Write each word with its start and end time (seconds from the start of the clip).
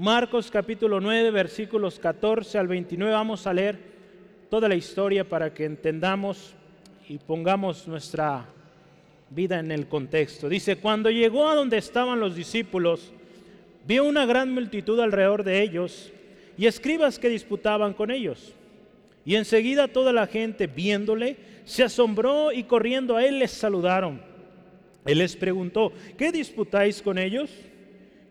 Marcos 0.00 0.50
capítulo 0.50 0.98
9, 0.98 1.30
versículos 1.30 1.98
14 1.98 2.56
al 2.56 2.68
29. 2.68 3.12
Vamos 3.12 3.46
a 3.46 3.52
leer 3.52 3.78
toda 4.48 4.66
la 4.66 4.74
historia 4.74 5.28
para 5.28 5.52
que 5.52 5.66
entendamos 5.66 6.54
y 7.06 7.18
pongamos 7.18 7.86
nuestra 7.86 8.46
vida 9.28 9.58
en 9.58 9.70
el 9.70 9.88
contexto. 9.88 10.48
Dice, 10.48 10.76
cuando 10.76 11.10
llegó 11.10 11.50
a 11.50 11.54
donde 11.54 11.76
estaban 11.76 12.18
los 12.18 12.34
discípulos, 12.34 13.12
vio 13.86 14.04
una 14.06 14.24
gran 14.24 14.54
multitud 14.54 14.98
alrededor 15.00 15.44
de 15.44 15.60
ellos 15.60 16.10
y 16.56 16.64
escribas 16.64 17.18
que 17.18 17.28
disputaban 17.28 17.92
con 17.92 18.10
ellos. 18.10 18.54
Y 19.26 19.34
enseguida 19.34 19.86
toda 19.86 20.14
la 20.14 20.26
gente, 20.26 20.66
viéndole, 20.66 21.36
se 21.66 21.82
asombró 21.82 22.52
y 22.52 22.62
corriendo 22.62 23.18
a 23.18 23.26
él 23.26 23.38
les 23.38 23.50
saludaron. 23.50 24.22
Él 25.04 25.18
les 25.18 25.36
preguntó, 25.36 25.92
¿qué 26.16 26.32
disputáis 26.32 27.02
con 27.02 27.18
ellos? 27.18 27.50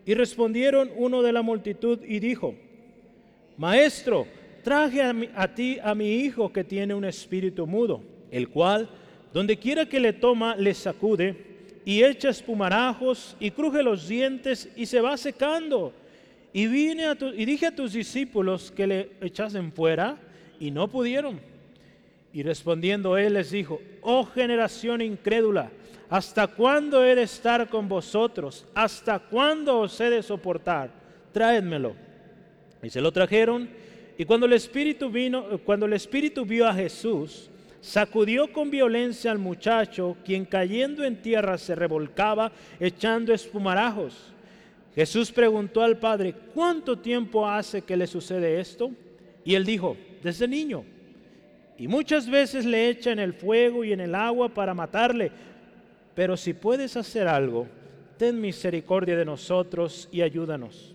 Y 0.06 0.14
respondieron 0.14 0.90
uno 0.96 1.22
de 1.22 1.32
la 1.32 1.42
multitud 1.42 2.00
y 2.06 2.18
dijo, 2.20 2.54
Maestro, 3.56 4.26
traje 4.62 5.02
a, 5.02 5.54
ti 5.54 5.78
a 5.82 5.94
mi 5.94 6.14
hijo 6.14 6.52
que 6.52 6.64
tiene 6.64 6.94
un 6.94 7.04
espíritu 7.04 7.66
mudo, 7.66 8.02
el 8.30 8.48
cual, 8.48 8.88
donde 9.32 9.58
quiera 9.58 9.86
que 9.86 10.00
le 10.00 10.12
toma, 10.12 10.56
le 10.56 10.74
sacude 10.74 11.36
y 11.84 12.02
echa 12.02 12.30
espumarajos 12.30 13.36
y 13.40 13.50
cruje 13.50 13.82
los 13.82 14.08
dientes 14.08 14.68
y 14.76 14.86
se 14.86 15.00
va 15.00 15.16
secando. 15.16 15.92
Y, 16.52 16.66
vine 16.66 17.06
a 17.06 17.16
y 17.36 17.44
dije 17.44 17.66
a 17.66 17.74
tus 17.74 17.92
discípulos 17.92 18.70
que 18.70 18.86
le 18.86 19.10
echasen 19.20 19.72
fuera 19.72 20.18
y 20.58 20.70
no 20.70 20.88
pudieron. 20.88 21.40
Y 22.32 22.42
respondiendo 22.42 23.16
él 23.16 23.34
les 23.34 23.50
dijo, 23.50 23.80
oh 24.02 24.24
generación 24.24 25.00
incrédula, 25.00 25.70
¿hasta 26.10 26.48
cuándo 26.48 27.04
he 27.04 27.14
de 27.14 27.22
estar 27.22 27.68
con 27.68 27.88
vosotros? 27.88 28.66
¿Hasta 28.74 29.18
cuándo 29.18 29.78
os 29.78 29.98
he 30.00 30.10
de 30.10 30.22
soportar? 30.22 30.90
Traédmelo. 31.32 31.94
Y 32.82 32.90
se 32.90 33.00
lo 33.00 33.12
trajeron. 33.12 33.70
Y 34.18 34.24
cuando 34.24 34.46
el 34.46 34.52
Espíritu 34.52 35.08
vino, 35.08 35.46
cuando 35.64 35.86
el 35.86 35.92
Espíritu 35.92 36.44
vio 36.44 36.66
a 36.66 36.74
Jesús, 36.74 37.48
sacudió 37.80 38.52
con 38.52 38.70
violencia 38.70 39.30
al 39.30 39.38
muchacho, 39.38 40.16
quien 40.24 40.44
cayendo 40.44 41.04
en 41.04 41.22
tierra 41.22 41.56
se 41.56 41.74
revolcaba, 41.74 42.52
echando 42.78 43.32
espumarajos. 43.32 44.32
Jesús 44.94 45.30
preguntó 45.30 45.82
al 45.82 45.98
padre, 45.98 46.34
¿cuánto 46.52 46.98
tiempo 46.98 47.48
hace 47.48 47.82
que 47.82 47.96
le 47.96 48.06
sucede 48.06 48.60
esto? 48.60 48.90
Y 49.44 49.54
él 49.54 49.64
dijo, 49.64 49.96
desde 50.22 50.48
niño. 50.48 50.84
Y 51.78 51.88
muchas 51.88 52.28
veces 52.28 52.66
le 52.66 52.90
echa 52.90 53.10
en 53.10 53.18
el 53.18 53.32
fuego 53.32 53.84
y 53.84 53.92
en 53.92 54.00
el 54.00 54.14
agua 54.14 54.50
para 54.50 54.74
matarle. 54.74 55.32
Pero 56.14 56.36
si 56.36 56.54
puedes 56.54 56.96
hacer 56.96 57.28
algo, 57.28 57.66
ten 58.16 58.40
misericordia 58.40 59.16
de 59.16 59.24
nosotros 59.24 60.08
y 60.12 60.22
ayúdanos. 60.22 60.94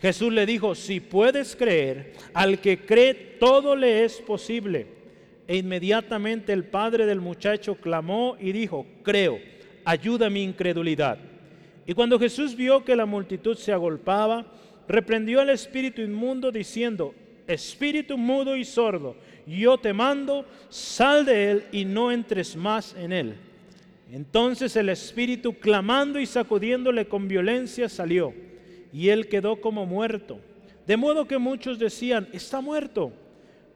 Jesús 0.00 0.32
le 0.32 0.44
dijo, 0.44 0.74
si 0.74 1.00
puedes 1.00 1.56
creer, 1.56 2.12
al 2.34 2.60
que 2.60 2.84
cree 2.84 3.14
todo 3.14 3.76
le 3.76 4.04
es 4.04 4.20
posible. 4.20 4.86
E 5.46 5.56
inmediatamente 5.56 6.52
el 6.52 6.64
padre 6.64 7.06
del 7.06 7.20
muchacho 7.20 7.76
clamó 7.76 8.36
y 8.40 8.52
dijo, 8.52 8.86
creo, 9.02 9.38
ayuda 9.84 10.30
mi 10.30 10.42
incredulidad. 10.42 11.18
Y 11.86 11.94
cuando 11.94 12.18
Jesús 12.18 12.56
vio 12.56 12.84
que 12.84 12.96
la 12.96 13.06
multitud 13.06 13.56
se 13.56 13.72
agolpaba, 13.72 14.46
reprendió 14.88 15.40
al 15.40 15.50
espíritu 15.50 16.02
inmundo 16.02 16.50
diciendo, 16.50 17.14
espíritu 17.46 18.16
mudo 18.16 18.56
y 18.56 18.64
sordo, 18.64 19.16
yo 19.46 19.78
te 19.78 19.92
mando, 19.92 20.46
sal 20.70 21.24
de 21.24 21.50
él 21.50 21.64
y 21.72 21.84
no 21.84 22.10
entres 22.10 22.56
más 22.56 22.94
en 22.98 23.12
él. 23.12 23.34
Entonces 24.10 24.76
el 24.76 24.88
espíritu, 24.88 25.54
clamando 25.54 26.20
y 26.20 26.26
sacudiéndole 26.26 27.08
con 27.08 27.26
violencia, 27.26 27.88
salió, 27.88 28.32
y 28.92 29.08
él 29.08 29.28
quedó 29.28 29.60
como 29.60 29.86
muerto. 29.86 30.38
De 30.86 30.96
modo 30.96 31.26
que 31.26 31.38
muchos 31.38 31.78
decían, 31.78 32.28
está 32.32 32.60
muerto. 32.60 33.12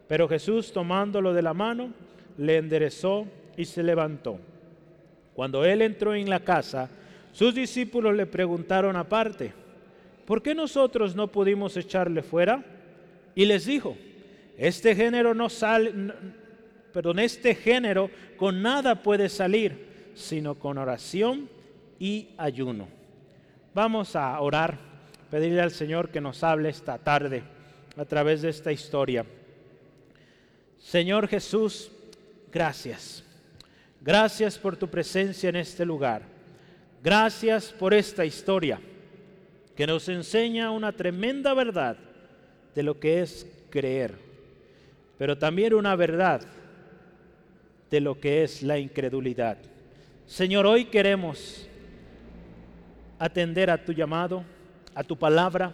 Pero 0.06 0.28
Jesús, 0.28 0.72
tomándolo 0.72 1.32
de 1.32 1.42
la 1.42 1.54
mano, 1.54 1.92
le 2.36 2.56
enderezó 2.56 3.26
y 3.56 3.64
se 3.64 3.82
levantó. 3.82 4.38
Cuando 5.34 5.64
él 5.64 5.82
entró 5.82 6.14
en 6.14 6.28
la 6.28 6.40
casa, 6.40 6.90
sus 7.32 7.54
discípulos 7.54 8.14
le 8.14 8.26
preguntaron 8.26 8.96
aparte, 8.96 9.52
¿por 10.24 10.42
qué 10.42 10.54
nosotros 10.54 11.14
no 11.14 11.28
pudimos 11.28 11.76
echarle 11.76 12.22
fuera? 12.22 12.64
Y 13.34 13.44
les 13.44 13.66
dijo, 13.66 13.96
este 14.56 14.94
género 14.94 15.34
no 15.34 15.48
sale, 15.48 15.92
perdón, 16.92 17.20
este 17.20 17.54
género 17.54 18.10
con 18.36 18.60
nada 18.62 19.02
puede 19.02 19.28
salir, 19.28 19.87
sino 20.18 20.56
con 20.56 20.78
oración 20.78 21.48
y 21.98 22.30
ayuno. 22.36 22.88
Vamos 23.74 24.16
a 24.16 24.38
orar, 24.40 24.78
pedirle 25.30 25.60
al 25.60 25.70
Señor 25.70 26.10
que 26.10 26.20
nos 26.20 26.42
hable 26.42 26.68
esta 26.68 26.98
tarde 26.98 27.42
a 27.96 28.04
través 28.04 28.42
de 28.42 28.50
esta 28.50 28.72
historia. 28.72 29.24
Señor 30.78 31.28
Jesús, 31.28 31.90
gracias. 32.52 33.24
Gracias 34.00 34.58
por 34.58 34.76
tu 34.76 34.88
presencia 34.88 35.48
en 35.48 35.56
este 35.56 35.84
lugar. 35.84 36.22
Gracias 37.02 37.72
por 37.72 37.94
esta 37.94 38.24
historia 38.24 38.80
que 39.76 39.86
nos 39.86 40.08
enseña 40.08 40.70
una 40.70 40.92
tremenda 40.92 41.54
verdad 41.54 41.96
de 42.74 42.82
lo 42.82 42.98
que 42.98 43.22
es 43.22 43.46
creer, 43.70 44.14
pero 45.16 45.38
también 45.38 45.74
una 45.74 45.94
verdad 45.94 46.42
de 47.90 48.00
lo 48.00 48.18
que 48.20 48.42
es 48.42 48.62
la 48.62 48.78
incredulidad. 48.78 49.58
Señor, 50.28 50.66
hoy 50.66 50.84
queremos 50.84 51.66
atender 53.18 53.70
a 53.70 53.82
tu 53.82 53.92
llamado, 53.92 54.44
a 54.94 55.02
tu 55.02 55.16
palabra. 55.16 55.72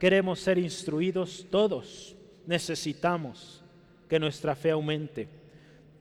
Queremos 0.00 0.40
ser 0.40 0.58
instruidos 0.58 1.46
todos. 1.48 2.16
Necesitamos 2.44 3.62
que 4.08 4.18
nuestra 4.18 4.56
fe 4.56 4.72
aumente. 4.72 5.28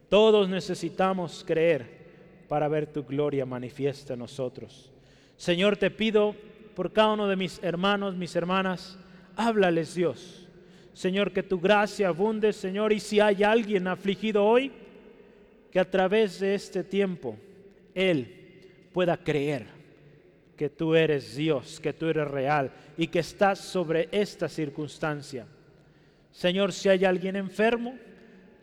Todos 0.09 0.49
necesitamos 0.49 1.43
creer 1.45 1.85
para 2.49 2.67
ver 2.67 2.87
tu 2.87 3.03
gloria 3.03 3.45
manifiesta 3.45 4.13
en 4.13 4.19
nosotros. 4.19 4.91
Señor, 5.35 5.77
te 5.77 5.91
pido 5.91 6.35
por 6.75 6.91
cada 6.91 7.13
uno 7.13 7.27
de 7.27 7.35
mis 7.35 7.61
hermanos, 7.61 8.16
mis 8.16 8.35
hermanas, 8.35 8.97
háblales 9.35 9.93
Dios. 9.93 10.47
Señor, 10.93 11.31
que 11.31 11.43
tu 11.43 11.59
gracia 11.59 12.07
abunde, 12.07 12.53
Señor, 12.53 12.91
y 12.91 12.99
si 12.99 13.19
hay 13.19 13.43
alguien 13.43 13.87
afligido 13.87 14.43
hoy, 14.43 14.71
que 15.71 15.79
a 15.79 15.87
través 15.87 16.39
de 16.39 16.55
este 16.55 16.83
tiempo 16.83 17.37
Él 17.97 18.90
pueda 18.94 19.18
creer 19.18 19.66
que 20.56 20.69
tú 20.69 20.96
eres 20.96 21.35
Dios, 21.35 21.80
que 21.80 21.94
tú 21.94 22.08
eres 22.08 22.28
real 22.28 22.72
y 22.96 23.08
que 23.08 23.19
estás 23.19 23.59
sobre 23.59 24.08
esta 24.12 24.47
circunstancia. 24.47 25.47
Señor, 26.31 26.74
si 26.74 26.90
hay 26.90 27.06
alguien 27.06 27.35
enfermo, 27.35 27.97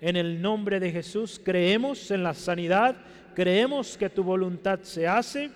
en 0.00 0.16
el 0.16 0.40
nombre 0.40 0.78
de 0.78 0.92
Jesús 0.92 1.40
creemos 1.42 2.12
en 2.12 2.22
la 2.22 2.34
sanidad, 2.34 2.96
creemos 3.34 3.98
que 3.98 4.08
tu 4.08 4.22
voluntad 4.22 4.80
se 4.82 5.08
hace, 5.08 5.50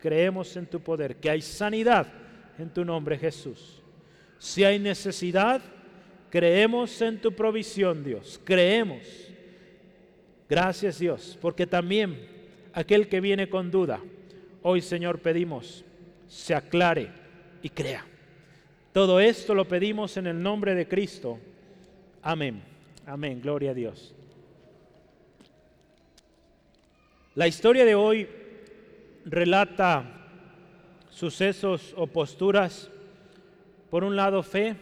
creemos 0.00 0.54
en 0.56 0.66
tu 0.66 0.80
poder, 0.80 1.16
que 1.16 1.30
hay 1.30 1.40
sanidad 1.40 2.06
en 2.58 2.68
tu 2.68 2.84
nombre 2.84 3.16
Jesús. 3.16 3.80
Si 4.38 4.62
hay 4.62 4.78
necesidad, 4.78 5.62
creemos 6.28 7.00
en 7.00 7.18
tu 7.18 7.32
provisión, 7.32 8.04
Dios. 8.04 8.38
Creemos. 8.44 9.02
Gracias, 10.48 10.98
Dios, 10.98 11.38
porque 11.40 11.66
también 11.66 12.35
aquel 12.76 13.08
que 13.08 13.22
viene 13.22 13.48
con 13.48 13.70
duda, 13.70 14.00
hoy, 14.62 14.82
Señor, 14.82 15.20
pedimos, 15.20 15.82
se 16.28 16.54
aclare 16.54 17.08
y 17.62 17.70
crea. 17.70 18.04
Todo 18.92 19.18
esto 19.18 19.54
lo 19.54 19.66
pedimos 19.66 20.16
en 20.18 20.26
el 20.26 20.42
nombre 20.42 20.74
de 20.74 20.86
Cristo. 20.86 21.38
Amén. 22.22 22.62
Amén. 23.06 23.40
Gloria 23.40 23.70
a 23.70 23.74
Dios. 23.74 24.14
La 27.34 27.48
historia 27.48 27.86
de 27.86 27.94
hoy 27.94 28.28
relata 29.24 30.04
sucesos 31.08 31.94
o 31.96 32.06
posturas 32.06 32.90
por 33.88 34.04
un 34.04 34.16
lado 34.16 34.42
fe, 34.42 34.76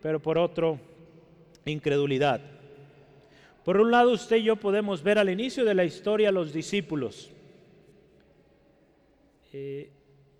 pero 0.00 0.20
por 0.20 0.38
otro 0.38 0.80
incredulidad. 1.66 2.40
Por 3.66 3.80
un 3.80 3.90
lado 3.90 4.12
usted 4.12 4.36
y 4.36 4.44
yo 4.44 4.54
podemos 4.54 5.02
ver 5.02 5.18
al 5.18 5.28
inicio 5.28 5.64
de 5.64 5.74
la 5.74 5.84
historia 5.84 6.30
los 6.30 6.52
discípulos. 6.52 7.32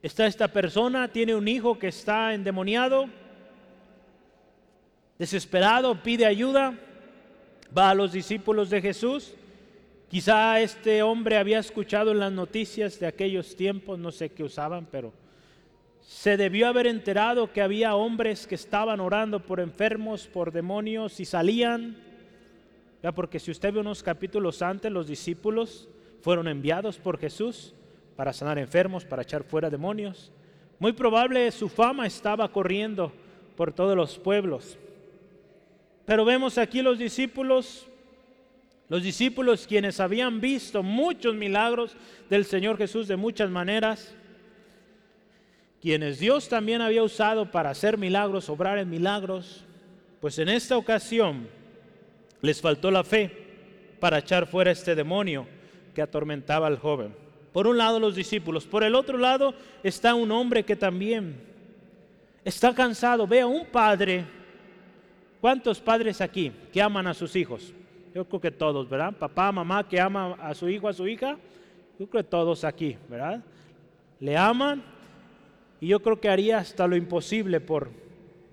Está 0.07 0.27
esta 0.27 0.47
persona, 0.47 1.09
tiene 1.09 1.35
un 1.35 1.49
hijo 1.49 1.79
que 1.79 1.89
está 1.89 2.33
endemoniado, 2.33 3.07
desesperado, 5.19 6.01
pide 6.01 6.25
ayuda, 6.25 6.79
va 7.77 7.91
a 7.91 7.95
los 7.95 8.13
discípulos 8.13 8.71
de 8.71 8.81
Jesús. 8.81 9.35
Quizá 10.09 10.61
este 10.61 11.03
hombre 11.03 11.37
había 11.37 11.59
escuchado 11.59 12.13
en 12.13 12.21
las 12.21 12.31
noticias 12.31 13.01
de 13.01 13.09
aquellos 13.09 13.57
tiempos, 13.57 13.99
no 13.99 14.13
sé 14.13 14.29
qué 14.29 14.45
usaban, 14.45 14.87
pero 14.87 15.13
se 16.01 16.37
debió 16.37 16.69
haber 16.69 16.87
enterado 16.87 17.53
que 17.53 17.61
había 17.61 17.97
hombres 17.97 18.47
que 18.47 18.55
estaban 18.55 19.01
orando 19.01 19.41
por 19.41 19.59
enfermos, 19.59 20.29
por 20.29 20.53
demonios 20.53 21.19
y 21.19 21.25
salían. 21.25 21.97
Ya 23.03 23.11
porque 23.11 23.41
si 23.41 23.51
usted 23.51 23.73
ve 23.73 23.81
unos 23.81 24.05
capítulos 24.05 24.63
antes, 24.63 24.93
los 24.93 25.09
discípulos 25.09 25.89
fueron 26.21 26.47
enviados 26.47 26.99
por 26.99 27.19
Jesús 27.19 27.75
para 28.17 28.33
sanar 28.33 28.59
enfermos, 28.59 29.05
para 29.05 29.23
echar 29.23 29.45
fuera 29.45 29.71
demonios. 29.71 30.33
Muy 30.79 30.93
probable 30.93 31.51
su 31.53 31.69
fama 31.69 32.07
estaba 32.07 32.51
corriendo 32.51 33.13
por 33.57 33.73
todos 33.73 33.97
los 33.97 34.19
pueblos. 34.19 34.79
Pero 36.05 36.25
vemos 36.25 36.59
aquí 36.59 36.83
los 36.83 36.99
discípulos, 36.99 37.87
los 38.89 39.03
discípulos 39.03 39.67
quienes 39.67 40.01
habían 40.01 40.41
visto 40.41 40.83
muchos 40.83 41.35
milagros 41.35 41.97
del 42.31 42.45
Señor 42.45 42.79
Jesús 42.79 43.09
de 43.09 43.17
muchas 43.17 43.51
maneras, 43.51 44.15
quienes 45.81 46.19
Dios 46.19 46.49
también 46.49 46.81
había 46.81 47.03
usado 47.03 47.51
para 47.51 47.71
hacer 47.71 47.99
milagros, 47.99 48.49
obrar 48.49 48.79
en 48.79 48.89
milagros, 48.89 49.65
pues 50.21 50.39
en 50.39 50.49
esta 50.49 50.77
ocasión 50.77 51.49
les 52.41 52.61
faltó 52.61 52.91
la 52.91 53.05
fe 53.05 53.31
para 54.01 54.19
echar 54.19 54.47
fuera 54.47 54.71
este 54.71 54.95
demonio 54.95 55.47
que 55.95 56.03
atormentaba 56.03 56.67
al 56.67 56.79
joven. 56.79 57.25
Por 57.56 57.67
un 57.67 57.79
lado 57.79 57.99
los 57.99 58.14
discípulos, 58.14 58.67
por 58.67 58.85
el 58.85 58.94
otro 58.94 59.17
lado 59.17 59.55
está 59.82 60.14
un 60.14 60.31
hombre 60.31 60.62
que 60.62 60.76
también 60.76 61.41
está 62.44 62.75
cansado. 62.75 63.26
Vea, 63.26 63.47
un 63.47 63.64
padre, 63.64 64.26
¿cuántos 65.41 65.81
padres 65.81 66.20
aquí 66.20 66.53
que 66.70 66.82
aman 66.82 67.06
a 67.06 67.14
sus 67.14 67.35
hijos? 67.35 67.73
Yo 68.14 68.26
creo 68.26 68.43
que 68.43 68.50
todos, 68.50 68.87
¿verdad? 68.87 69.14
Papá, 69.14 69.50
mamá 69.53 69.88
que 69.88 69.99
ama 69.99 70.35
a 70.38 70.53
su 70.53 70.69
hijo, 70.69 70.87
a 70.87 70.93
su 70.93 71.08
hija. 71.08 71.38
Yo 71.99 72.06
creo 72.06 72.23
que 72.23 72.29
todos 72.29 72.62
aquí, 72.62 72.99
¿verdad? 73.08 73.43
Le 74.20 74.37
aman 74.37 74.82
y 75.81 75.88
yo 75.88 76.00
creo 76.00 76.20
que 76.20 76.29
haría 76.29 76.58
hasta 76.58 76.87
lo 76.87 76.94
imposible 76.94 77.58
por 77.61 77.88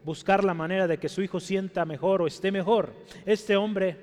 buscar 0.05 0.45
la 0.45 0.53
manera 0.53 0.87
de 0.87 0.97
que 0.97 1.09
su 1.09 1.21
hijo 1.21 1.41
sienta 1.41 1.83
mejor 1.83 2.21
o 2.21 2.27
esté 2.27 2.53
mejor. 2.53 2.93
Este 3.25 3.57
hombre, 3.57 3.97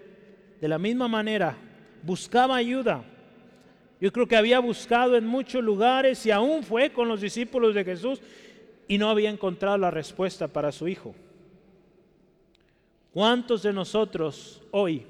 de 0.61 0.69
la 0.69 0.79
misma 0.79 1.09
manera, 1.09 1.57
buscaba 2.03 2.57
ayuda. 2.57 3.03
Yo 4.01 4.13
creo 4.13 4.27
que 4.27 4.37
había 4.37 4.61
buscado 4.61 5.17
en 5.17 5.27
muchos 5.27 5.63
lugares 5.63 6.25
y 6.25 6.31
aún 6.31 6.63
fue 6.63 6.91
con 6.91 7.07
los 7.07 7.21
discípulos 7.21 7.75
de 7.75 7.85
Jesús 7.85 8.21
y 8.89 8.97
no 8.97 9.11
había 9.11 9.29
encontrado 9.29 9.77
la 9.77 9.91
respuesta 9.91 10.49
para 10.49 10.73
su 10.73 10.89
hijo. 10.89 11.15
¿Cuántos 13.13 13.63
de 13.63 13.73
nosotros 13.73 14.63
hoy, 14.71 15.05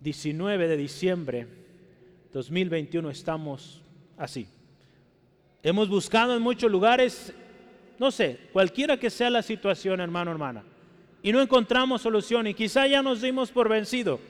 19 0.00 0.66
de 0.68 0.76
diciembre 0.76 1.46
2021, 2.32 3.10
estamos 3.10 3.82
así? 4.16 4.46
Hemos 5.62 5.90
buscado 5.90 6.34
en 6.34 6.42
muchos 6.42 6.70
lugares, 6.70 7.34
no 7.98 8.10
sé, 8.10 8.38
cualquiera 8.52 8.98
que 8.98 9.10
sea 9.10 9.28
la 9.28 9.42
situación, 9.42 10.00
hermano, 10.00 10.30
hermana, 10.30 10.64
y 11.22 11.32
no 11.32 11.42
encontramos 11.42 12.00
solución 12.00 12.46
y 12.46 12.54
quizá 12.54 12.86
ya 12.86 13.02
nos 13.02 13.20
dimos 13.20 13.50
por 13.50 13.68
vencido, 13.68 14.20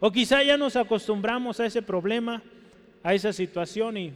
o 0.00 0.10
quizá 0.10 0.42
ya 0.42 0.56
nos 0.56 0.76
acostumbramos 0.76 1.60
a 1.60 1.66
ese 1.66 1.82
problema, 1.82 2.42
a 3.02 3.14
esa 3.14 3.32
situación 3.32 3.96
y 3.98 4.12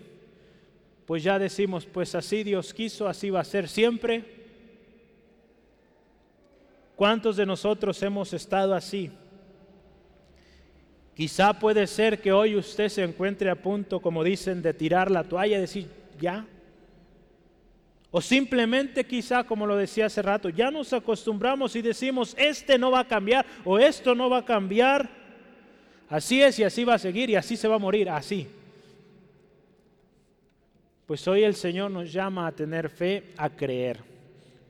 pues 1.06 1.22
ya 1.22 1.38
decimos, 1.38 1.84
pues 1.84 2.14
así 2.14 2.42
Dios 2.42 2.72
quiso, 2.72 3.06
así 3.06 3.28
va 3.28 3.40
a 3.40 3.44
ser 3.44 3.68
siempre. 3.68 4.24
¿Cuántos 6.96 7.36
de 7.36 7.44
nosotros 7.44 8.02
hemos 8.02 8.32
estado 8.32 8.74
así? 8.74 9.10
Quizá 11.14 11.52
puede 11.52 11.86
ser 11.86 12.20
que 12.20 12.32
hoy 12.32 12.56
usted 12.56 12.88
se 12.88 13.04
encuentre 13.04 13.50
a 13.50 13.54
punto, 13.54 14.00
como 14.00 14.24
dicen, 14.24 14.62
de 14.62 14.72
tirar 14.74 15.10
la 15.10 15.24
toalla 15.24 15.58
y 15.58 15.60
decir, 15.60 15.88
ya. 16.18 16.46
O 18.10 18.20
simplemente 18.20 19.04
quizá, 19.04 19.44
como 19.44 19.66
lo 19.66 19.76
decía 19.76 20.06
hace 20.06 20.22
rato, 20.22 20.48
ya 20.48 20.70
nos 20.70 20.92
acostumbramos 20.92 21.76
y 21.76 21.82
decimos, 21.82 22.34
este 22.38 22.78
no 22.78 22.90
va 22.90 23.00
a 23.00 23.08
cambiar 23.08 23.44
o 23.64 23.78
esto 23.78 24.14
no 24.14 24.30
va 24.30 24.38
a 24.38 24.44
cambiar. 24.44 25.23
Así 26.14 26.40
es 26.40 26.60
y 26.60 26.62
así 26.62 26.84
va 26.84 26.94
a 26.94 26.98
seguir 26.98 27.28
y 27.28 27.34
así 27.34 27.56
se 27.56 27.66
va 27.66 27.74
a 27.74 27.80
morir, 27.80 28.08
así. 28.08 28.46
Pues 31.06 31.26
hoy 31.26 31.42
el 31.42 31.56
Señor 31.56 31.90
nos 31.90 32.12
llama 32.12 32.46
a 32.46 32.52
tener 32.52 32.88
fe, 32.88 33.32
a 33.36 33.50
creer, 33.50 33.98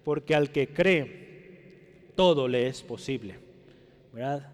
porque 0.04 0.34
al 0.34 0.50
que 0.50 0.68
cree, 0.68 2.12
todo 2.14 2.48
le 2.48 2.68
es 2.68 2.80
posible. 2.80 3.34
¿Verdad? 4.14 4.48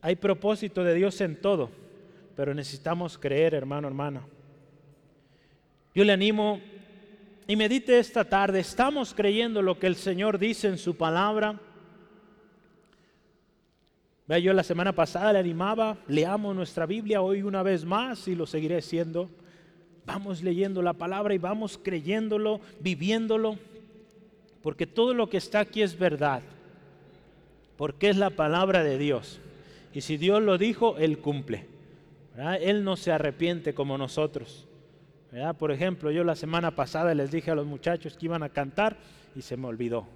Hay 0.00 0.16
propósito 0.16 0.82
de 0.82 0.94
Dios 0.94 1.20
en 1.20 1.38
todo, 1.38 1.68
pero 2.34 2.54
necesitamos 2.54 3.18
creer, 3.18 3.52
hermano, 3.52 3.86
hermana. 3.86 4.22
Yo 5.94 6.02
le 6.02 6.14
animo 6.14 6.62
y 7.46 7.56
medite 7.56 7.98
esta 7.98 8.24
tarde, 8.24 8.60
¿estamos 8.60 9.12
creyendo 9.12 9.60
lo 9.60 9.78
que 9.78 9.86
el 9.86 9.96
Señor 9.96 10.38
dice 10.38 10.68
en 10.68 10.78
su 10.78 10.96
palabra? 10.96 11.60
Yo 14.28 14.52
la 14.52 14.64
semana 14.64 14.92
pasada 14.92 15.32
le 15.32 15.38
animaba, 15.38 15.98
leamos 16.08 16.54
nuestra 16.54 16.84
Biblia 16.84 17.22
hoy 17.22 17.42
una 17.42 17.62
vez 17.62 17.84
más 17.84 18.26
y 18.26 18.34
lo 18.34 18.44
seguiré 18.46 18.82
siendo. 18.82 19.30
Vamos 20.04 20.42
leyendo 20.42 20.82
la 20.82 20.94
palabra 20.94 21.32
y 21.32 21.38
vamos 21.38 21.78
creyéndolo, 21.80 22.60
viviéndolo, 22.80 23.56
porque 24.62 24.86
todo 24.86 25.14
lo 25.14 25.28
que 25.28 25.36
está 25.36 25.60
aquí 25.60 25.80
es 25.80 25.96
verdad, 25.96 26.42
porque 27.76 28.08
es 28.08 28.16
la 28.16 28.30
palabra 28.30 28.82
de 28.82 28.98
Dios. 28.98 29.40
Y 29.94 30.00
si 30.00 30.16
Dios 30.16 30.42
lo 30.42 30.58
dijo, 30.58 30.96
Él 30.98 31.18
cumple. 31.18 31.66
Él 32.60 32.82
no 32.84 32.96
se 32.96 33.12
arrepiente 33.12 33.74
como 33.74 33.96
nosotros. 33.96 34.66
Por 35.58 35.70
ejemplo, 35.70 36.10
yo 36.10 36.24
la 36.24 36.34
semana 36.34 36.74
pasada 36.74 37.14
les 37.14 37.30
dije 37.30 37.52
a 37.52 37.54
los 37.54 37.66
muchachos 37.66 38.16
que 38.16 38.26
iban 38.26 38.42
a 38.42 38.48
cantar 38.48 38.96
y 39.36 39.42
se 39.42 39.56
me 39.56 39.68
olvidó. 39.68 40.06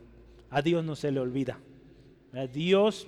A 0.51 0.63
Dios 0.63 0.85
no 0.85 0.97
se 0.97 1.13
le 1.13 1.21
olvida. 1.21 1.59
Dios 2.53 3.07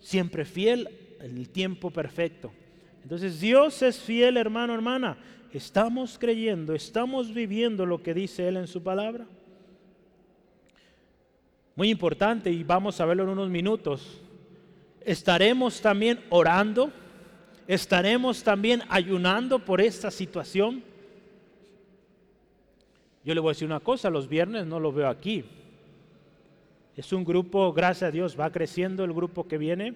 siempre 0.00 0.44
fiel 0.44 0.88
en 1.20 1.36
el 1.36 1.48
tiempo 1.48 1.90
perfecto. 1.90 2.52
Entonces 3.02 3.40
Dios 3.40 3.82
es 3.82 4.00
fiel, 4.00 4.36
hermano, 4.36 4.74
hermana. 4.74 5.16
Estamos 5.52 6.18
creyendo, 6.18 6.74
estamos 6.74 7.32
viviendo 7.32 7.86
lo 7.86 8.02
que 8.02 8.12
dice 8.12 8.48
Él 8.48 8.56
en 8.56 8.66
su 8.66 8.82
palabra. 8.82 9.26
Muy 11.76 11.90
importante 11.90 12.50
y 12.50 12.64
vamos 12.64 13.00
a 13.00 13.06
verlo 13.06 13.22
en 13.24 13.30
unos 13.30 13.48
minutos. 13.48 14.20
Estaremos 15.02 15.80
también 15.80 16.20
orando, 16.30 16.90
estaremos 17.68 18.42
también 18.42 18.82
ayunando 18.88 19.58
por 19.58 19.80
esta 19.80 20.10
situación. 20.10 20.82
Yo 23.24 23.34
le 23.34 23.40
voy 23.40 23.50
a 23.50 23.52
decir 23.52 23.66
una 23.66 23.80
cosa, 23.80 24.10
los 24.10 24.28
viernes 24.28 24.66
no 24.66 24.80
lo 24.80 24.92
veo 24.92 25.08
aquí. 25.08 25.44
Es 26.96 27.12
un 27.12 27.24
grupo, 27.24 27.74
gracias 27.74 28.08
a 28.08 28.10
Dios, 28.10 28.40
va 28.40 28.50
creciendo 28.50 29.04
el 29.04 29.12
grupo 29.12 29.46
que 29.46 29.58
viene. 29.58 29.94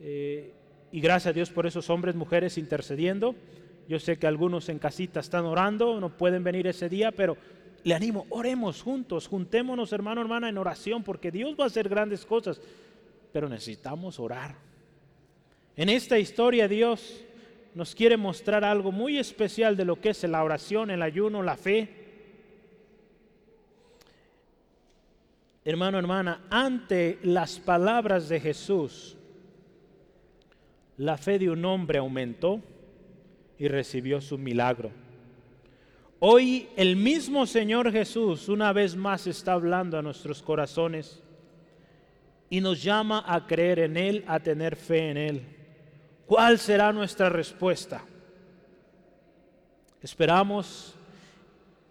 Eh, 0.00 0.52
y 0.92 1.00
gracias 1.00 1.30
a 1.30 1.32
Dios 1.32 1.50
por 1.50 1.66
esos 1.66 1.88
hombres, 1.88 2.14
mujeres 2.14 2.58
intercediendo. 2.58 3.34
Yo 3.88 3.98
sé 3.98 4.18
que 4.18 4.26
algunos 4.26 4.68
en 4.68 4.78
casita 4.78 5.20
están 5.20 5.46
orando, 5.46 5.98
no 5.98 6.16
pueden 6.16 6.44
venir 6.44 6.66
ese 6.66 6.88
día, 6.90 7.12
pero 7.12 7.36
le 7.82 7.94
animo, 7.94 8.26
oremos 8.28 8.82
juntos, 8.82 9.26
juntémonos 9.26 9.92
hermano, 9.92 10.20
hermana 10.20 10.50
en 10.50 10.58
oración, 10.58 11.02
porque 11.02 11.30
Dios 11.30 11.56
va 11.58 11.64
a 11.64 11.68
hacer 11.68 11.88
grandes 11.88 12.26
cosas, 12.26 12.60
pero 13.32 13.48
necesitamos 13.48 14.20
orar. 14.20 14.54
En 15.76 15.88
esta 15.88 16.18
historia 16.18 16.68
Dios 16.68 17.24
nos 17.74 17.94
quiere 17.94 18.18
mostrar 18.18 18.64
algo 18.64 18.92
muy 18.92 19.16
especial 19.18 19.76
de 19.78 19.86
lo 19.86 19.98
que 19.98 20.10
es 20.10 20.22
la 20.24 20.44
oración, 20.44 20.90
el 20.90 21.02
ayuno, 21.02 21.42
la 21.42 21.56
fe. 21.56 21.99
Hermano, 25.64 25.98
hermana, 25.98 26.46
ante 26.50 27.18
las 27.22 27.58
palabras 27.58 28.28
de 28.28 28.40
Jesús, 28.40 29.16
la 30.96 31.16
fe 31.16 31.38
de 31.38 31.50
un 31.50 31.64
hombre 31.64 31.98
aumentó 31.98 32.60
y 33.58 33.68
recibió 33.68 34.20
su 34.20 34.38
milagro. 34.38 34.90
Hoy 36.18 36.68
el 36.76 36.96
mismo 36.96 37.46
Señor 37.46 37.90
Jesús 37.90 38.48
una 38.48 38.72
vez 38.72 38.94
más 38.94 39.26
está 39.26 39.52
hablando 39.52 39.98
a 39.98 40.02
nuestros 40.02 40.42
corazones 40.42 41.22
y 42.50 42.60
nos 42.60 42.82
llama 42.82 43.24
a 43.26 43.46
creer 43.46 43.78
en 43.78 43.96
Él, 43.96 44.24
a 44.26 44.40
tener 44.40 44.76
fe 44.76 45.10
en 45.10 45.16
Él. 45.16 45.42
¿Cuál 46.26 46.58
será 46.58 46.92
nuestra 46.92 47.30
respuesta? 47.30 48.04
Esperamos 50.02 50.94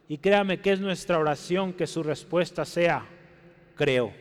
y 0.08 0.18
créame 0.18 0.60
que 0.62 0.74
es 0.74 0.80
nuestra 0.80 1.18
oración 1.18 1.74
que 1.74 1.88
su 1.88 2.04
respuesta 2.04 2.66
sea 2.66 3.06
creo. 3.80 4.12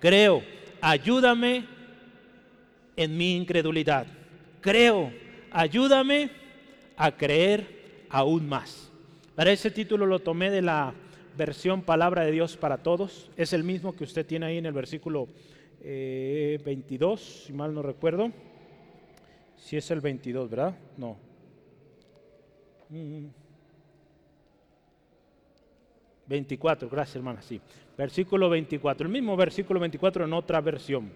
Creo, 0.00 0.42
ayúdame 0.80 1.64
en 2.96 3.16
mi 3.16 3.36
incredulidad. 3.36 4.08
Creo, 4.60 5.12
ayúdame 5.52 6.30
a 6.96 7.16
creer 7.16 8.04
aún 8.08 8.48
más. 8.48 8.90
Para 9.36 9.52
ese 9.52 9.70
título 9.70 10.06
lo 10.06 10.18
tomé 10.18 10.50
de 10.50 10.62
la 10.62 10.92
versión 11.36 11.82
Palabra 11.82 12.24
de 12.24 12.32
Dios 12.32 12.56
para 12.56 12.78
Todos. 12.78 13.30
Es 13.36 13.52
el 13.52 13.62
mismo 13.62 13.94
que 13.94 14.02
usted 14.02 14.26
tiene 14.26 14.46
ahí 14.46 14.58
en 14.58 14.66
el 14.66 14.72
versículo 14.72 15.28
22, 15.80 17.20
eh, 17.20 17.44
si 17.46 17.52
mal 17.52 17.72
no 17.72 17.82
recuerdo. 17.82 18.32
Si 19.56 19.76
es 19.76 19.88
el 19.92 20.00
22, 20.00 20.50
¿verdad? 20.50 20.76
No. 20.96 21.16
24, 26.28 26.86
mm. 26.86 26.90
gracias 26.90 27.16
hermana, 27.16 27.42
sí 27.42 27.60
versículo 27.98 28.48
24, 28.48 29.08
el 29.08 29.12
mismo 29.12 29.36
versículo 29.36 29.80
24 29.80 30.24
en 30.24 30.32
otra 30.32 30.60
versión. 30.60 31.10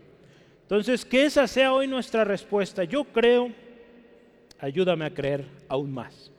Entonces, 0.63 1.05
que 1.05 1.25
esa 1.25 1.47
sea 1.47 1.73
hoy 1.73 1.87
nuestra 1.87 2.25
respuesta. 2.25 2.83
Yo 2.83 3.05
creo, 3.05 3.53
ayúdame 4.59 5.05
a 5.05 5.15
creer 5.15 5.47
aún 5.69 5.93
más. 5.93 6.33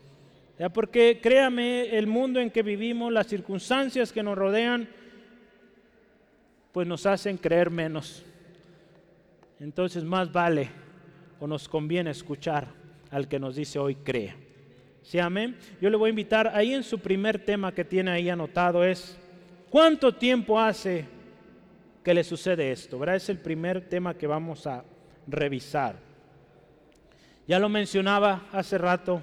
¿Ya? 0.59 0.69
Porque 0.69 1.19
créame, 1.23 1.97
el 1.97 2.07
mundo 2.07 2.41
en 2.41 2.51
que 2.51 2.61
vivimos, 2.61 3.11
las 3.11 3.27
circunstancias 3.27 4.11
que 4.11 4.21
nos 4.21 4.37
rodean, 4.37 4.87
pues 6.73 6.85
nos 6.87 7.05
hacen 7.05 7.37
creer 7.37 7.69
menos. 7.69 8.25
Entonces 9.59 10.03
más 10.03 10.31
vale 10.31 10.69
o 11.39 11.47
nos 11.47 11.69
conviene 11.69 12.11
escuchar 12.11 12.67
al 13.11 13.29
que 13.29 13.39
nos 13.39 13.55
dice 13.55 13.79
hoy 13.79 13.95
cree. 13.95 14.42
¿Sí, 15.03 15.19
amén? 15.19 15.57
Yo 15.81 15.89
le 15.89 15.97
voy 15.97 16.07
a 16.07 16.09
invitar 16.11 16.47
ahí 16.55 16.73
en 16.73 16.81
su 16.81 16.97
primer 16.97 17.37
tema 17.37 17.73
que 17.73 17.83
tiene 17.83 18.09
ahí 18.09 18.29
anotado 18.29 18.85
es, 18.85 19.17
¿cuánto 19.69 20.13
tiempo 20.13 20.59
hace 20.59 21.05
que 22.01 22.13
le 22.13 22.23
sucede 22.23 22.71
esto? 22.71 22.97
¿Verdad? 22.97 23.17
Es 23.17 23.27
el 23.27 23.37
primer 23.37 23.81
tema 23.89 24.17
que 24.17 24.25
vamos 24.27 24.65
a 24.65 24.85
revisar. 25.27 25.97
Ya 27.45 27.59
lo 27.59 27.67
mencionaba 27.67 28.47
hace 28.53 28.77
rato. 28.77 29.21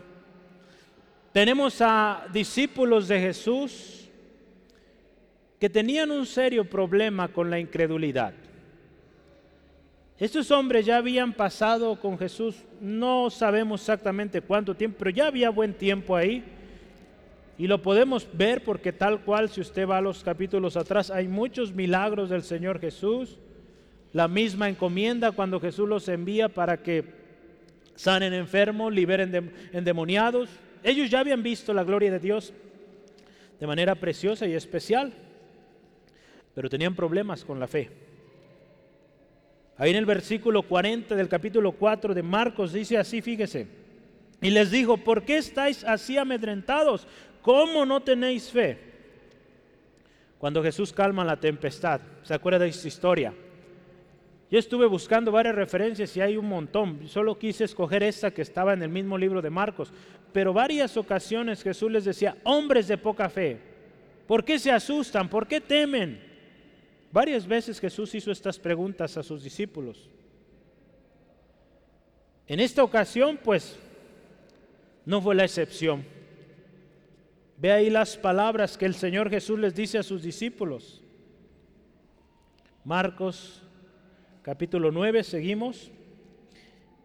Tenemos 1.32 1.80
a 1.80 2.26
discípulos 2.30 3.08
de 3.08 3.18
Jesús 3.18 4.10
que 5.58 5.70
tenían 5.70 6.10
un 6.10 6.26
serio 6.26 6.68
problema 6.68 7.28
con 7.28 7.49
la 7.49 7.58
incredulidad. 7.58 8.34
Estos 10.21 10.50
hombres 10.50 10.85
ya 10.85 10.99
habían 10.99 11.33
pasado 11.33 11.99
con 11.99 12.19
Jesús, 12.19 12.55
no 12.79 13.31
sabemos 13.31 13.81
exactamente 13.81 14.43
cuánto 14.43 14.75
tiempo, 14.75 14.99
pero 14.99 15.11
ya 15.11 15.29
había 15.29 15.49
buen 15.49 15.73
tiempo 15.73 16.15
ahí. 16.15 16.45
Y 17.57 17.67
lo 17.67 17.81
podemos 17.81 18.29
ver 18.35 18.62
porque 18.62 18.93
tal 18.93 19.23
cual, 19.23 19.49
si 19.49 19.62
usted 19.62 19.89
va 19.89 19.97
a 19.97 20.03
los 20.03 20.23
capítulos 20.23 20.77
atrás, 20.77 21.11
hay 21.11 21.27
muchos 21.27 21.73
milagros 21.73 22.29
del 22.29 22.43
Señor 22.43 22.81
Jesús. 22.81 23.39
La 24.12 24.29
misma 24.29 24.69
encomienda 24.69 25.33
cuando 25.33 25.59
Jesús 25.59 25.89
los 25.89 26.07
envía 26.07 26.50
para 26.50 26.83
que 26.83 27.05
sanen 27.95 28.35
enfermos, 28.35 28.93
liberen 28.93 29.55
endemoniados. 29.73 30.50
Ellos 30.83 31.09
ya 31.09 31.21
habían 31.21 31.43
visto 31.43 31.73
la 31.73 31.85
gloria 31.85 32.12
de 32.12 32.19
Dios 32.19 32.53
de 33.59 33.67
manera 33.67 33.95
preciosa 33.95 34.47
y 34.47 34.53
especial, 34.53 35.15
pero 36.55 36.69
tenían 36.69 36.95
problemas 36.95 37.43
con 37.43 37.59
la 37.59 37.67
fe. 37.67 38.10
Ahí 39.80 39.92
en 39.92 39.96
el 39.96 40.04
versículo 40.04 40.60
40 40.60 41.14
del 41.14 41.26
capítulo 41.26 41.72
4 41.72 42.12
de 42.12 42.22
Marcos 42.22 42.75
dice 42.75 42.99
así, 42.99 43.22
fíjese. 43.22 43.66
Y 44.42 44.50
les 44.50 44.70
dijo, 44.70 44.99
¿por 44.99 45.22
qué 45.22 45.38
estáis 45.38 45.84
así 45.84 46.18
amedrentados? 46.18 47.06
¿Cómo 47.40 47.87
no 47.87 48.02
tenéis 48.02 48.50
fe? 48.50 48.76
Cuando 50.37 50.62
Jesús 50.62 50.92
calma 50.92 51.25
la 51.25 51.40
tempestad, 51.40 52.02
¿se 52.22 52.34
acuerda 52.34 52.58
de 52.58 52.68
esta 52.68 52.88
historia? 52.88 53.32
Yo 54.50 54.58
estuve 54.58 54.84
buscando 54.84 55.32
varias 55.32 55.54
referencias 55.54 56.14
y 56.14 56.20
hay 56.20 56.37
un 56.37 56.46
montón. 56.46 57.08
Solo 57.08 57.38
quise 57.38 57.64
escoger 57.64 58.02
esta 58.02 58.32
que 58.32 58.42
estaba 58.42 58.75
en 58.75 58.82
el 58.82 58.90
mismo 58.90 59.16
libro 59.16 59.40
de 59.40 59.49
Marcos. 59.49 59.94
Pero 60.30 60.52
varias 60.52 60.99
ocasiones 60.99 61.62
Jesús 61.62 61.90
les 61.90 62.04
decía, 62.04 62.37
hombres 62.44 62.87
de 62.87 62.99
poca 62.99 63.30
fe, 63.30 63.58
¿por 64.26 64.44
qué 64.44 64.58
se 64.58 64.70
asustan? 64.70 65.30
¿Por 65.30 65.46
qué 65.46 65.58
temen? 65.58 66.29
Varias 67.12 67.47
veces 67.47 67.81
Jesús 67.81 68.14
hizo 68.14 68.31
estas 68.31 68.59
preguntas 68.59 69.17
a 69.17 69.23
sus 69.23 69.43
discípulos. 69.43 70.09
En 72.47 72.61
esta 72.61 72.85
ocasión, 72.85 73.38
pues, 73.43 73.76
no 75.05 75.21
fue 75.21 75.35
la 75.35 75.45
excepción. 75.45 76.05
Ve 77.57 77.73
ahí 77.73 77.90
las 77.90 78.17
palabras 78.17 78.79
que 78.79 78.87
el 78.87 78.95
Señor 78.95 79.29
Jesús 79.29 79.59
les 79.59 79.75
dice 79.75 79.99
a 79.99 80.02
sus 80.02 80.23
discípulos. 80.23 81.02
Marcos 82.85 83.62
capítulo 84.43 84.90
9, 84.90 85.23
seguimos. 85.25 85.90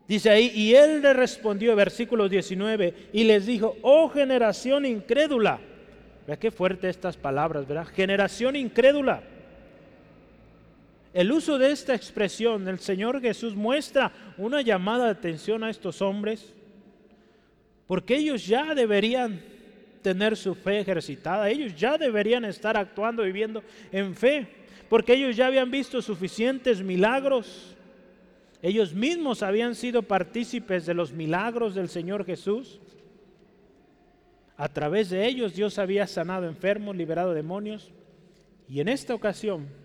Dice 0.08 0.30
ahí, 0.30 0.52
y 0.54 0.76
él 0.76 1.02
le 1.02 1.14
respondió, 1.14 1.76
versículo 1.76 2.30
19, 2.30 3.10
y 3.12 3.24
les 3.24 3.48
dijo, 3.48 3.76
oh 3.82 4.08
generación 4.10 4.86
incrédula. 4.86 5.60
Vea 6.28 6.38
qué 6.38 6.52
fuerte 6.52 6.90
estas 6.90 7.18
palabras, 7.18 7.68
¿verdad? 7.68 7.88
Generación 7.88 8.56
incrédula. 8.56 9.24
El 11.16 11.32
uso 11.32 11.58
de 11.58 11.72
esta 11.72 11.96
expresión, 11.96 12.68
el 12.68 12.80
Señor 12.80 13.22
Jesús 13.22 13.56
muestra 13.56 14.12
una 14.38 14.62
llamada 14.62 15.06
de 15.06 15.12
atención 15.12 15.64
a 15.64 15.70
estos 15.70 16.02
hombres, 16.02 16.54
porque 17.88 18.18
ellos 18.18 18.46
ya 18.46 18.76
deberían 18.76 19.42
tener 20.02 20.36
su 20.36 20.56
fe 20.56 20.82
ejercitada, 20.82 21.50
ellos 21.50 21.74
ya 21.74 21.98
deberían 21.98 22.44
estar 22.44 22.76
actuando, 22.76 23.24
viviendo 23.24 23.64
en 23.94 24.14
fe, 24.14 24.46
porque 24.90 25.14
ellos 25.14 25.38
ya 25.38 25.48
habían 25.48 25.72
visto 25.72 26.02
suficientes 26.02 26.82
milagros, 26.82 27.78
ellos 28.62 28.94
mismos 28.94 29.42
habían 29.42 29.74
sido 29.74 30.04
partícipes 30.04 30.86
de 30.86 30.96
los 30.96 31.14
milagros 31.14 31.76
del 31.76 31.88
Señor 31.88 32.26
Jesús. 32.26 32.82
A 34.58 34.68
través 34.68 35.12
de 35.12 35.26
ellos 35.26 35.56
Dios 35.56 35.80
había 35.80 36.08
sanado 36.08 36.46
enfermos, 36.46 36.94
liberado 36.94 37.34
demonios, 37.34 37.90
y 38.68 38.82
en 38.82 38.90
esta 38.90 39.16
ocasión 39.16 39.85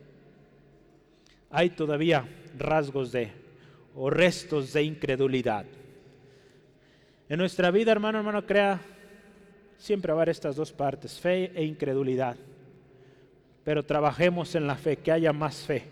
hay 1.51 1.71
todavía 1.71 2.27
rasgos 2.57 3.13
de 3.13 3.33
o 3.95 4.09
restos 4.09 4.73
de 4.73 4.83
incredulidad. 4.85 5.67
En 7.29 7.39
nuestra 7.39 7.71
vida, 7.71 7.93
hermano, 7.93 8.19
hermano, 8.19 8.47
crea, 8.47 8.81
siempre 9.77 10.13
va 10.13 10.19
a 10.19 10.23
haber 10.23 10.31
estas 10.31 10.57
dos 10.57 10.73
partes, 10.73 11.19
fe 11.19 11.53
e 11.55 11.65
incredulidad. 11.65 12.37
Pero 13.65 13.85
trabajemos 13.85 14.55
en 14.55 14.67
la 14.67 14.77
fe, 14.77 14.97
que 14.97 15.13
haya 15.13 15.33
más 15.33 15.57
fe. 15.57 15.85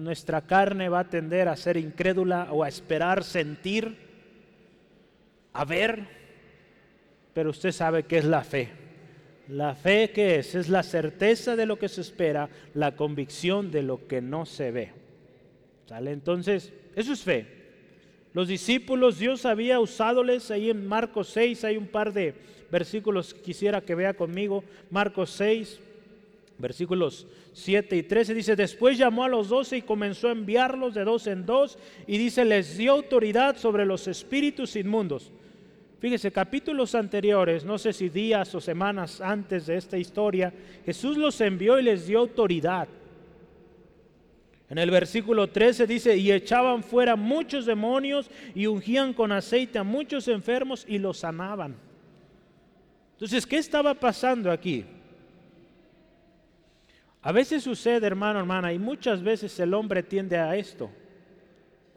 Nuestra 0.00 0.40
carne 0.42 0.88
va 0.88 1.00
a 1.00 1.08
tender 1.08 1.48
a 1.48 1.56
ser 1.56 1.76
incrédula 1.76 2.48
o 2.50 2.64
a 2.64 2.68
esperar, 2.68 3.22
sentir, 3.22 3.96
a 5.52 5.64
ver, 5.64 6.04
pero 7.32 7.50
usted 7.50 7.70
sabe 7.70 8.02
que 8.02 8.18
es 8.18 8.24
la 8.24 8.42
fe. 8.42 8.87
La 9.48 9.74
fe 9.74 10.10
que 10.10 10.36
es, 10.36 10.54
es 10.54 10.68
la 10.68 10.82
certeza 10.82 11.56
de 11.56 11.64
lo 11.64 11.78
que 11.78 11.88
se 11.88 12.02
espera, 12.02 12.50
la 12.74 12.96
convicción 12.96 13.70
de 13.70 13.82
lo 13.82 14.06
que 14.06 14.20
no 14.20 14.44
se 14.44 14.70
ve. 14.70 14.92
¿Sale? 15.86 16.12
Entonces, 16.12 16.72
eso 16.94 17.14
es 17.14 17.22
fe. 17.22 17.46
Los 18.34 18.48
discípulos, 18.48 19.18
Dios 19.18 19.46
había 19.46 19.80
usadoles, 19.80 20.50
ahí 20.50 20.68
en 20.68 20.86
Marcos 20.86 21.28
6 21.30 21.64
hay 21.64 21.76
un 21.78 21.86
par 21.86 22.12
de 22.12 22.34
versículos 22.70 23.32
que 23.32 23.40
quisiera 23.40 23.80
que 23.80 23.94
vea 23.94 24.12
conmigo. 24.12 24.64
Marcos 24.90 25.30
6, 25.30 25.80
versículos 26.58 27.26
7 27.54 27.96
y 27.96 28.02
13 28.02 28.34
dice, 28.34 28.54
después 28.54 28.98
llamó 28.98 29.24
a 29.24 29.28
los 29.28 29.48
doce 29.48 29.78
y 29.78 29.82
comenzó 29.82 30.28
a 30.28 30.32
enviarlos 30.32 30.92
de 30.92 31.04
dos 31.04 31.26
en 31.26 31.46
dos 31.46 31.78
y 32.06 32.18
dice, 32.18 32.44
les 32.44 32.76
dio 32.76 32.92
autoridad 32.92 33.56
sobre 33.56 33.86
los 33.86 34.06
espíritus 34.08 34.76
inmundos 34.76 35.32
Fíjese, 35.98 36.30
capítulos 36.30 36.94
anteriores, 36.94 37.64
no 37.64 37.76
sé 37.76 37.92
si 37.92 38.08
días 38.08 38.54
o 38.54 38.60
semanas 38.60 39.20
antes 39.20 39.66
de 39.66 39.76
esta 39.76 39.98
historia, 39.98 40.52
Jesús 40.84 41.16
los 41.16 41.40
envió 41.40 41.78
y 41.78 41.82
les 41.82 42.06
dio 42.06 42.20
autoridad. 42.20 42.86
En 44.70 44.78
el 44.78 44.90
versículo 44.92 45.48
13 45.48 45.86
dice, 45.88 46.16
y 46.16 46.30
echaban 46.30 46.84
fuera 46.84 47.16
muchos 47.16 47.66
demonios 47.66 48.30
y 48.54 48.66
ungían 48.66 49.12
con 49.12 49.32
aceite 49.32 49.78
a 49.78 49.82
muchos 49.82 50.28
enfermos 50.28 50.84
y 50.86 50.98
los 50.98 51.18
sanaban. 51.18 51.74
Entonces, 53.14 53.44
¿qué 53.44 53.56
estaba 53.56 53.94
pasando 53.94 54.52
aquí? 54.52 54.84
A 57.22 57.32
veces 57.32 57.64
sucede, 57.64 58.06
hermano, 58.06 58.38
hermana, 58.38 58.72
y 58.72 58.78
muchas 58.78 59.20
veces 59.20 59.58
el 59.58 59.74
hombre 59.74 60.04
tiende 60.04 60.36
a 60.36 60.54
esto 60.54 60.90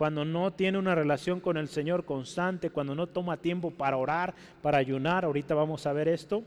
cuando 0.01 0.25
no 0.25 0.51
tiene 0.51 0.79
una 0.79 0.96
relación 0.96 1.39
con 1.39 1.58
el 1.58 1.67
Señor 1.67 2.05
constante, 2.05 2.72
cuando 2.72 2.96
no 2.96 3.05
toma 3.05 3.38
tiempo 3.38 3.70
para 3.70 3.98
orar, 3.98 4.34
para 4.60 4.79
ayunar, 4.79 5.25
ahorita 5.25 5.53
vamos 5.53 5.86
a 5.86 5.93
ver 5.93 6.08
esto, 6.08 6.41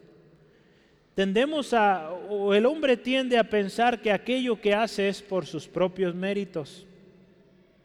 tendemos 1.15 1.73
a, 1.73 2.11
o 2.11 2.53
el 2.53 2.67
hombre 2.67 2.97
tiende 2.97 3.39
a 3.39 3.49
pensar 3.49 4.03
que 4.03 4.11
aquello 4.11 4.61
que 4.61 4.75
hace 4.75 5.09
es 5.09 5.23
por 5.23 5.47
sus 5.47 5.69
propios 5.69 6.17
méritos. 6.17 6.85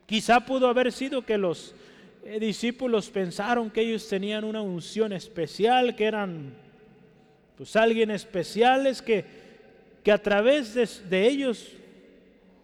Quizá 0.07 0.43
pudo 0.43 0.67
haber 0.69 0.91
sido 0.91 1.23
que 1.23 1.37
los 1.37 1.75
eh, 2.25 2.39
discípulos 2.39 3.07
pensaron 3.11 3.69
que 3.69 3.81
ellos 3.81 4.09
tenían 4.09 4.45
una 4.45 4.63
unción 4.63 5.13
especial, 5.13 5.95
que 5.95 6.05
eran 6.05 6.51
pues 7.55 7.75
alguien 7.75 8.09
especiales, 8.09 9.03
que, 9.03 9.23
que 10.03 10.11
a 10.11 10.17
través 10.17 10.73
de, 10.73 10.89
de 11.07 11.27
ellos 11.27 11.73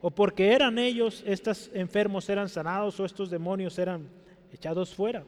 o 0.07 0.11
porque 0.11 0.53
eran 0.53 0.77
ellos, 0.77 1.23
estos 1.25 1.71
enfermos 1.73 2.29
eran 2.29 2.47
sanados 2.47 2.99
o 2.99 3.05
estos 3.05 3.31
demonios 3.31 3.79
eran 3.79 4.07
echados 4.53 4.93
fuera. 4.93 5.23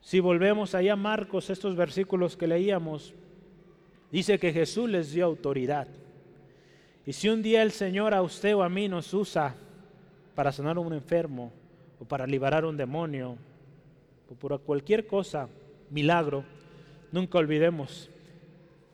Si 0.00 0.18
volvemos 0.18 0.74
allá 0.74 0.94
a 0.94 0.96
Marcos, 0.96 1.50
estos 1.50 1.76
versículos 1.76 2.38
que 2.38 2.46
leíamos, 2.46 3.12
dice 4.10 4.38
que 4.38 4.50
Jesús 4.50 4.88
les 4.88 5.12
dio 5.12 5.26
autoridad. 5.26 5.88
Y 7.04 7.12
si 7.12 7.28
un 7.28 7.42
día 7.42 7.62
el 7.62 7.72
Señor 7.72 8.14
a 8.14 8.22
usted 8.22 8.56
o 8.56 8.62
a 8.62 8.70
mí 8.70 8.88
nos 8.88 9.12
usa 9.12 9.56
para 10.34 10.50
sanar 10.50 10.78
a 10.78 10.80
un 10.80 10.94
enfermo, 10.94 11.52
o 12.00 12.06
para 12.06 12.26
liberar 12.26 12.64
un 12.64 12.78
demonio, 12.78 13.36
o 14.30 14.34
por 14.36 14.58
cualquier 14.62 15.06
cosa, 15.06 15.50
milagro, 15.90 16.44
nunca 17.10 17.36
olvidemos 17.36 18.08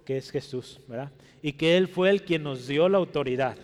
que 0.05 0.17
es 0.17 0.29
Jesús, 0.33 0.81
¿verdad? 0.89 1.13
Y 1.41 1.53
que 1.53 1.77
Él 1.77 1.87
fue 1.87 2.11
el 2.11 2.25
quien 2.25 2.43
nos 2.43 2.67
dio 2.67 2.89
la 2.89 2.99
autoridad 2.99 3.57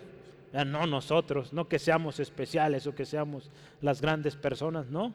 no 0.63 0.87
nosotros, 0.87 1.53
no 1.53 1.67
que 1.67 1.81
seamos 1.81 2.21
especiales 2.21 2.87
o 2.87 2.95
que 2.95 3.05
seamos 3.05 3.51
las 3.81 4.01
grandes 4.01 4.37
personas, 4.37 4.87
no. 4.87 5.13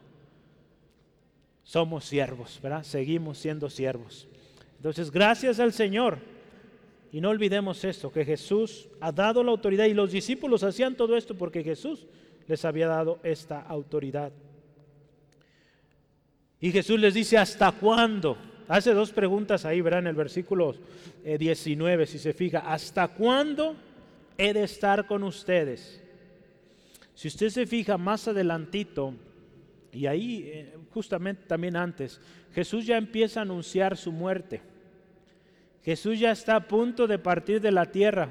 Somos 1.63 2.03
siervos, 2.03 2.60
¿verdad? 2.62 2.84
Seguimos 2.84 3.38
siendo 3.38 3.69
siervos. 3.69 4.27
Entonces, 4.77 5.12
gracias 5.12 5.60
al 5.60 5.72
Señor 5.72 6.17
Y 7.12 7.22
no 7.22 7.29
olvidemos 7.29 7.84
esto, 7.86 8.12
que 8.12 8.24
Jesús 8.24 8.88
ha 9.00 9.12
dado 9.12 9.43
la 9.43 9.50
autoridad 9.50 9.86
y 9.86 9.96
los 9.96 10.12
discípulos 10.12 10.62
hacían 10.62 10.96
todo 10.96 11.17
esto 11.17 11.36
porque 11.36 11.63
Jesús 11.63 12.05
les 12.48 12.63
había 12.65 12.88
dado 12.88 13.19
esta 13.24 13.62
autoridad. 13.62 14.31
Y 16.60 16.72
Jesús 16.72 17.00
les 17.00 17.15
dice, 17.15 17.38
¿hasta 17.38 17.72
cuándo? 17.72 18.38
Hace 18.67 18.93
dos 18.93 19.12
preguntas 19.12 19.65
ahí, 19.65 19.81
verán, 19.81 20.03
en 20.03 20.10
el 20.10 20.15
versículo 20.15 20.75
19, 21.24 22.03
eh, 22.03 22.05
si 22.05 22.19
se 22.19 22.34
fija, 22.34 22.60
¿hasta 22.60 23.08
cuándo 23.08 23.75
he 24.39 24.53
de 24.53 24.63
estar 24.63 25.05
con 25.05 25.24
ustedes? 25.24 26.01
Si 27.13 27.27
usted 27.27 27.50
se 27.50 27.67
fija 27.67 27.98
más 27.98 28.27
adelantito, 28.29 29.13
y 29.91 30.05
ahí 30.05 30.43
eh, 30.46 30.77
justamente 30.91 31.43
también 31.46 31.75
antes, 31.75 32.22
Jesús 32.53 32.86
ya 32.86 32.98
empieza 32.98 33.41
a 33.41 33.43
anunciar 33.43 33.98
su 33.98 34.12
muerte. 34.12 34.62
Jesús 35.84 36.17
ya 36.17 36.31
está 36.31 36.55
a 36.55 36.67
punto 36.67 37.08
de 37.08 37.19
partir 37.19 37.60
de 37.60 37.72
la 37.72 37.86
tierra. 37.86 38.29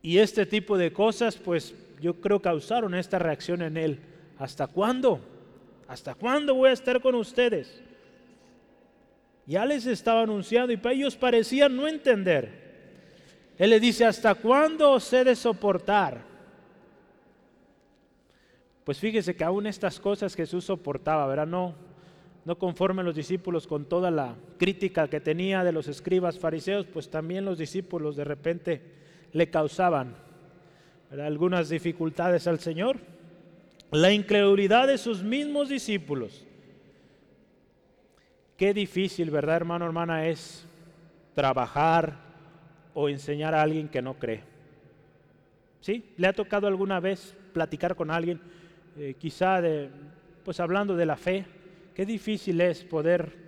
Y 0.00 0.18
este 0.18 0.46
tipo 0.46 0.78
de 0.78 0.92
cosas, 0.92 1.36
pues 1.36 1.74
yo 2.00 2.20
creo 2.20 2.40
causaron 2.40 2.94
esta 2.94 3.18
reacción 3.18 3.62
en 3.62 3.76
él. 3.76 3.98
¿Hasta 4.38 4.68
cuándo? 4.68 5.20
¿Hasta 5.88 6.14
cuándo 6.14 6.54
voy 6.54 6.70
a 6.70 6.74
estar 6.74 7.00
con 7.00 7.16
ustedes? 7.16 7.82
Ya 9.46 9.66
les 9.66 9.86
estaba 9.86 10.22
anunciando 10.22 10.72
y 10.72 10.76
para 10.76 10.94
ellos 10.94 11.16
parecían 11.16 11.74
no 11.74 11.88
entender. 11.88 12.63
Él 13.56 13.70
le 13.70 13.80
dice, 13.80 14.04
¿hasta 14.04 14.34
cuándo 14.34 14.92
os 14.92 15.12
he 15.12 15.24
de 15.24 15.36
soportar? 15.36 16.22
Pues 18.84 18.98
fíjese 18.98 19.34
que 19.34 19.44
aún 19.44 19.66
estas 19.66 20.00
cosas 20.00 20.34
Jesús 20.34 20.64
soportaba, 20.64 21.26
¿verdad? 21.26 21.46
No, 21.46 21.74
no 22.44 22.58
conforme 22.58 23.02
los 23.02 23.14
discípulos 23.14 23.66
con 23.66 23.86
toda 23.86 24.10
la 24.10 24.34
crítica 24.58 25.08
que 25.08 25.20
tenía 25.20 25.64
de 25.64 25.72
los 25.72 25.88
escribas 25.88 26.38
fariseos, 26.38 26.86
pues 26.86 27.08
también 27.08 27.44
los 27.44 27.58
discípulos 27.58 28.16
de 28.16 28.24
repente 28.24 28.82
le 29.32 29.48
causaban 29.50 30.16
algunas 31.10 31.68
dificultades 31.68 32.46
al 32.46 32.60
Señor. 32.60 32.98
La 33.90 34.10
incredulidad 34.10 34.88
de 34.88 34.98
sus 34.98 35.22
mismos 35.22 35.68
discípulos. 35.68 36.44
Qué 38.56 38.74
difícil, 38.74 39.30
¿verdad, 39.30 39.56
hermano, 39.56 39.84
hermana, 39.84 40.26
es 40.26 40.66
trabajar 41.34 42.23
o 42.94 43.08
enseñar 43.08 43.54
a 43.54 43.62
alguien 43.62 43.88
que 43.88 44.00
no 44.00 44.14
cree. 44.14 44.42
¿Sí? 45.80 46.12
¿Le 46.16 46.26
ha 46.26 46.32
tocado 46.32 46.66
alguna 46.66 47.00
vez 47.00 47.36
platicar 47.52 47.94
con 47.94 48.10
alguien, 48.10 48.40
eh, 48.96 49.14
quizá 49.18 49.60
pues 50.44 50.60
hablando 50.60 50.96
de 50.96 51.06
la 51.06 51.16
fe? 51.16 51.44
Qué 51.94 52.06
difícil 52.06 52.60
es 52.60 52.84
poder 52.84 53.44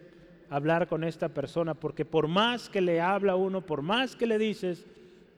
hablar 0.51 0.87
con 0.87 1.03
esta 1.03 1.29
persona, 1.29 1.75
porque 1.75 2.05
por 2.05 2.29
más 2.29 2.69
que 2.69 2.81
le 2.81 3.01
habla 3.01 3.37
uno, 3.37 3.65
por 3.65 3.83
más 3.83 4.15
que 4.15 4.27
le 4.27 4.39
dices, 4.39 4.87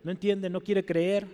no 0.02 0.10
entiende, 0.10 0.50
no 0.50 0.60
quiere 0.60 0.84
creer, 0.84 1.26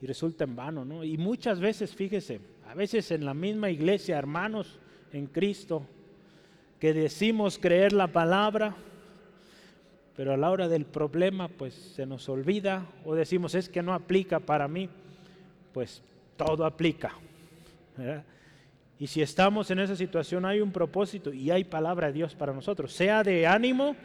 y 0.00 0.06
resulta 0.06 0.44
en 0.44 0.54
vano, 0.54 0.84
¿no? 0.84 1.02
Y 1.02 1.16
muchas 1.16 1.60
veces, 1.60 1.94
fíjese, 1.94 2.38
a 2.68 2.74
veces 2.74 3.10
en 3.10 3.24
la 3.24 3.32
misma 3.32 3.70
iglesia, 3.70 4.18
hermanos 4.18 4.78
en 5.12 5.26
Cristo, 5.26 5.86
que 6.78 6.92
decimos 6.92 7.58
creer 7.58 7.94
la 7.94 8.08
palabra, 8.08 8.76
pero 10.16 10.32
a 10.32 10.36
la 10.36 10.50
hora 10.50 10.68
del 10.68 10.84
problema, 10.84 11.48
pues 11.48 11.74
se 11.74 12.06
nos 12.06 12.28
olvida, 12.28 12.86
o 13.04 13.14
decimos, 13.14 13.54
es 13.54 13.68
que 13.68 13.82
no 13.82 13.92
aplica 13.92 14.40
para 14.40 14.68
mí, 14.68 14.88
pues 15.72 16.02
todo 16.36 16.64
aplica. 16.64 17.12
Y 18.98 19.06
si 19.08 19.22
estamos 19.22 19.70
en 19.70 19.80
esa 19.80 19.96
situación 19.96 20.44
hay 20.44 20.60
un 20.60 20.72
propósito 20.72 21.32
y 21.32 21.50
hay 21.50 21.64
palabra 21.64 22.08
de 22.08 22.12
Dios 22.12 22.34
para 22.34 22.52
nosotros, 22.52 22.92
sea 22.92 23.22
de 23.22 23.46
ánimo 23.46 23.96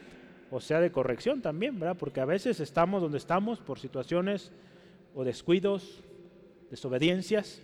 o 0.52 0.60
sea 0.60 0.80
de 0.80 0.92
corrección 0.92 1.42
también, 1.42 1.80
¿verdad? 1.80 1.96
Porque 1.98 2.22
a 2.22 2.26
veces 2.26 2.60
estamos 2.60 3.02
donde 3.02 3.20
estamos 3.20 3.60
por 3.60 3.80
situaciones 3.80 4.52
o 5.14 5.24
descuidos, 5.24 6.02
desobediencias, 6.72 7.62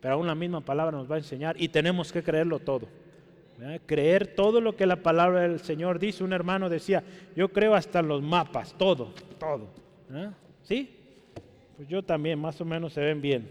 pero 0.00 0.14
aún 0.14 0.26
la 0.26 0.34
misma 0.34 0.60
palabra 0.60 0.96
nos 0.96 1.10
va 1.10 1.14
a 1.14 1.18
enseñar 1.18 1.60
y 1.60 1.68
tenemos 1.68 2.12
que 2.12 2.22
creerlo 2.22 2.58
todo. 2.58 2.86
Creer 3.86 4.34
todo 4.34 4.60
lo 4.60 4.76
que 4.76 4.86
la 4.86 4.96
palabra 4.96 5.40
del 5.40 5.60
Señor 5.60 5.98
dice. 5.98 6.22
Un 6.22 6.32
hermano 6.32 6.68
decía, 6.68 7.02
yo 7.34 7.48
creo 7.48 7.74
hasta 7.74 8.02
los 8.02 8.22
mapas, 8.22 8.74
todo, 8.76 9.12
todo. 9.38 9.68
¿Sí? 10.62 10.90
Pues 11.76 11.88
yo 11.88 12.02
también, 12.02 12.38
más 12.38 12.60
o 12.60 12.64
menos 12.64 12.92
se 12.92 13.00
ven 13.00 13.20
bien. 13.20 13.50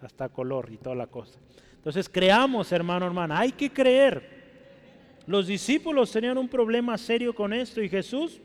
hasta 0.00 0.28
color 0.28 0.70
y 0.72 0.76
toda 0.76 0.94
la 0.94 1.06
cosa. 1.06 1.38
Entonces 1.76 2.08
creamos, 2.08 2.72
hermano, 2.72 3.06
hermana, 3.06 3.38
hay 3.38 3.52
que 3.52 3.70
creer. 3.70 4.40
Los 5.26 5.46
discípulos 5.46 6.12
tenían 6.12 6.38
un 6.38 6.48
problema 6.48 6.96
serio 6.98 7.34
con 7.34 7.52
esto 7.52 7.82
y 7.82 7.88
Jesús, 7.88 8.40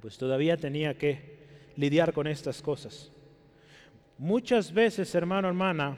pues 0.00 0.16
todavía 0.16 0.56
tenía 0.56 0.94
que 0.94 1.36
lidiar 1.76 2.12
con 2.12 2.26
estas 2.26 2.62
cosas. 2.62 3.10
Muchas 4.18 4.72
veces, 4.72 5.14
hermano, 5.14 5.48
hermana, 5.48 5.96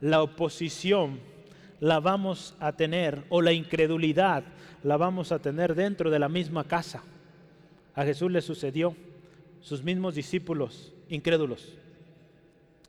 la 0.00 0.22
oposición 0.22 1.18
la 1.80 2.00
vamos 2.00 2.54
a 2.60 2.72
tener 2.72 3.24
o 3.28 3.42
la 3.42 3.52
incredulidad 3.52 4.44
la 4.82 4.96
vamos 4.96 5.32
a 5.32 5.38
tener 5.38 5.74
dentro 5.74 6.10
de 6.10 6.18
la 6.18 6.28
misma 6.28 6.64
casa. 6.64 7.02
A 7.94 8.04
Jesús 8.04 8.30
le 8.30 8.42
sucedió, 8.42 8.94
sus 9.60 9.82
mismos 9.82 10.14
discípulos 10.14 10.92
incrédulos 11.08 11.76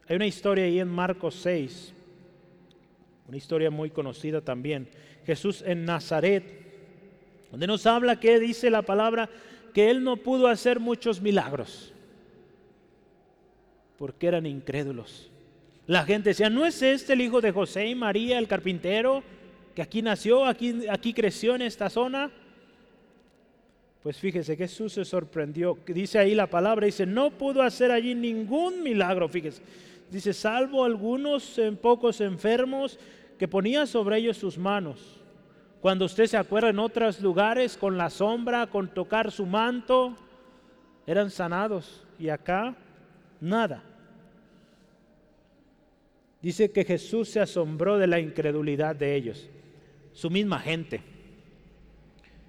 hay 0.07 0.15
una 0.15 0.25
historia 0.25 0.65
ahí 0.65 0.79
en 0.79 0.87
Marcos 0.87 1.35
6, 1.35 1.93
una 3.27 3.37
historia 3.37 3.69
muy 3.69 3.89
conocida 3.89 4.39
también. 4.39 4.87
Jesús 5.25 5.61
en 5.65 5.83
Nazaret, 5.83 6.43
donde 7.51 7.67
nos 7.67 7.85
habla 7.85 8.19
que 8.19 8.39
dice 8.39 8.69
la 8.69 8.83
palabra 8.83 9.29
que 9.73 9.89
él 9.89 10.03
no 10.03 10.15
pudo 10.15 10.47
hacer 10.47 10.79
muchos 10.79 11.21
milagros, 11.21 11.93
porque 13.97 14.27
eran 14.27 14.45
incrédulos. 14.45 15.29
La 15.87 16.03
gente 16.03 16.31
decía, 16.31 16.49
¿no 16.49 16.65
es 16.65 16.81
este 16.81 17.13
el 17.13 17.21
hijo 17.21 17.39
de 17.39 17.53
José 17.53 17.87
y 17.87 17.95
María, 17.95 18.37
el 18.37 18.47
carpintero, 18.47 19.23
que 19.73 19.81
aquí 19.81 20.01
nació, 20.01 20.45
aquí, 20.45 20.85
aquí 20.89 21.13
creció 21.13 21.55
en 21.55 21.61
esta 21.61 21.89
zona? 21.89 22.29
Pues 24.03 24.17
fíjese, 24.17 24.57
Jesús 24.57 24.93
se 24.93 25.05
sorprendió. 25.05 25.77
Dice 25.87 26.19
ahí 26.19 26.35
la 26.35 26.47
palabra, 26.47 26.85
dice, 26.85 27.05
no 27.05 27.31
pudo 27.31 27.61
hacer 27.61 27.91
allí 27.91 28.15
ningún 28.15 28.83
milagro, 28.83 29.29
fíjese. 29.29 29.61
Dice, 30.11 30.33
salvo 30.33 30.83
algunos 30.83 31.57
en 31.57 31.77
pocos 31.77 32.19
enfermos 32.19 32.99
que 33.39 33.47
ponía 33.47 33.85
sobre 33.85 34.17
ellos 34.17 34.35
sus 34.35 34.57
manos. 34.57 35.21
Cuando 35.79 36.03
usted 36.03 36.25
se 36.25 36.35
acuerda 36.35 36.69
en 36.69 36.79
otros 36.79 37.21
lugares, 37.21 37.77
con 37.77 37.97
la 37.97 38.09
sombra, 38.09 38.67
con 38.67 38.89
tocar 38.89 39.31
su 39.31 39.45
manto, 39.45 40.17
eran 41.05 41.29
sanados. 41.29 42.05
Y 42.19 42.27
acá, 42.27 42.75
nada. 43.39 43.83
Dice 46.41 46.71
que 46.71 46.85
Jesús 46.85 47.29
se 47.29 47.39
asombró 47.39 47.97
de 47.97 48.07
la 48.07 48.19
incredulidad 48.19 48.95
de 48.95 49.15
ellos, 49.15 49.49
su 50.13 50.29
misma 50.29 50.59
gente. 50.59 51.01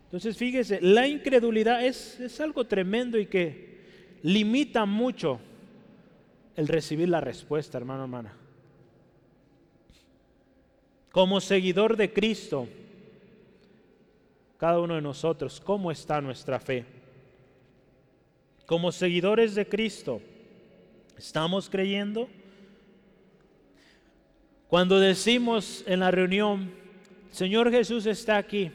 Entonces 0.04 0.36
fíjese, 0.36 0.80
la 0.80 1.06
incredulidad 1.06 1.84
es, 1.84 2.18
es 2.20 2.40
algo 2.40 2.66
tremendo 2.66 3.18
y 3.18 3.26
que 3.26 3.78
limita 4.22 4.86
mucho 4.86 5.40
el 6.56 6.66
recibir 6.68 7.08
la 7.08 7.20
respuesta, 7.20 7.78
hermano, 7.78 8.02
hermana. 8.02 8.34
Como 11.12 11.40
seguidor 11.40 11.96
de 11.96 12.12
Cristo, 12.12 12.68
cada 14.58 14.80
uno 14.80 14.96
de 14.96 15.02
nosotros, 15.02 15.60
¿cómo 15.60 15.90
está 15.90 16.20
nuestra 16.20 16.58
fe? 16.58 16.84
Como 18.66 18.92
seguidores 18.92 19.54
de 19.54 19.68
Cristo, 19.68 20.20
¿estamos 21.16 21.70
creyendo? 21.70 22.28
Cuando 24.68 25.00
decimos 25.00 25.82
en 25.86 26.00
la 26.00 26.10
reunión, 26.10 26.70
Señor 27.30 27.70
Jesús 27.70 28.04
está 28.04 28.36
aquí, 28.36 28.70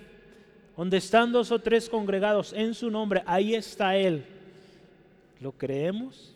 donde 0.76 0.98
están 0.98 1.32
dos 1.32 1.52
o 1.52 1.60
tres 1.60 1.88
congregados 1.88 2.52
en 2.54 2.74
su 2.74 2.90
nombre, 2.90 3.22
ahí 3.28 3.54
está 3.54 3.96
Él. 3.96 4.26
¿Lo 5.40 5.52
creemos? 5.52 6.36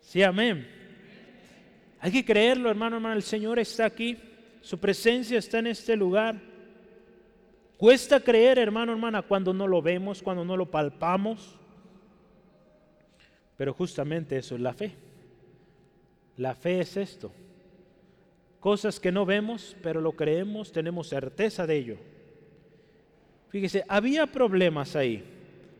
Sí, 0.00 0.22
amén. 0.22 0.68
Hay 1.98 2.12
que 2.12 2.24
creerlo, 2.24 2.70
hermano, 2.70 2.96
hermano. 2.96 3.16
El 3.16 3.22
Señor 3.22 3.58
está 3.58 3.86
aquí. 3.86 4.16
Su 4.60 4.78
presencia 4.78 5.38
está 5.38 5.58
en 5.58 5.66
este 5.66 5.96
lugar. 5.96 6.40
Cuesta 7.76 8.20
creer, 8.20 8.58
hermano, 8.58 8.92
hermana, 8.92 9.22
cuando 9.22 9.52
no 9.52 9.66
lo 9.66 9.82
vemos, 9.82 10.22
cuando 10.22 10.44
no 10.44 10.56
lo 10.56 10.70
palpamos. 10.70 11.56
Pero 13.56 13.74
justamente 13.74 14.36
eso 14.36 14.54
es 14.54 14.60
la 14.60 14.72
fe. 14.72 14.92
La 16.36 16.54
fe 16.54 16.80
es 16.80 16.96
esto. 16.96 17.32
Cosas 18.60 18.98
que 18.98 19.12
no 19.12 19.26
vemos, 19.26 19.76
pero 19.82 20.00
lo 20.00 20.12
creemos, 20.12 20.72
tenemos 20.72 21.08
certeza 21.08 21.66
de 21.66 21.76
ello. 21.76 21.96
Fíjese, 23.48 23.84
había 23.88 24.26
problemas 24.26 24.96
ahí. 24.96 25.24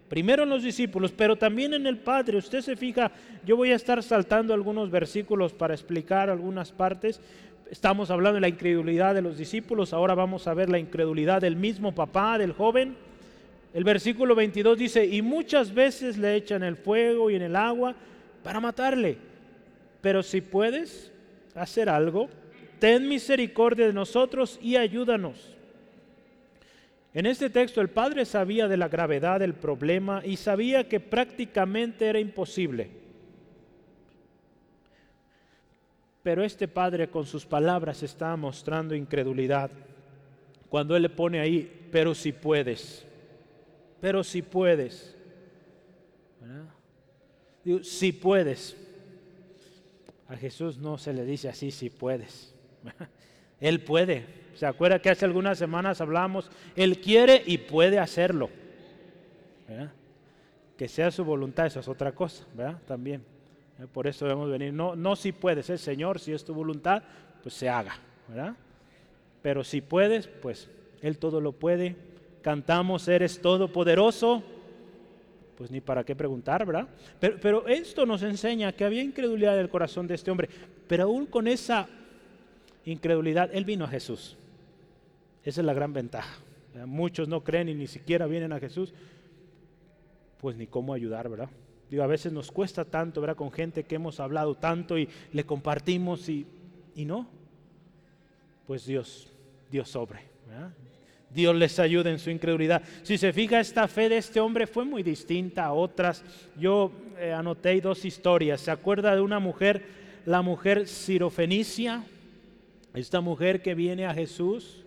Primero 0.08 0.44
en 0.44 0.50
los 0.50 0.62
discípulos, 0.62 1.12
pero 1.12 1.36
también 1.36 1.74
en 1.74 1.86
el 1.86 1.98
Padre. 1.98 2.38
Usted 2.38 2.60
se 2.60 2.76
fija, 2.76 3.10
yo 3.44 3.56
voy 3.56 3.72
a 3.72 3.76
estar 3.76 4.02
saltando 4.02 4.54
algunos 4.54 4.90
versículos 4.90 5.52
para 5.52 5.74
explicar 5.74 6.30
algunas 6.30 6.70
partes, 6.70 7.20
estamos 7.70 8.10
hablando 8.10 8.36
de 8.36 8.40
la 8.42 8.48
incredulidad 8.48 9.14
de 9.14 9.22
los 9.22 9.38
discípulos, 9.38 9.92
ahora 9.92 10.14
vamos 10.14 10.46
a 10.46 10.54
ver 10.54 10.68
la 10.68 10.78
incredulidad 10.78 11.40
del 11.40 11.56
mismo 11.56 11.94
papá, 11.94 12.38
del 12.38 12.52
joven. 12.52 12.96
El 13.74 13.84
versículo 13.84 14.34
22 14.34 14.78
dice, 14.78 15.04
y 15.04 15.22
muchas 15.22 15.74
veces 15.74 16.16
le 16.16 16.34
echan 16.34 16.62
el 16.62 16.76
fuego 16.76 17.30
y 17.30 17.34
en 17.34 17.42
el 17.42 17.56
agua 17.56 17.94
para 18.42 18.60
matarle. 18.60 19.18
Pero 20.00 20.22
si 20.22 20.40
puedes 20.40 21.12
hacer 21.54 21.88
algo, 21.88 22.28
ten 22.78 23.08
misericordia 23.08 23.86
de 23.86 23.92
nosotros 23.92 24.58
y 24.62 24.76
ayúdanos. 24.76 25.54
En 27.14 27.26
este 27.26 27.48
texto 27.48 27.80
el 27.80 27.88
padre 27.88 28.24
sabía 28.24 28.68
de 28.68 28.76
la 28.76 28.88
gravedad 28.88 29.40
del 29.40 29.54
problema 29.54 30.22
y 30.24 30.36
sabía 30.36 30.88
que 30.88 31.00
prácticamente 31.00 32.06
era 32.06 32.20
imposible. 32.20 32.90
Pero 36.22 36.44
este 36.44 36.68
padre 36.68 37.08
con 37.08 37.24
sus 37.24 37.46
palabras 37.46 38.02
está 38.02 38.36
mostrando 38.36 38.94
incredulidad 38.94 39.70
cuando 40.68 40.96
él 40.96 41.02
le 41.02 41.08
pone 41.08 41.40
ahí, 41.40 41.88
pero 41.90 42.14
si 42.14 42.32
puedes 42.32 43.06
pero 44.00 44.22
si 44.22 44.42
puedes. 44.42 45.16
si 47.82 48.12
puedes. 48.12 48.76
A 50.28 50.36
Jesús 50.36 50.78
no 50.78 50.98
se 50.98 51.12
le 51.12 51.24
dice 51.24 51.48
así, 51.48 51.70
si 51.70 51.90
puedes. 51.90 52.54
Él 53.60 53.80
puede. 53.80 54.26
¿Se 54.54 54.66
acuerda 54.66 54.98
que 54.98 55.10
hace 55.10 55.24
algunas 55.24 55.58
semanas 55.58 56.00
hablamos? 56.00 56.50
Él 56.74 57.00
quiere 57.00 57.42
y 57.46 57.58
puede 57.58 57.98
hacerlo. 57.98 58.50
Que 60.76 60.88
sea 60.88 61.10
su 61.10 61.24
voluntad, 61.24 61.66
eso 61.66 61.80
es 61.80 61.88
otra 61.88 62.12
cosa, 62.12 62.44
¿verdad? 62.54 62.78
También. 62.86 63.22
Por 63.92 64.06
eso 64.06 64.24
debemos 64.24 64.50
venir. 64.50 64.72
No, 64.72 64.96
no 64.96 65.16
si 65.16 65.32
puedes, 65.32 65.68
el 65.70 65.78
Señor, 65.78 66.18
si 66.18 66.32
es 66.32 66.44
tu 66.44 66.54
voluntad, 66.54 67.02
pues 67.42 67.54
se 67.54 67.68
haga, 67.68 67.98
¿verdad? 68.28 68.54
Pero 69.42 69.64
si 69.64 69.80
puedes, 69.80 70.26
pues 70.28 70.70
Él 71.02 71.18
todo 71.18 71.40
lo 71.40 71.52
puede 71.52 71.96
cantamos 72.46 73.08
Eres 73.08 73.42
Todopoderoso, 73.42 74.40
pues 75.58 75.68
ni 75.68 75.80
para 75.80 76.04
qué 76.04 76.14
preguntar, 76.14 76.64
¿verdad? 76.64 76.86
Pero 77.18 77.66
esto 77.66 78.06
nos 78.06 78.22
enseña 78.22 78.70
que 78.70 78.84
había 78.84 79.02
incredulidad 79.02 79.54
en 79.54 79.62
el 79.62 79.68
corazón 79.68 80.06
de 80.06 80.14
este 80.14 80.30
hombre, 80.30 80.48
pero 80.86 81.02
aún 81.02 81.26
con 81.26 81.48
esa 81.48 81.88
incredulidad, 82.86 83.50
él 83.52 83.64
vino 83.64 83.84
a 83.84 83.88
Jesús. 83.88 84.36
Esa 85.44 85.60
es 85.60 85.66
la 85.66 85.74
gran 85.74 85.92
ventaja. 85.92 86.38
Muchos 86.86 87.28
no 87.28 87.44
creen 87.44 87.68
y 87.68 87.74
ni 87.74 87.86
siquiera 87.86 88.26
vienen 88.26 88.52
a 88.52 88.60
Jesús, 88.60 88.92
pues 90.40 90.56
ni 90.56 90.66
cómo 90.66 90.92
ayudar, 90.92 91.28
¿verdad? 91.28 91.48
Digo, 91.90 92.02
a 92.02 92.06
veces 92.08 92.32
nos 92.32 92.50
cuesta 92.50 92.84
tanto, 92.84 93.20
¿verdad? 93.20 93.36
Con 93.36 93.52
gente 93.52 93.84
que 93.84 93.94
hemos 93.94 94.20
hablado 94.20 94.54
tanto 94.54 94.98
y 94.98 95.08
le 95.32 95.44
compartimos 95.44 96.28
y, 96.28 96.46
y 96.94 97.04
no. 97.04 97.28
Pues 98.66 98.86
Dios, 98.86 99.28
Dios 99.70 99.88
sobre. 99.88 100.20
Dios 101.30 101.54
les 101.54 101.78
ayude 101.78 102.10
en 102.10 102.18
su 102.18 102.30
incredulidad. 102.30 102.82
Si 103.02 103.18
se 103.18 103.32
fija, 103.32 103.60
esta 103.60 103.86
fe 103.88 104.08
de 104.08 104.18
este 104.18 104.40
hombre 104.40 104.66
fue 104.66 104.84
muy 104.84 105.02
distinta 105.02 105.66
a 105.66 105.72
otras. 105.72 106.24
Yo 106.58 106.90
eh, 107.18 107.32
anoté 107.32 107.80
dos 107.80 108.04
historias. 108.04 108.60
¿Se 108.60 108.70
acuerda 108.70 109.14
de 109.14 109.20
una 109.20 109.38
mujer, 109.38 109.84
la 110.24 110.42
mujer 110.42 110.88
sirofenicia? 110.88 112.04
Esta 112.96 113.20
mujer 113.20 113.60
que 113.60 113.74
viene 113.74 114.06
a 114.06 114.14
Jesús. 114.14 114.82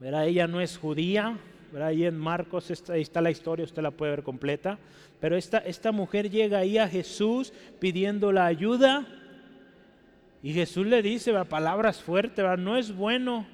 Ella 0.00 0.46
no 0.46 0.60
es 0.60 0.78
judía. 0.78 1.36
Ahí 1.74 2.04
en 2.04 2.16
Marcos 2.16 2.70
está, 2.70 2.92
ahí 2.92 3.02
está 3.02 3.20
la 3.20 3.32
historia, 3.32 3.64
usted 3.64 3.82
la 3.82 3.90
puede 3.90 4.12
ver 4.12 4.22
completa. 4.22 4.78
Pero 5.18 5.36
esta, 5.36 5.58
esta 5.58 5.90
mujer 5.90 6.30
llega 6.30 6.58
ahí 6.58 6.78
a 6.78 6.86
Jesús 6.86 7.52
pidiendo 7.80 8.30
la 8.30 8.46
ayuda. 8.46 9.04
Y 10.44 10.52
Jesús 10.52 10.86
le 10.86 11.02
dice, 11.02 11.32
palabras 11.46 12.00
fuertes, 12.00 12.44
no 12.56 12.76
es 12.76 12.94
bueno 12.94 13.46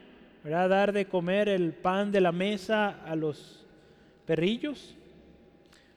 dar 0.45 0.93
de 0.93 1.07
comer 1.07 1.49
el 1.49 1.73
pan 1.73 2.13
de 2.13 2.21
la 2.21 2.33
mesa 2.33 3.03
a 3.07 3.17
los 3.17 3.65
perrillos. 4.27 4.95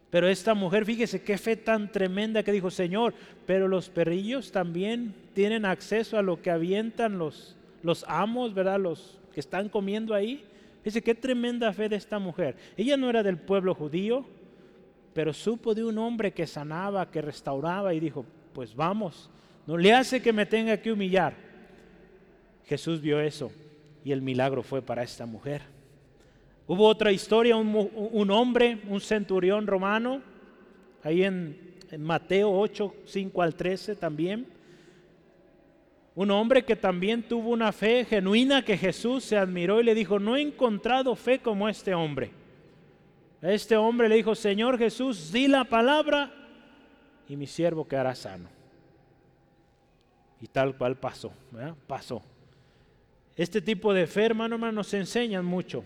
Pero 0.09 0.29
esta 0.29 0.53
mujer, 0.53 0.85
fíjese 0.85 1.21
qué 1.21 1.37
fe 1.37 1.57
tan 1.57 1.91
tremenda 1.91 2.43
que 2.43 2.51
dijo, 2.51 2.71
Señor, 2.71 3.13
pero 3.45 3.67
los 3.67 3.89
perrillos 3.89 4.51
también 4.51 5.13
tienen 5.33 5.65
acceso 5.65 6.17
a 6.17 6.21
lo 6.21 6.41
que 6.41 6.49
avientan 6.49 7.17
los, 7.17 7.57
los 7.83 8.05
amos, 8.07 8.53
¿verdad? 8.53 8.79
Los 8.79 9.19
que 9.33 9.41
están 9.41 9.67
comiendo 9.67 10.13
ahí. 10.13 10.45
Dice, 10.83 11.01
qué 11.01 11.13
tremenda 11.13 11.73
fe 11.73 11.89
de 11.89 11.97
esta 11.97 12.19
mujer. 12.19 12.55
Ella 12.77 12.95
no 12.95 13.09
era 13.09 13.21
del 13.21 13.37
pueblo 13.37 13.75
judío, 13.75 14.25
pero 15.13 15.33
supo 15.33 15.75
de 15.75 15.83
un 15.83 15.97
hombre 15.97 16.31
que 16.31 16.47
sanaba, 16.47 17.11
que 17.11 17.21
restauraba 17.21 17.93
y 17.93 17.99
dijo, 17.99 18.25
pues 18.53 18.73
vamos, 18.73 19.29
no 19.65 19.75
le 19.75 19.93
hace 19.93 20.21
que 20.21 20.31
me 20.31 20.45
tenga 20.45 20.77
que 20.77 20.91
humillar. 20.91 21.33
Jesús 22.65 23.01
vio 23.01 23.19
eso 23.19 23.51
y 24.05 24.13
el 24.13 24.21
milagro 24.21 24.63
fue 24.63 24.81
para 24.81 25.03
esta 25.03 25.25
mujer. 25.25 25.63
Hubo 26.67 26.85
otra 26.85 27.13
historia, 27.13 27.55
un, 27.55 28.29
hombre, 28.29 28.81
un 28.89 28.99
centurión 28.99 29.65
romano, 29.67 30.21
ahí 31.01 31.23
en, 31.23 31.65
Mateo 31.97 32.51
8, 32.51 32.93
5 33.05 33.41
al 33.41 33.55
13 33.55 33.95
también. 33.95 34.45
Un 36.15 36.29
hombre 36.31 36.65
que 36.65 36.75
también 36.75 37.23
tuvo 37.23 37.51
una 37.51 37.71
fe 37.71 38.03
genuina 38.03 38.65
que 38.65 38.77
Jesús 38.77 39.23
se 39.23 39.37
admiró 39.37 39.79
y 39.79 39.85
le 39.85 39.95
dijo, 39.95 40.19
no 40.19 40.35
he 40.35 40.41
encontrado 40.41 41.15
fe 41.15 41.39
como 41.39 41.69
este 41.69 41.93
hombre. 41.93 42.31
Este 43.41 43.77
hombre 43.77 44.09
le 44.09 44.15
dijo, 44.15 44.35
Señor 44.35 44.77
Jesús, 44.77 45.31
di 45.31 45.47
la 45.47 45.63
palabra 45.63 46.33
y 47.29 47.37
mi 47.37 47.47
siervo 47.47 47.87
quedará 47.87 48.13
sano. 48.13 48.49
Y 50.41 50.47
tal 50.47 50.75
cual 50.77 50.97
pasó, 50.97 51.31
pasó. 51.87 52.21
Este 53.37 53.61
tipo 53.61 53.93
de 53.93 54.07
fe, 54.07 54.25
hermano, 54.25 54.55
hermano, 54.55 54.73
nos 54.73 54.93
enseñan 54.93 55.45
mucho. 55.45 55.85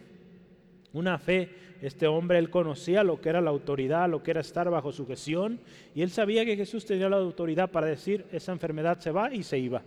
Una 0.93 1.17
fe, 1.17 1.49
este 1.81 2.07
hombre, 2.07 2.37
él 2.37 2.49
conocía 2.49 3.03
lo 3.03 3.21
que 3.21 3.29
era 3.29 3.41
la 3.41 3.49
autoridad, 3.49 4.09
lo 4.09 4.21
que 4.21 4.31
era 4.31 4.41
estar 4.41 4.69
bajo 4.69 4.91
sujeción, 4.91 5.59
y 5.95 6.01
él 6.01 6.11
sabía 6.11 6.45
que 6.45 6.55
Jesús 6.55 6.85
tenía 6.85 7.09
la 7.09 7.17
autoridad 7.17 7.71
para 7.71 7.87
decir, 7.87 8.25
esa 8.31 8.51
enfermedad 8.51 8.99
se 8.99 9.11
va 9.11 9.33
y 9.33 9.43
se 9.43 9.57
iba. 9.57 9.81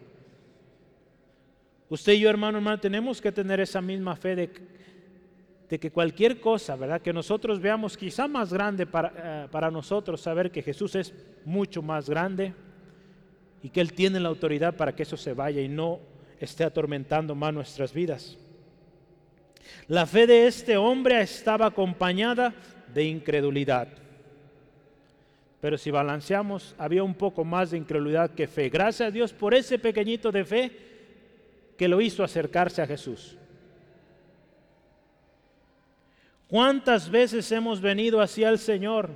Usted 1.89 2.15
y 2.15 2.21
yo, 2.21 2.31
hermano, 2.31 2.59
hermano, 2.59 2.81
tenemos 2.81 3.21
que 3.21 3.31
tener 3.31 3.61
esa 3.61 3.81
misma 3.81 4.17
fe 4.17 4.35
de, 4.35 4.51
que 5.79 5.91
cualquier 5.91 6.41
cosa, 6.41 6.77
¿verdad? 6.77 7.03
Que 7.03 7.13
nosotros 7.13 7.61
veamos 7.61 7.97
quizá 7.97 8.29
más 8.29 8.53
grande 8.53 8.87
para, 8.87 9.45
eh, 9.45 9.49
para 9.51 9.71
nosotros, 9.71 10.21
saber 10.21 10.51
que 10.53 10.63
Jesús 10.63 10.95
es 10.95 11.13
mucho 11.45 11.83
más 11.83 12.09
grande 12.09 12.55
y 13.63 13.71
que 13.71 13.81
Él 13.81 13.93
tiene 13.93 14.21
la 14.21 14.29
autoridad 14.29 14.77
para 14.77 14.95
que 14.95 15.03
eso 15.03 15.17
se 15.17 15.35
vaya 15.35 15.61
y 15.61 15.69
no 15.69 15.99
esté 16.39 16.65
atormentando 16.65 17.35
más 17.35 17.53
nuestras 17.53 17.93
vidas. 17.93 18.39
La 19.89 20.07
fe 20.07 20.27
de 20.27 20.47
este 20.47 20.77
hombre 20.77 21.21
estaba 21.21 21.67
acompañada 21.67 22.55
de 22.93 23.05
incredulidad. 23.05 23.89
Pero 25.61 25.79
si 25.79 25.91
balanceamos, 25.91 26.75
había 26.77 27.03
un 27.03 27.15
poco 27.15 27.45
más 27.45 27.71
de 27.71 27.79
incredulidad 27.79 28.31
que 28.31 28.47
fe. 28.47 28.69
Gracias 28.69 29.09
a 29.09 29.11
Dios 29.11 29.33
por 29.33 29.55
ese 29.55 29.79
pequeñito 29.79 30.31
de 30.31 30.45
fe 30.45 30.73
que 31.77 31.89
lo 31.89 32.01
hizo 32.01 32.23
acercarse 32.23 32.83
a 32.83 32.87
Jesús. 32.87 33.37
¿Cuántas 36.49 37.11
veces 37.11 37.51
hemos 37.51 37.81
venido 37.81 38.21
hacia 38.21 38.49
el 38.49 38.59
Señor 38.59 39.11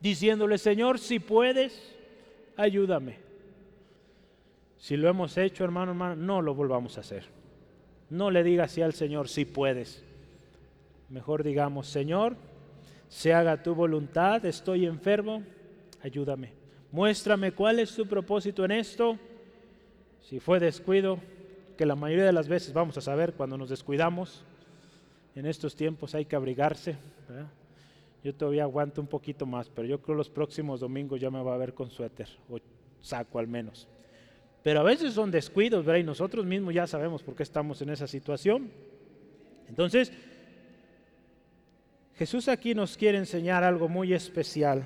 diciéndole, 0.00 0.56
Señor, 0.56 0.98
si 0.98 1.18
puedes, 1.18 1.94
ayúdame? 2.56 3.18
Si 4.78 4.96
lo 4.96 5.08
hemos 5.08 5.36
hecho, 5.36 5.64
hermano, 5.64 5.90
hermano, 5.90 6.16
no 6.16 6.40
lo 6.40 6.54
volvamos 6.54 6.96
a 6.96 7.00
hacer. 7.00 7.35
No 8.10 8.30
le 8.30 8.42
diga 8.42 8.64
así 8.64 8.82
al 8.82 8.92
Señor, 8.92 9.28
si 9.28 9.44
puedes. 9.44 10.04
Mejor 11.08 11.42
digamos, 11.42 11.88
Señor, 11.88 12.36
se 13.08 13.32
haga 13.32 13.62
tu 13.62 13.74
voluntad, 13.74 14.44
estoy 14.44 14.86
enfermo, 14.86 15.42
ayúdame. 16.02 16.52
Muéstrame 16.92 17.52
cuál 17.52 17.78
es 17.78 17.94
tu 17.94 18.06
propósito 18.06 18.64
en 18.64 18.72
esto. 18.72 19.18
Si 20.20 20.40
fue 20.40 20.58
descuido, 20.58 21.18
que 21.76 21.86
la 21.86 21.94
mayoría 21.94 22.24
de 22.24 22.32
las 22.32 22.48
veces 22.48 22.72
vamos 22.72 22.96
a 22.96 23.00
saber 23.00 23.34
cuando 23.34 23.58
nos 23.58 23.68
descuidamos. 23.68 24.44
En 25.34 25.46
estos 25.46 25.76
tiempos 25.76 26.14
hay 26.14 26.24
que 26.24 26.34
abrigarse. 26.34 26.96
Yo 28.24 28.34
todavía 28.34 28.64
aguanto 28.64 29.00
un 29.00 29.06
poquito 29.06 29.46
más, 29.46 29.68
pero 29.68 29.86
yo 29.86 30.00
creo 30.00 30.16
los 30.16 30.30
próximos 30.30 30.80
domingos 30.80 31.20
ya 31.20 31.30
me 31.30 31.42
va 31.42 31.54
a 31.54 31.58
ver 31.58 31.74
con 31.74 31.90
suéter 31.90 32.28
o 32.50 32.58
saco 33.00 33.38
al 33.38 33.46
menos. 33.46 33.86
Pero 34.66 34.80
a 34.80 34.82
veces 34.82 35.14
son 35.14 35.30
descuidos, 35.30 35.84
¿verdad? 35.84 36.00
Y 36.00 36.02
nosotros 36.02 36.44
mismos 36.44 36.74
ya 36.74 36.88
sabemos 36.88 37.22
por 37.22 37.36
qué 37.36 37.44
estamos 37.44 37.80
en 37.82 37.90
esa 37.90 38.08
situación. 38.08 38.68
Entonces, 39.68 40.10
Jesús 42.16 42.48
aquí 42.48 42.74
nos 42.74 42.96
quiere 42.96 43.16
enseñar 43.16 43.62
algo 43.62 43.88
muy 43.88 44.12
especial. 44.12 44.84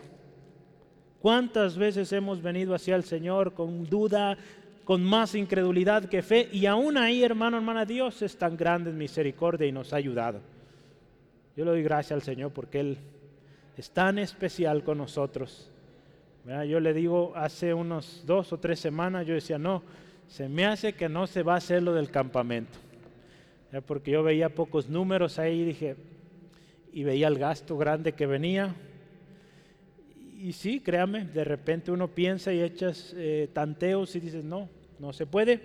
¿Cuántas 1.22 1.78
veces 1.78 2.12
hemos 2.12 2.42
venido 2.42 2.74
hacia 2.74 2.94
el 2.94 3.04
Señor 3.04 3.54
con 3.54 3.88
duda, 3.88 4.36
con 4.84 5.02
más 5.02 5.34
incredulidad 5.34 6.10
que 6.10 6.20
fe? 6.20 6.50
Y 6.52 6.66
aún 6.66 6.98
ahí, 6.98 7.24
hermano, 7.24 7.56
hermana, 7.56 7.86
Dios 7.86 8.20
es 8.20 8.36
tan 8.36 8.58
grande 8.58 8.90
en 8.90 8.98
misericordia 8.98 9.66
y 9.66 9.72
nos 9.72 9.94
ha 9.94 9.96
ayudado. 9.96 10.42
Yo 11.56 11.64
le 11.64 11.70
doy 11.70 11.82
gracias 11.82 12.12
al 12.12 12.22
Señor 12.22 12.52
porque 12.52 12.80
Él 12.80 12.98
es 13.78 13.90
tan 13.90 14.18
especial 14.18 14.84
con 14.84 14.98
nosotros. 14.98 15.69
Yo 16.46 16.80
le 16.80 16.94
digo, 16.94 17.32
hace 17.36 17.74
unos 17.74 18.22
dos 18.26 18.52
o 18.52 18.58
tres 18.58 18.80
semanas 18.80 19.26
yo 19.26 19.34
decía, 19.34 19.58
no, 19.58 19.82
se 20.26 20.48
me 20.48 20.64
hace 20.64 20.94
que 20.94 21.08
no 21.08 21.26
se 21.26 21.42
va 21.42 21.54
a 21.54 21.58
hacer 21.58 21.82
lo 21.82 21.92
del 21.92 22.10
campamento. 22.10 22.78
Porque 23.86 24.10
yo 24.10 24.22
veía 24.22 24.48
pocos 24.48 24.88
números 24.88 25.38
ahí, 25.38 25.64
dije, 25.64 25.96
y 26.92 27.04
veía 27.04 27.28
el 27.28 27.38
gasto 27.38 27.76
grande 27.76 28.12
que 28.12 28.26
venía. 28.26 28.74
Y 30.38 30.52
sí, 30.52 30.80
créame, 30.80 31.26
de 31.26 31.44
repente 31.44 31.92
uno 31.92 32.08
piensa 32.08 32.52
y 32.52 32.62
echas 32.62 33.14
eh, 33.16 33.48
tanteos 33.52 34.16
y 34.16 34.20
dices, 34.20 34.42
no, 34.42 34.68
no 34.98 35.12
se 35.12 35.26
puede. 35.26 35.60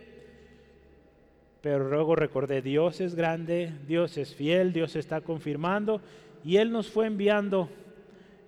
Pero 1.62 1.90
luego 1.90 2.16
recordé, 2.16 2.62
Dios 2.62 3.02
es 3.02 3.16
grande, 3.16 3.72
Dios 3.88 4.18
es 4.18 4.36
fiel, 4.36 4.74
Dios 4.74 4.96
está 4.96 5.22
confirmando 5.22 6.02
y 6.44 6.58
Él 6.58 6.72
nos 6.72 6.92
fue 6.92 7.08
enviando 7.08 7.70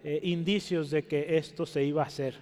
eh, 0.10 0.22
indicios 0.24 0.90
de 0.90 1.04
que 1.04 1.36
esto 1.36 1.66
se 1.66 1.84
iba 1.84 2.02
a 2.02 2.06
hacer 2.06 2.36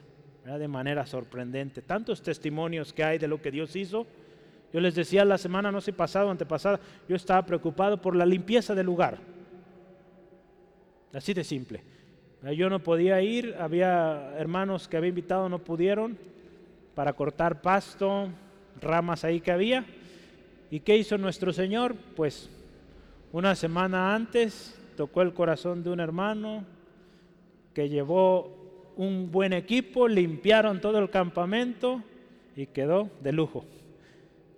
de 0.43 0.67
manera 0.67 1.03
sorprendente. 1.07 1.81
Tantos 1.81 2.21
testimonios 2.21 2.93
que 2.93 3.03
hay 3.03 3.17
de 3.17 3.27
lo 3.27 3.41
que 3.41 3.49
Dios 3.49 3.75
hizo. 3.75 4.05
Yo 4.71 4.79
les 4.79 4.93
decía 4.93 5.25
la 5.25 5.39
semana, 5.39 5.71
no 5.71 5.81
sé, 5.81 5.91
pasado, 5.91 6.29
antepasada, 6.29 6.79
yo 7.09 7.15
estaba 7.15 7.43
preocupado 7.43 7.99
por 7.99 8.15
la 8.15 8.23
limpieza 8.23 8.75
del 8.75 8.85
lugar. 8.85 9.17
Así 11.11 11.33
de 11.33 11.43
simple. 11.43 11.81
Yo 12.55 12.69
no 12.69 12.83
podía 12.83 13.19
ir, 13.23 13.55
había 13.59 14.35
hermanos 14.37 14.87
que 14.87 14.97
había 14.97 15.09
invitado, 15.09 15.49
no 15.49 15.57
pudieron, 15.57 16.19
para 16.93 17.13
cortar 17.13 17.63
pasto, 17.63 18.29
ramas 18.79 19.23
ahí 19.23 19.41
que 19.41 19.51
había. 19.51 19.85
¿Y 20.69 20.81
qué 20.81 20.97
hizo 20.97 21.17
nuestro 21.17 21.51
Señor? 21.51 21.95
Pues 22.15 22.47
una 23.31 23.55
semana 23.55 24.13
antes 24.13 24.77
tocó 24.95 25.23
el 25.23 25.33
corazón 25.33 25.83
de 25.83 25.89
un 25.89 25.99
hermano 25.99 26.74
que 27.75 27.89
llevó 27.89 28.93
un 28.95 29.29
buen 29.29 29.51
equipo, 29.53 30.07
limpiaron 30.07 30.79
todo 30.79 30.97
el 30.97 31.09
campamento 31.09 32.01
y 32.55 32.67
quedó 32.67 33.11
de 33.21 33.33
lujo. 33.33 33.65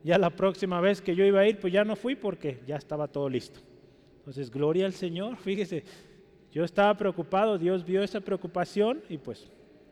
Ya 0.03 0.19
la 0.19 0.29
próxima 0.29 0.79
vez 0.79 1.01
que 1.01 1.15
yo 1.15 1.25
iba 1.25 1.41
a 1.41 1.47
ir, 1.47 1.59
pues 1.59 1.73
ya 1.73 1.83
no 1.83 1.95
fui 1.95 2.15
porque 2.15 2.59
ya 2.67 2.75
estaba 2.75 3.07
todo 3.07 3.27
listo. 3.27 3.59
Entonces, 4.19 4.51
gloria 4.51 4.85
al 4.85 4.93
Señor, 4.93 5.35
fíjese, 5.43 5.83
yo 6.53 6.63
estaba 6.63 6.95
preocupado, 6.95 7.57
Dios 7.57 7.83
vio 7.83 8.03
esa 8.03 8.21
preocupación 8.21 9.01
y 9.09 9.17
pues 9.17 9.49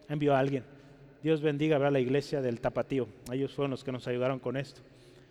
envió 0.07 0.35
a 0.35 0.39
alguien. 0.39 0.63
Dios 1.23 1.41
bendiga 1.41 1.77
a 1.77 1.91
la 1.91 1.99
iglesia 1.99 2.41
del 2.41 2.61
Tapatío. 2.61 3.07
Ellos 3.31 3.51
fueron 3.53 3.71
los 3.71 3.83
que 3.83 3.91
nos 3.91 4.07
ayudaron 4.07 4.38
con 4.38 4.55
esto. 4.55 4.81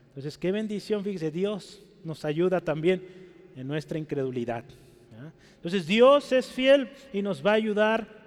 Entonces, 0.08 0.36
qué 0.36 0.50
bendición, 0.50 1.04
fíjese, 1.04 1.30
Dios 1.30 1.80
nos 2.02 2.24
ayuda 2.24 2.60
también 2.60 3.02
en 3.54 3.68
nuestra 3.68 3.98
incredulidad. 3.98 4.64
Entonces, 5.56 5.86
Dios 5.86 6.30
es 6.32 6.46
fiel 6.46 6.90
y 7.12 7.22
nos 7.22 7.44
va 7.44 7.52
a 7.52 7.54
ayudar 7.54 8.24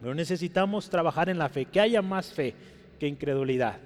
pero 0.00 0.14
necesitamos 0.14 0.90
trabajar 0.90 1.28
en 1.28 1.38
la 1.38 1.48
fe, 1.48 1.64
que 1.64 1.80
haya 1.80 2.02
más 2.02 2.32
fe 2.32 2.54
que 2.98 3.06
incredulidad. 3.06 3.78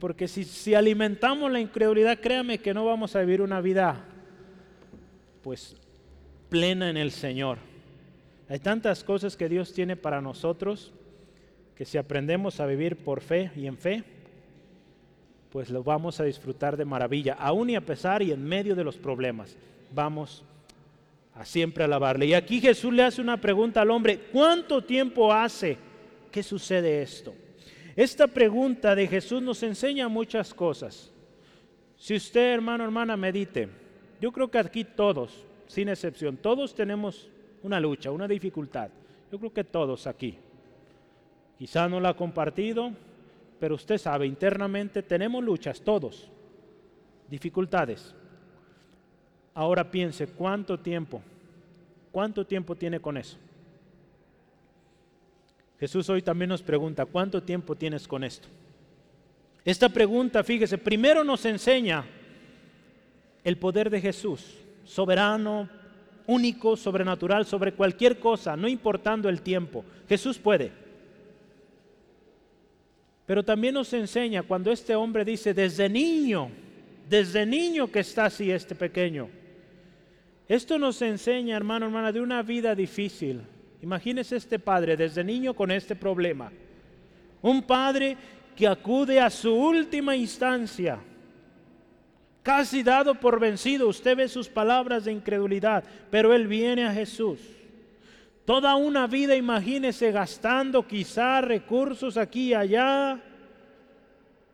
Porque 0.00 0.26
si, 0.26 0.44
si 0.44 0.74
alimentamos 0.74 1.52
la 1.52 1.60
incredulidad, 1.60 2.18
créame 2.18 2.58
que 2.58 2.74
no 2.74 2.84
vamos 2.84 3.14
a 3.14 3.20
vivir 3.20 3.42
una 3.42 3.60
vida 3.60 4.04
pues 5.42 5.76
plena 6.48 6.90
en 6.90 6.96
el 6.96 7.12
Señor. 7.12 7.58
Hay 8.48 8.58
tantas 8.58 9.04
cosas 9.04 9.36
que 9.36 9.48
Dios 9.48 9.72
tiene 9.72 9.96
para 9.96 10.20
nosotros 10.20 10.92
que 11.76 11.84
si 11.84 11.96
aprendemos 11.96 12.58
a 12.58 12.66
vivir 12.66 12.96
por 12.96 13.20
fe 13.20 13.52
y 13.54 13.66
en 13.66 13.78
fe, 13.78 14.02
pues 15.50 15.70
lo 15.70 15.84
vamos 15.84 16.18
a 16.18 16.24
disfrutar 16.24 16.76
de 16.76 16.84
maravilla, 16.84 17.34
aún 17.34 17.70
y 17.70 17.76
a 17.76 17.80
pesar 17.80 18.22
y 18.22 18.32
en 18.32 18.42
medio 18.42 18.74
de 18.74 18.82
los 18.82 18.96
problemas. 18.96 19.56
Vamos 19.94 20.44
a 21.38 21.44
siempre 21.44 21.84
alabarle. 21.84 22.26
Y 22.26 22.34
aquí 22.34 22.60
Jesús 22.60 22.92
le 22.92 23.04
hace 23.04 23.20
una 23.20 23.40
pregunta 23.40 23.80
al 23.80 23.92
hombre, 23.92 24.18
¿cuánto 24.32 24.82
tiempo 24.82 25.32
hace 25.32 25.78
que 26.32 26.42
sucede 26.42 27.00
esto? 27.00 27.32
Esta 27.94 28.26
pregunta 28.26 28.94
de 28.96 29.06
Jesús 29.06 29.40
nos 29.40 29.62
enseña 29.62 30.08
muchas 30.08 30.52
cosas. 30.52 31.12
Si 31.96 32.16
usted, 32.16 32.54
hermano, 32.54 32.82
hermana, 32.82 33.16
medite, 33.16 33.68
yo 34.20 34.32
creo 34.32 34.50
que 34.50 34.58
aquí 34.58 34.82
todos, 34.82 35.46
sin 35.68 35.88
excepción, 35.88 36.36
todos 36.36 36.74
tenemos 36.74 37.30
una 37.62 37.78
lucha, 37.78 38.10
una 38.10 38.26
dificultad. 38.26 38.90
Yo 39.30 39.38
creo 39.38 39.52
que 39.52 39.64
todos 39.64 40.08
aquí. 40.08 40.36
Quizá 41.56 41.88
no 41.88 42.00
la 42.00 42.10
ha 42.10 42.16
compartido, 42.16 42.90
pero 43.60 43.76
usted 43.76 43.98
sabe, 43.98 44.26
internamente 44.26 45.04
tenemos 45.04 45.44
luchas, 45.44 45.80
todos, 45.82 46.32
dificultades. 47.28 48.12
Ahora 49.58 49.90
piense, 49.90 50.28
¿cuánto 50.28 50.78
tiempo? 50.78 51.20
¿Cuánto 52.12 52.46
tiempo 52.46 52.76
tiene 52.76 53.00
con 53.00 53.16
eso? 53.16 53.36
Jesús 55.80 56.08
hoy 56.10 56.22
también 56.22 56.50
nos 56.50 56.62
pregunta, 56.62 57.04
¿cuánto 57.04 57.42
tiempo 57.42 57.74
tienes 57.74 58.06
con 58.06 58.22
esto? 58.22 58.46
Esta 59.64 59.88
pregunta, 59.88 60.44
fíjese, 60.44 60.78
primero 60.78 61.24
nos 61.24 61.44
enseña 61.44 62.04
el 63.42 63.58
poder 63.58 63.90
de 63.90 64.00
Jesús, 64.00 64.58
soberano, 64.84 65.68
único, 66.28 66.76
sobrenatural, 66.76 67.44
sobre 67.44 67.72
cualquier 67.72 68.20
cosa, 68.20 68.56
no 68.56 68.68
importando 68.68 69.28
el 69.28 69.42
tiempo. 69.42 69.84
Jesús 70.08 70.38
puede. 70.38 70.70
Pero 73.26 73.42
también 73.42 73.74
nos 73.74 73.92
enseña 73.92 74.44
cuando 74.44 74.70
este 74.70 74.94
hombre 74.94 75.24
dice, 75.24 75.52
desde 75.52 75.88
niño, 75.88 76.48
desde 77.08 77.44
niño 77.44 77.90
que 77.90 77.98
está 77.98 78.26
así 78.26 78.52
este 78.52 78.76
pequeño, 78.76 79.30
esto 80.48 80.78
nos 80.78 81.02
enseña, 81.02 81.56
hermano, 81.56 81.86
hermana, 81.86 82.10
de 82.10 82.22
una 82.22 82.42
vida 82.42 82.74
difícil. 82.74 83.42
Imagínese 83.82 84.36
este 84.36 84.58
padre 84.58 84.96
desde 84.96 85.22
niño 85.22 85.54
con 85.54 85.70
este 85.70 85.94
problema. 85.94 86.50
Un 87.42 87.62
padre 87.62 88.16
que 88.56 88.66
acude 88.66 89.20
a 89.20 89.28
su 89.28 89.54
última 89.54 90.16
instancia, 90.16 90.98
casi 92.42 92.82
dado 92.82 93.14
por 93.14 93.38
vencido. 93.38 93.88
Usted 93.88 94.16
ve 94.16 94.26
sus 94.26 94.48
palabras 94.48 95.04
de 95.04 95.12
incredulidad, 95.12 95.84
pero 96.10 96.34
él 96.34 96.46
viene 96.48 96.86
a 96.86 96.92
Jesús. 96.94 97.38
Toda 98.46 98.74
una 98.76 99.06
vida, 99.06 99.36
imagínese, 99.36 100.10
gastando 100.10 100.86
quizá 100.86 101.42
recursos 101.42 102.16
aquí 102.16 102.48
y 102.48 102.54
allá 102.54 103.20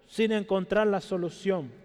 sin 0.09 0.33
encontrar 0.33 0.89
la 0.89 1.01
solución. 1.01 1.84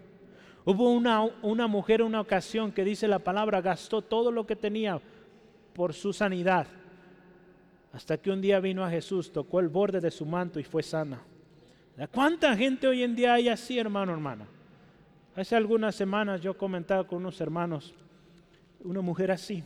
Hubo 0.64 0.92
una, 0.92 1.22
una 1.42 1.66
mujer 1.66 2.00
en 2.00 2.08
una 2.08 2.20
ocasión 2.20 2.72
que 2.72 2.84
dice 2.84 3.08
la 3.08 3.18
palabra, 3.18 3.60
gastó 3.60 4.02
todo 4.02 4.30
lo 4.30 4.46
que 4.46 4.56
tenía 4.56 5.00
por 5.72 5.94
su 5.94 6.12
sanidad. 6.12 6.66
Hasta 7.92 8.18
que 8.18 8.30
un 8.30 8.40
día 8.40 8.60
vino 8.60 8.84
a 8.84 8.90
Jesús, 8.90 9.32
tocó 9.32 9.60
el 9.60 9.68
borde 9.68 10.00
de 10.00 10.10
su 10.10 10.26
manto 10.26 10.60
y 10.60 10.64
fue 10.64 10.82
sana. 10.82 11.22
¿Cuánta 12.12 12.56
gente 12.56 12.86
hoy 12.86 13.02
en 13.02 13.14
día 13.14 13.34
hay 13.34 13.48
así, 13.48 13.78
hermano, 13.78 14.12
hermana? 14.12 14.46
Hace 15.34 15.56
algunas 15.56 15.94
semanas 15.94 16.40
yo 16.40 16.56
comentaba 16.56 17.06
con 17.06 17.18
unos 17.18 17.40
hermanos, 17.40 17.94
una 18.82 19.00
mujer 19.00 19.30
así, 19.30 19.62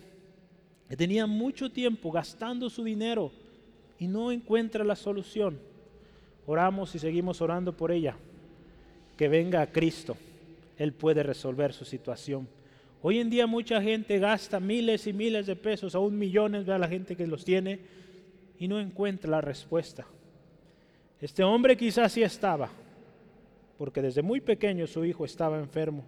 que 0.88 0.96
tenía 0.96 1.26
mucho 1.26 1.70
tiempo 1.70 2.10
gastando 2.10 2.68
su 2.68 2.82
dinero 2.82 3.30
y 3.98 4.08
no 4.08 4.32
encuentra 4.32 4.84
la 4.84 4.96
solución. 4.96 5.58
Oramos 6.46 6.94
y 6.94 6.98
seguimos 6.98 7.40
orando 7.40 7.76
por 7.76 7.92
ella, 7.92 8.16
que 9.16 9.28
venga 9.28 9.62
a 9.62 9.66
Cristo. 9.66 10.16
Él 10.76 10.92
puede 10.92 11.22
resolver 11.22 11.72
su 11.72 11.84
situación. 11.84 12.48
Hoy 13.02 13.18
en 13.18 13.30
día 13.30 13.46
mucha 13.46 13.82
gente 13.82 14.18
gasta 14.18 14.60
miles 14.60 15.06
y 15.06 15.12
miles 15.12 15.46
de 15.46 15.56
pesos, 15.56 15.94
aún 15.94 16.18
millones, 16.18 16.68
a 16.68 16.78
la 16.78 16.88
gente 16.88 17.16
que 17.16 17.26
los 17.26 17.44
tiene, 17.44 17.80
y 18.58 18.68
no 18.68 18.80
encuentra 18.80 19.30
la 19.30 19.40
respuesta. 19.40 20.06
Este 21.20 21.42
hombre 21.42 21.76
quizás 21.76 22.12
sí 22.12 22.22
estaba, 22.22 22.70
porque 23.78 24.02
desde 24.02 24.22
muy 24.22 24.40
pequeño 24.40 24.86
su 24.86 25.04
hijo 25.04 25.24
estaba 25.24 25.58
enfermo. 25.58 26.04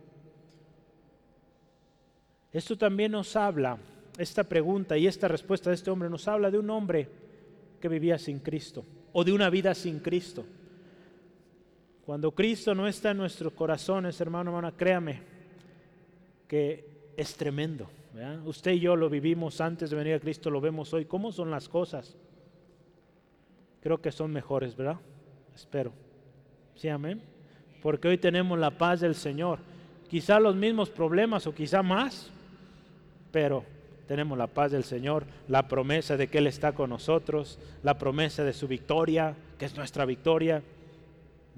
Esto 2.53 2.77
también 2.77 3.13
nos 3.13 3.37
habla, 3.37 3.79
esta 4.19 4.45
pregunta 4.45 4.97
y 4.97 5.07
esta 5.07 5.29
respuesta 5.29 5.71
de 5.71 5.77
este 5.77 5.91
hombre 5.91 6.09
nos 6.09 6.27
habla 6.27 6.51
de 6.51 6.59
un 6.59 6.71
hombre 6.71 7.09
que 7.81 7.89
vivía 7.89 8.19
sin 8.19 8.39
Cristo 8.39 8.85
o 9.13 9.25
de 9.25 9.33
una 9.33 9.51
vida 9.51 9.75
sin 9.75 9.99
Cristo. 9.99 10.47
Cuando 12.07 12.31
Cristo 12.31 12.73
no 12.73 12.87
está 12.87 13.11
en 13.11 13.17
nuestros 13.17 13.53
corazones, 13.53 14.21
hermano, 14.21 14.51
hermana, 14.51 14.77
créame 14.77 15.23
que 16.47 17.13
es 17.17 17.35
tremendo. 17.35 17.91
Usted 18.45 18.75
y 18.75 18.79
yo 18.79 18.95
lo 18.95 19.11
vivimos 19.11 19.61
antes 19.61 19.91
de 19.91 19.97
venir 19.97 20.15
a 20.15 20.21
Cristo, 20.21 20.49
lo 20.49 20.61
vemos 20.61 20.95
hoy. 20.95 21.07
¿Cómo 21.07 21.33
son 21.33 21.51
las 21.51 21.69
cosas? 21.69 22.17
Creo 23.81 24.01
que 24.01 24.13
son 24.13 24.33
mejores, 24.33 24.77
¿verdad? 24.77 25.01
Espero. 25.53 25.93
Sí, 26.77 26.89
amén. 26.89 27.21
Porque 27.83 28.07
hoy 28.07 28.19
tenemos 28.19 28.57
la 28.57 28.71
paz 28.71 29.01
del 29.01 29.17
Señor. 29.17 29.59
Quizá 30.09 30.39
los 30.39 30.55
mismos 30.55 30.91
problemas 30.91 31.49
o 31.49 31.55
quizá 31.57 31.83
más, 31.83 32.31
pero 33.33 33.65
tenemos 34.07 34.39
la 34.39 34.47
paz 34.47 34.71
del 34.71 34.85
Señor, 34.85 35.25
la 35.49 35.67
promesa 35.67 36.17
de 36.17 36.29
que 36.29 36.39
Él 36.39 36.47
está 36.47 36.71
con 36.71 36.91
nosotros, 36.91 37.59
la 37.83 37.99
promesa 37.99 38.45
de 38.45 38.53
su 38.53 38.69
victoria, 38.69 39.35
que 39.59 39.65
es 39.65 39.77
nuestra 39.77 40.05
victoria 40.05 40.63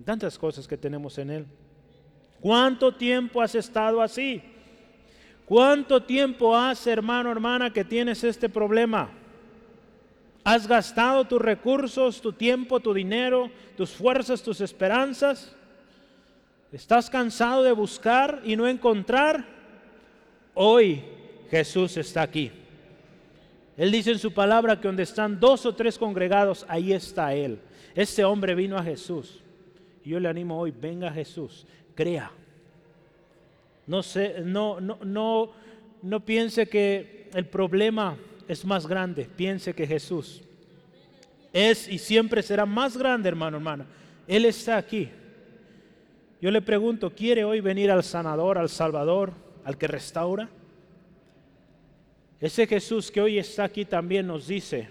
tantas 0.04 0.38
cosas 0.38 0.66
que 0.66 0.76
tenemos 0.76 1.18
en 1.18 1.30
Él. 1.30 1.46
¿Cuánto 2.40 2.94
tiempo 2.94 3.42
has 3.42 3.54
estado 3.54 4.00
así? 4.00 4.42
¿Cuánto 5.44 6.02
tiempo 6.02 6.54
hace, 6.54 6.92
hermano, 6.92 7.32
hermana, 7.32 7.72
que 7.72 7.84
tienes 7.84 8.22
este 8.22 8.48
problema? 8.48 9.10
¿Has 10.44 10.66
gastado 10.66 11.24
tus 11.24 11.40
recursos, 11.40 12.20
tu 12.20 12.32
tiempo, 12.32 12.80
tu 12.80 12.94
dinero, 12.94 13.50
tus 13.76 13.90
fuerzas, 13.90 14.42
tus 14.42 14.60
esperanzas? 14.60 15.54
¿Estás 16.70 17.08
cansado 17.08 17.62
de 17.62 17.72
buscar 17.72 18.42
y 18.44 18.56
no 18.56 18.68
encontrar? 18.68 19.44
Hoy 20.54 21.02
Jesús 21.50 21.96
está 21.96 22.22
aquí. 22.22 22.52
Él 23.76 23.90
dice 23.90 24.10
en 24.12 24.18
su 24.18 24.32
palabra 24.32 24.80
que 24.80 24.88
donde 24.88 25.04
están 25.04 25.38
dos 25.38 25.64
o 25.64 25.74
tres 25.74 25.98
congregados, 25.98 26.66
ahí 26.68 26.92
está 26.92 27.32
Él. 27.34 27.58
Este 27.94 28.24
hombre 28.24 28.54
vino 28.54 28.76
a 28.76 28.82
Jesús. 28.82 29.40
Yo 30.08 30.20
le 30.20 30.28
animo 30.28 30.58
hoy, 30.58 30.70
venga 30.70 31.12
Jesús, 31.12 31.66
crea. 31.94 32.30
No, 33.86 34.00
no, 34.44 34.80
no, 34.80 35.50
no 36.02 36.20
piense 36.24 36.66
que 36.68 37.30
el 37.34 37.46
problema 37.46 38.16
es 38.46 38.64
más 38.64 38.86
grande, 38.86 39.28
piense 39.36 39.74
que 39.74 39.86
Jesús 39.86 40.42
es 41.52 41.88
y 41.88 41.98
siempre 41.98 42.42
será 42.42 42.66
más 42.66 42.96
grande, 42.96 43.28
hermano, 43.28 43.56
hermana. 43.56 43.86
Él 44.26 44.44
está 44.44 44.76
aquí. 44.76 45.08
Yo 46.40 46.50
le 46.50 46.62
pregunto, 46.62 47.10
¿quiere 47.10 47.44
hoy 47.44 47.60
venir 47.60 47.90
al 47.90 48.04
sanador, 48.04 48.58
al 48.58 48.68
salvador, 48.68 49.32
al 49.64 49.76
que 49.76 49.88
restaura? 49.88 50.48
Ese 52.40 52.66
Jesús 52.66 53.10
que 53.10 53.20
hoy 53.20 53.38
está 53.38 53.64
aquí 53.64 53.84
también 53.84 54.26
nos 54.26 54.46
dice 54.46 54.88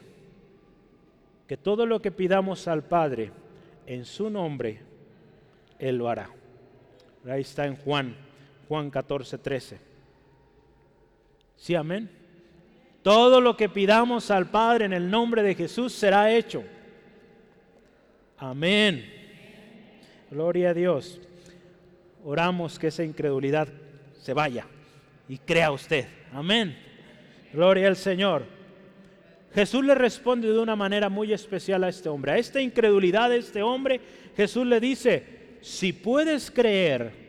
que 1.47 1.55
todo 1.55 1.85
lo 1.85 2.01
que 2.01 2.11
pidamos 2.11 2.67
al 2.67 2.83
Padre 2.83 3.31
en 3.85 4.03
su 4.03 4.29
nombre, 4.29 4.81
Él 5.79 5.97
lo 5.97 6.09
hará. 6.09 6.29
Ahí 7.29 7.41
está 7.41 7.65
en 7.65 7.75
Juan, 7.75 8.15
Juan 8.67 8.89
14, 8.89 9.37
13. 9.37 9.79
Sí, 11.55 11.75
amén. 11.75 12.09
Todo 13.01 13.41
lo 13.41 13.55
que 13.57 13.69
pidamos 13.69 14.31
al 14.31 14.49
Padre 14.49 14.85
en 14.85 14.93
el 14.93 15.09
nombre 15.09 15.43
de 15.43 15.55
Jesús 15.55 15.93
será 15.93 16.31
hecho. 16.31 16.63
Amén. 18.37 19.13
Gloria 20.29 20.69
a 20.69 20.73
Dios. 20.73 21.19
Oramos 22.23 22.77
que 22.77 22.87
esa 22.87 23.03
incredulidad 23.03 23.67
se 24.21 24.33
vaya 24.33 24.65
y 25.27 25.37
crea 25.37 25.71
usted. 25.71 26.05
Amén. 26.33 26.77
Gloria 27.53 27.87
al 27.87 27.95
Señor. 27.95 28.45
Jesús 29.53 29.83
le 29.83 29.95
responde 29.95 30.51
de 30.51 30.59
una 30.59 30.75
manera 30.75 31.09
muy 31.09 31.33
especial 31.33 31.83
a 31.83 31.89
este 31.89 32.09
hombre. 32.09 32.33
A 32.33 32.37
esta 32.37 32.61
incredulidad 32.61 33.29
de 33.29 33.37
este 33.37 33.63
hombre, 33.63 34.01
Jesús 34.35 34.67
le 34.67 34.79
dice, 34.79 35.46
si 35.61 35.93
puedes 35.93 36.51
creer, 36.51 37.27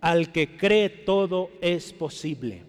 al 0.00 0.32
que 0.32 0.56
cree 0.56 0.88
todo 0.88 1.50
es 1.60 1.92
posible. 1.92 2.62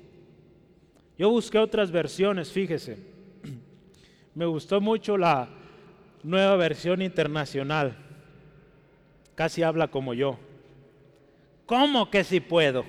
Yo 1.18 1.30
busqué 1.30 1.58
otras 1.58 1.92
versiones, 1.92 2.52
fíjese. 2.52 2.98
Me 4.36 4.46
gustó 4.46 4.82
mucho 4.82 5.18
la 5.18 5.50
nueva 6.24 6.56
versión 6.56 7.02
internacional. 7.02 7.98
Casi 9.36 9.64
habla 9.64 9.90
como 9.90 10.14
yo. 10.14 10.38
¿Cómo 11.66 12.10
que 12.10 12.24
si 12.24 12.40
puedo? 12.40 12.86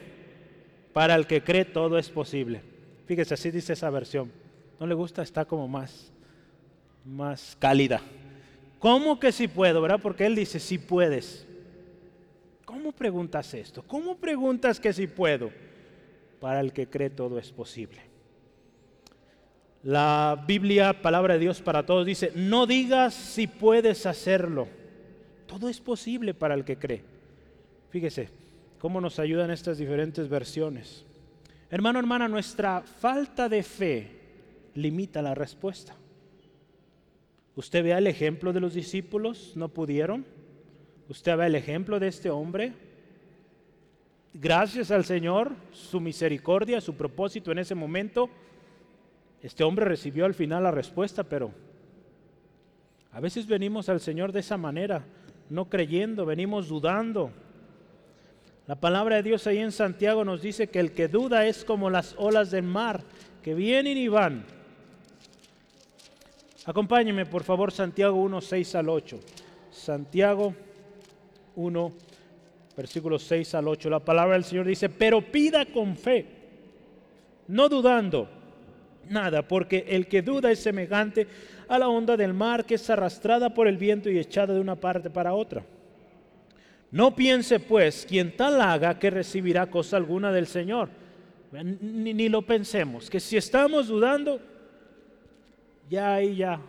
Para 0.93 1.15
el 1.15 1.27
que 1.27 1.43
cree 1.43 1.65
todo 1.65 1.99
es 1.99 2.09
posible. 2.09 2.63
Fíjese, 3.07 3.35
así 3.35 3.51
dice 3.51 3.73
esa 3.73 3.91
versión. 3.91 4.33
¿No 4.79 4.87
le 4.87 4.95
gusta? 4.95 5.23
Está 5.23 5.45
como 5.45 5.67
más, 5.69 6.13
más 7.05 7.57
cálida. 7.59 8.01
¿Cómo 8.79 9.19
que 9.19 9.33
si 9.33 9.49
puedo? 9.49 9.81
¿Verdad? 9.81 10.01
Porque 10.03 10.27
él 10.27 10.35
dice, 10.35 10.61
si 10.61 10.79
puedes. 10.79 11.47
¿Cómo 12.65 12.93
preguntas 12.93 13.55
esto? 13.55 13.83
¿Cómo 13.83 14.17
preguntas 14.17 14.81
que 14.81 14.93
si 14.93 15.07
puedo? 15.07 15.51
Para 16.41 16.61
el 16.61 16.73
que 16.73 16.89
cree 16.89 17.11
todo 17.11 17.39
es 17.39 17.53
posible. 17.53 18.01
La 19.83 20.45
Biblia, 20.47 21.01
palabra 21.01 21.35
de 21.35 21.41
Dios 21.41 21.63
para 21.63 21.87
todos, 21.87 22.05
dice, 22.05 22.33
no 22.35 22.67
digas 22.67 23.15
si 23.15 23.47
puedes 23.47 24.05
hacerlo. 24.05 24.69
Todo 25.47 25.69
es 25.69 25.81
posible 25.81 26.35
para 26.35 26.55
el 26.55 26.65
que 26.65 26.77
cree. 26.77 27.05
Fíjese 27.91 28.29
cómo 28.79 29.01
nos 29.01 29.19
ayudan 29.19 29.51
estas 29.51 29.79
diferentes 29.79 30.29
versiones. 30.29 31.05
Hermano, 31.71 31.99
hermana, 31.99 32.29
nuestra 32.29 32.83
falta 32.83 33.49
de 33.49 33.63
fe 33.63 34.11
limita 34.75 35.23
la 35.23 35.35
respuesta. 35.35 35.95
Usted 37.57 37.83
vea 37.83 37.99
el 37.99 38.07
ejemplo 38.07 38.53
de 38.53 38.61
los 38.61 38.75
discípulos, 38.75 39.53
no 39.57 39.69
pudieron. 39.69 40.25
Usted 41.09 41.37
ve 41.37 41.47
el 41.47 41.55
ejemplo 41.55 41.99
de 41.99 42.09
este 42.09 42.31
hombre. 42.31 42.73
Gracias 44.35 44.91
al 44.91 45.05
Señor, 45.05 45.53
su 45.73 45.99
misericordia, 45.99 46.81
su 46.81 46.95
propósito 46.95 47.51
en 47.51 47.59
ese 47.59 47.75
momento, 47.75 48.29
este 49.43 49.65
hombre 49.65 49.87
recibió 49.87 50.27
al 50.27 50.35
final 50.35 50.63
la 50.63 50.71
respuesta, 50.71 51.25
pero 51.25 51.51
a 53.13 53.21
veces 53.21 53.47
venimos 53.47 53.89
al 53.89 54.01
Señor 54.01 54.33
de 54.33 54.41
esa 54.41 54.59
manera, 54.59 55.07
no 55.49 55.71
creyendo, 55.71 56.27
venimos 56.27 56.69
dudando, 56.69 57.31
la 58.67 58.75
palabra 58.75 59.17
de 59.17 59.23
Dios 59.23 59.47
ahí 59.47 59.59
en 59.59 59.71
Santiago 59.71 60.25
nos 60.25 60.43
dice 60.43 60.67
que 60.67 60.81
el 60.81 60.91
que 60.91 61.07
duda 61.07 61.47
es 61.47 61.65
como 61.65 61.89
las 61.89 62.17
olas 62.19 62.51
del 62.51 62.65
mar, 62.65 63.05
que 63.43 63.55
vienen 63.55 63.97
y 63.97 64.09
van. 64.09 64.45
Acompáñeme 66.67 67.27
por 67.27 67.45
favor 67.45 67.71
Santiago 67.71 68.17
1, 68.17 68.41
6 68.41 68.75
al 68.75 68.89
8. 68.89 69.21
Santiago 69.71 70.55
1, 71.55 71.93
versículos 72.77 73.23
6 73.23 73.55
al 73.55 73.69
8. 73.69 73.89
La 73.89 74.01
palabra 74.01 74.35
del 74.35 74.45
Señor 74.45 74.67
dice, 74.67 74.89
pero 74.89 75.21
pida 75.21 75.65
con 75.67 75.97
fe, 75.97 76.27
no 77.47 77.69
dudando 77.69 78.29
nada, 79.09 79.47
porque 79.47 79.85
el 79.89 80.09
que 80.09 80.23
duda 80.23 80.51
es 80.51 80.59
semejante 80.59 81.29
a 81.69 81.79
la 81.79 81.89
onda 81.89 82.17
del 82.17 82.35
mar 82.35 82.65
que 82.65 82.75
es 82.75 82.91
arrastrada 82.91 83.55
por 83.55 83.69
el 83.69 83.77
viento 83.77 84.11
y 84.11 84.19
echada 84.19 84.53
de 84.53 84.61
una 84.61 84.75
parte 84.75 85.09
para 85.09 85.35
otra. 85.35 85.65
No 86.91 87.15
piense 87.15 87.61
pues 87.61 88.07
quien 88.09 88.37
tal 88.37 88.61
haga 88.61 88.99
que 88.99 89.11
recibirá 89.11 89.67
cosa 89.67 89.97
alguna 89.97 90.33
del 90.33 90.47
Señor. 90.47 90.89
Ni, 91.53 92.29
lo 92.29 92.43
pensemos, 92.43 93.09
que 93.09 93.21
si 93.21 93.37
estamos 93.37 93.87
dudando, 93.87 94.41
ya 95.89 96.15
ahí 96.15 96.37
ya 96.37 96.61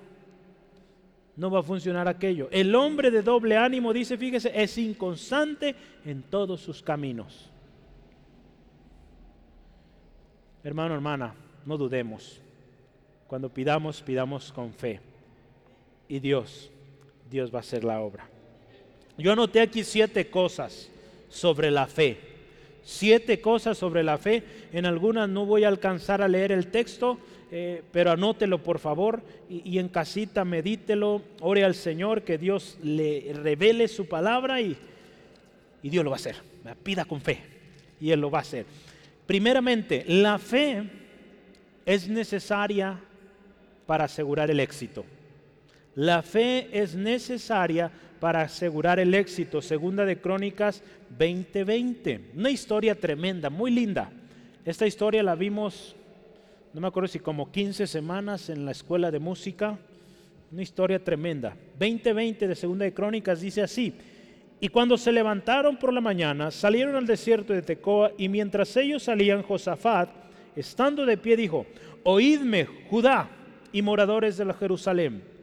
no 1.37 1.51
va 1.51 1.59
a 1.59 1.63
funcionar 1.63 2.07
aquello. 2.07 2.49
El 2.51 2.73
hombre 2.75 3.11
de 3.11 3.21
doble 3.21 3.55
ánimo, 3.55 3.93
dice, 3.93 4.17
fíjese, 4.17 4.51
es 4.53 4.77
inconstante 4.77 5.75
en 6.03 6.23
todos 6.23 6.59
sus 6.59 6.81
caminos. 6.81 7.51
Hermano, 10.63 10.95
hermana, 10.95 11.35
no 11.65 11.77
dudemos. 11.77 12.41
Cuando 13.27 13.49
pidamos, 13.49 14.01
pidamos 14.01 14.51
con 14.51 14.73
fe. 14.73 14.99
Y 16.09 16.19
Dios, 16.19 16.71
Dios 17.29 17.53
va 17.53 17.57
a 17.57 17.61
hacer 17.61 17.83
la 17.83 18.01
obra. 18.01 18.27
Yo 19.17 19.31
anoté 19.31 19.61
aquí 19.61 19.83
siete 19.83 20.29
cosas 20.29 20.89
sobre 21.29 21.69
la 21.69 21.85
fe. 21.85 22.17
Siete 22.83 23.41
cosas 23.41 23.77
sobre 23.77 24.03
la 24.03 24.17
fe. 24.17 24.43
En 24.73 24.85
algunas 24.85 25.29
no 25.29 25.45
voy 25.45 25.65
a 25.65 25.67
alcanzar 25.67 26.21
a 26.21 26.27
leer 26.27 26.51
el 26.51 26.67
texto, 26.67 27.19
eh, 27.51 27.83
pero 27.91 28.11
anótelo 28.11 28.61
por 28.61 28.79
favor 28.79 29.21
y, 29.49 29.77
en 29.79 29.89
casita 29.89 30.43
medítelo, 30.45 31.21
ore 31.39 31.63
al 31.63 31.75
Señor 31.75 32.23
que 32.23 32.37
Dios 32.37 32.77
le 32.83 33.31
revele 33.33 33.87
su 33.87 34.07
palabra 34.07 34.61
y, 34.61 34.75
y 35.81 35.89
Dios 35.89 36.03
lo 36.03 36.11
va 36.11 36.17
a 36.17 36.19
hacer. 36.19 36.35
Pida 36.83 37.05
con 37.05 37.21
fe 37.21 37.39
y 38.01 38.11
Él 38.11 38.19
lo 38.19 38.29
va 38.29 38.39
a 38.39 38.41
hacer. 38.41 38.65
Primeramente, 39.25 40.03
la 40.07 40.39
fe 40.39 40.83
es 41.85 42.07
necesaria 42.09 42.99
para 43.85 44.05
asegurar 44.05 44.51
el 44.51 44.59
éxito. 44.59 45.05
La 45.95 46.21
fe 46.21 46.69
es 46.71 46.95
necesaria 46.95 47.91
para 48.19 48.41
asegurar 48.41 48.99
el 48.99 49.13
éxito. 49.13 49.61
Segunda 49.61 50.05
de 50.05 50.19
Crónicas 50.19 50.83
2020. 51.17 52.31
Una 52.35 52.49
historia 52.49 52.95
tremenda, 52.95 53.49
muy 53.49 53.71
linda. 53.71 54.11
Esta 54.65 54.85
historia 54.85 55.23
la 55.23 55.35
vimos, 55.35 55.95
no 56.73 56.81
me 56.81 56.87
acuerdo 56.87 57.07
si 57.07 57.19
como 57.19 57.51
15 57.51 57.87
semanas 57.87 58.49
en 58.49 58.65
la 58.65 58.71
escuela 58.71 59.11
de 59.11 59.19
música. 59.19 59.77
Una 60.51 60.61
historia 60.61 61.03
tremenda. 61.03 61.55
2020 61.79 62.47
de 62.47 62.55
Segunda 62.55 62.85
de 62.85 62.93
Crónicas 62.93 63.41
dice 63.41 63.61
así. 63.61 63.93
Y 64.59 64.69
cuando 64.69 64.97
se 64.97 65.11
levantaron 65.11 65.77
por 65.77 65.93
la 65.93 66.01
mañana, 66.01 66.51
salieron 66.51 66.95
al 66.95 67.05
desierto 67.05 67.53
de 67.53 67.61
Tecoa 67.61 68.11
y 68.17 68.29
mientras 68.29 68.75
ellos 68.77 69.03
salían, 69.03 69.43
Josafat, 69.43 70.09
estando 70.55 71.05
de 71.05 71.17
pie, 71.17 71.37
dijo, 71.37 71.65
Oídme, 72.03 72.65
Judá 72.89 73.29
y 73.71 73.81
moradores 73.81 74.37
de 74.37 74.45
la 74.45 74.53
Jerusalén 74.53 75.37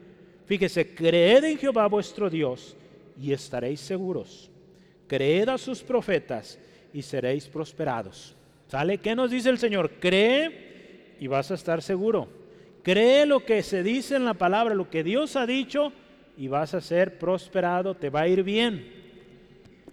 Fíjese, 0.46 0.94
creed 0.94 1.44
en 1.44 1.59
Jehová 1.59 1.86
vuestro 1.86 2.28
Dios 2.28 2.76
y 3.20 3.32
estaréis 3.32 3.80
seguros. 3.80 4.51
Creed 5.07 5.49
a 5.49 5.59
sus 5.59 5.82
profetas 5.82 6.59
y 6.92 7.03
seréis 7.03 7.46
prosperados. 7.46 8.34
¿Sale? 8.68 8.99
¿Qué 8.99 9.14
nos 9.14 9.30
dice 9.30 9.49
el 9.49 9.59
Señor? 9.59 9.92
Cree 9.99 10.74
y 11.20 11.26
vas 11.26 11.50
a 11.50 11.54
estar 11.54 11.82
seguro. 11.82 12.28
Cree 12.82 13.26
lo 13.26 13.44
que 13.44 13.62
se 13.62 13.82
dice 13.82 14.16
en 14.16 14.24
la 14.24 14.34
palabra, 14.34 14.74
lo 14.74 14.90
que 14.90 15.02
Dios 15.02 15.36
ha 15.36 15.46
dicho 15.46 15.92
y 16.36 16.48
vas 16.48 16.74
a 16.74 16.80
ser 16.80 17.18
prosperado, 17.18 17.94
te 17.94 18.10
va 18.10 18.22
a 18.22 18.28
ir 18.28 18.42
bien. 18.42 18.92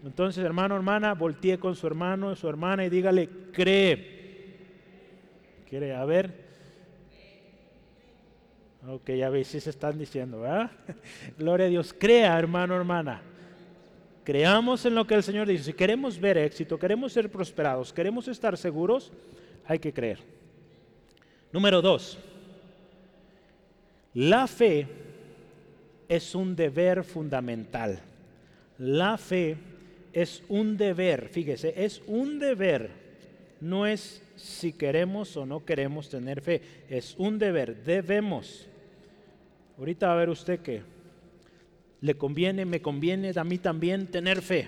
Entonces, 0.04 0.44
hermano, 0.44 0.76
hermana, 0.76 1.14
voltee 1.14 1.58
con 1.60 1.76
su 1.76 1.88
hermano, 1.88 2.36
su 2.36 2.48
hermana 2.50 2.86
y 2.86 2.90
dígale, 2.90 3.30
cree. 3.54 4.20
Quiere, 5.70 5.96
a 5.96 6.04
ver, 6.04 6.52
Ok, 8.88 9.12
ya 9.12 9.30
veis, 9.30 9.48
si 9.48 9.60
se 9.60 9.70
están 9.70 9.98
diciendo, 10.00 10.42
¿verdad? 10.42 10.72
Gloria 11.38 11.68
a 11.68 11.70
Dios. 11.70 11.94
Crea, 11.98 12.38
hermano, 12.38 12.76
hermana. 12.76 13.22
Creamos 14.24 14.86
en 14.86 14.96
lo 14.96 15.06
que 15.06 15.14
el 15.14 15.24
Señor 15.24 15.48
dice. 15.48 15.66
Si 15.66 15.74
queremos 15.74 16.20
ver 16.20 16.38
éxito, 16.38 16.80
queremos 16.80 17.14
ser 17.14 17.30
prosperados, 17.30 17.94
queremos 17.94 18.28
estar 18.28 18.58
seguros, 18.58 19.12
hay 19.66 19.78
que 19.78 19.94
creer. 19.94 20.20
Número 21.52 21.82
dos, 21.82 22.18
la 24.14 24.48
fe 24.48 24.88
es 26.08 26.36
un 26.36 26.56
deber 26.56 27.04
fundamental. 27.04 28.00
La 28.78 29.18
fe 29.18 29.58
es 30.12 30.44
un 30.50 30.76
deber, 30.76 31.30
fíjese, 31.30 31.74
es 31.78 32.02
un 32.08 32.40
deber. 32.40 32.90
No 33.60 33.86
es 33.86 34.24
si 34.36 34.74
queremos 34.74 35.38
o 35.38 35.46
no 35.46 35.64
queremos 35.64 36.10
tener 36.10 36.42
fe, 36.42 36.62
es 36.90 37.16
un 37.18 37.38
deber, 37.38 37.84
debemos. 37.84 38.68
Ahorita 39.78 40.08
va 40.08 40.14
a 40.14 40.18
ver 40.18 40.30
usted 40.30 40.60
que 40.60 40.82
le 42.02 42.16
conviene, 42.16 42.66
me 42.66 42.82
conviene 42.82 43.32
a 43.36 43.44
mí 43.44 43.58
también 43.58 44.08
tener 44.08 44.42
fe. 44.42 44.68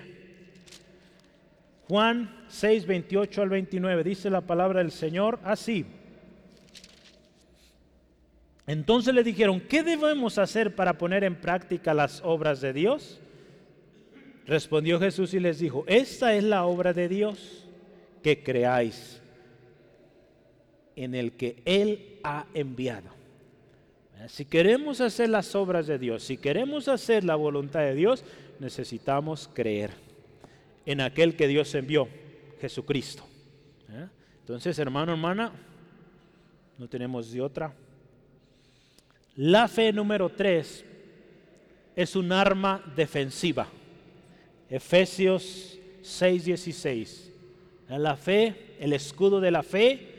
Juan 1.88 2.44
6, 2.48 2.86
28 2.86 3.42
al 3.42 3.48
29 3.48 4.04
dice 4.04 4.30
la 4.30 4.40
palabra 4.40 4.78
del 4.78 4.92
Señor 4.92 5.40
así. 5.44 5.84
Entonces 8.66 9.14
le 9.14 9.22
dijeron, 9.22 9.60
¿qué 9.60 9.82
debemos 9.82 10.38
hacer 10.38 10.74
para 10.74 10.96
poner 10.96 11.24
en 11.24 11.36
práctica 11.36 11.92
las 11.92 12.22
obras 12.24 12.60
de 12.60 12.72
Dios? 12.72 13.20
Respondió 14.46 14.98
Jesús 14.98 15.34
y 15.34 15.40
les 15.40 15.58
dijo, 15.58 15.84
esta 15.86 16.34
es 16.34 16.44
la 16.44 16.64
obra 16.64 16.92
de 16.92 17.08
Dios, 17.08 17.66
que 18.22 18.42
creáis 18.42 19.20
en 20.96 21.14
el 21.14 21.32
que 21.32 21.62
Él 21.64 22.18
ha 22.22 22.46
enviado. 22.54 23.10
Si 24.28 24.46
queremos 24.46 25.00
hacer 25.00 25.28
las 25.28 25.54
obras 25.54 25.86
de 25.86 25.98
Dios, 25.98 26.22
si 26.22 26.38
queremos 26.38 26.88
hacer 26.88 27.24
la 27.24 27.34
voluntad 27.34 27.80
de 27.80 27.94
Dios, 27.94 28.24
necesitamos 28.58 29.50
creer 29.52 29.90
en 30.86 31.00
aquel 31.00 31.36
que 31.36 31.48
Dios 31.48 31.74
envió, 31.74 32.08
Jesucristo. 32.60 33.24
¿Eh? 33.90 34.06
Entonces, 34.40 34.78
hermano, 34.78 35.12
hermana, 35.12 35.52
no 36.78 36.88
tenemos 36.88 37.30
de 37.32 37.42
otra. 37.42 37.74
La 39.36 39.66
fe 39.68 39.92
número 39.92 40.28
tres 40.28 40.84
es 41.96 42.14
un 42.16 42.30
arma 42.32 42.82
defensiva. 42.94 43.66
Efesios 44.70 45.78
6:16. 46.02 47.30
La 47.88 48.16
fe, 48.16 48.76
el 48.80 48.92
escudo 48.92 49.40
de 49.40 49.50
la 49.50 49.62
fe, 49.62 50.14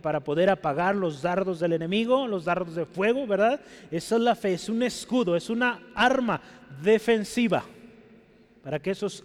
para 0.00 0.20
poder 0.20 0.48
apagar 0.48 0.94
los 0.94 1.20
dardos 1.20 1.60
del 1.60 1.72
enemigo, 1.72 2.26
los 2.26 2.44
dardos 2.44 2.74
de 2.74 2.86
fuego, 2.86 3.26
¿verdad? 3.26 3.60
Esa 3.90 4.16
es 4.16 4.20
la 4.20 4.34
fe, 4.34 4.54
es 4.54 4.68
un 4.68 4.82
escudo, 4.82 5.36
es 5.36 5.50
una 5.50 5.82
arma 5.94 6.40
defensiva 6.82 7.64
para 8.62 8.78
que 8.78 8.92
esos 8.92 9.22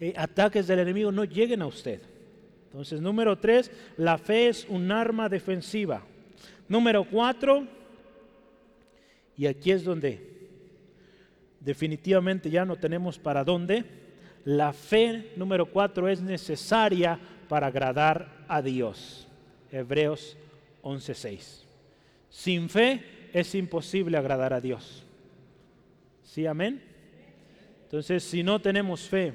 eh, 0.00 0.12
ataques 0.16 0.66
del 0.66 0.80
enemigo 0.80 1.12
no 1.12 1.24
lleguen 1.24 1.62
a 1.62 1.66
usted. 1.66 2.00
Entonces, 2.66 3.00
número 3.00 3.38
tres, 3.38 3.70
la 3.96 4.18
fe 4.18 4.48
es 4.48 4.66
un 4.68 4.90
arma 4.90 5.28
defensiva. 5.28 6.02
Número 6.68 7.04
cuatro, 7.04 7.64
y 9.36 9.46
aquí 9.46 9.70
es 9.70 9.84
donde 9.84 10.36
definitivamente 11.60 12.48
ya 12.50 12.64
no 12.64 12.76
tenemos 12.76 13.18
para 13.18 13.44
dónde, 13.44 13.84
la 14.44 14.72
fe 14.72 15.32
número 15.36 15.66
cuatro 15.66 16.08
es 16.08 16.22
necesaria 16.22 17.18
para 17.48 17.66
agradar 17.66 18.44
a 18.48 18.62
Dios. 18.62 19.26
Hebreos 19.72 20.36
11:6. 20.82 21.64
Sin 22.30 22.68
fe 22.68 23.02
es 23.32 23.54
imposible 23.54 24.16
agradar 24.16 24.52
a 24.52 24.60
Dios. 24.60 25.04
¿Sí, 26.22 26.46
amén? 26.46 26.82
Entonces, 27.84 28.22
si 28.22 28.42
no 28.42 28.60
tenemos 28.60 29.08
fe, 29.08 29.32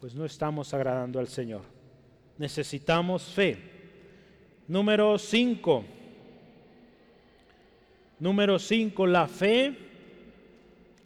pues 0.00 0.14
no 0.14 0.24
estamos 0.24 0.74
agradando 0.74 1.18
al 1.18 1.28
Señor. 1.28 1.62
Necesitamos 2.38 3.22
fe. 3.22 3.56
Número 4.68 5.18
5. 5.18 5.84
Número 8.22 8.60
5, 8.60 9.04
la 9.08 9.26
fe 9.26 9.76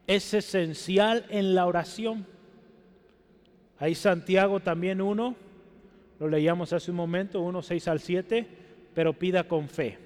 es 0.06 0.34
esencial 0.34 1.24
en 1.30 1.54
la 1.54 1.64
oración. 1.64 2.26
Ahí 3.78 3.94
Santiago 3.94 4.60
también 4.60 5.00
uno, 5.00 5.34
lo 6.20 6.28
leíamos 6.28 6.74
hace 6.74 6.90
un 6.90 6.98
momento, 6.98 7.40
1, 7.40 7.62
6 7.62 7.88
al 7.88 8.00
7, 8.00 8.46
pero 8.92 9.14
pida 9.14 9.44
con 9.44 9.66
fe, 9.70 9.96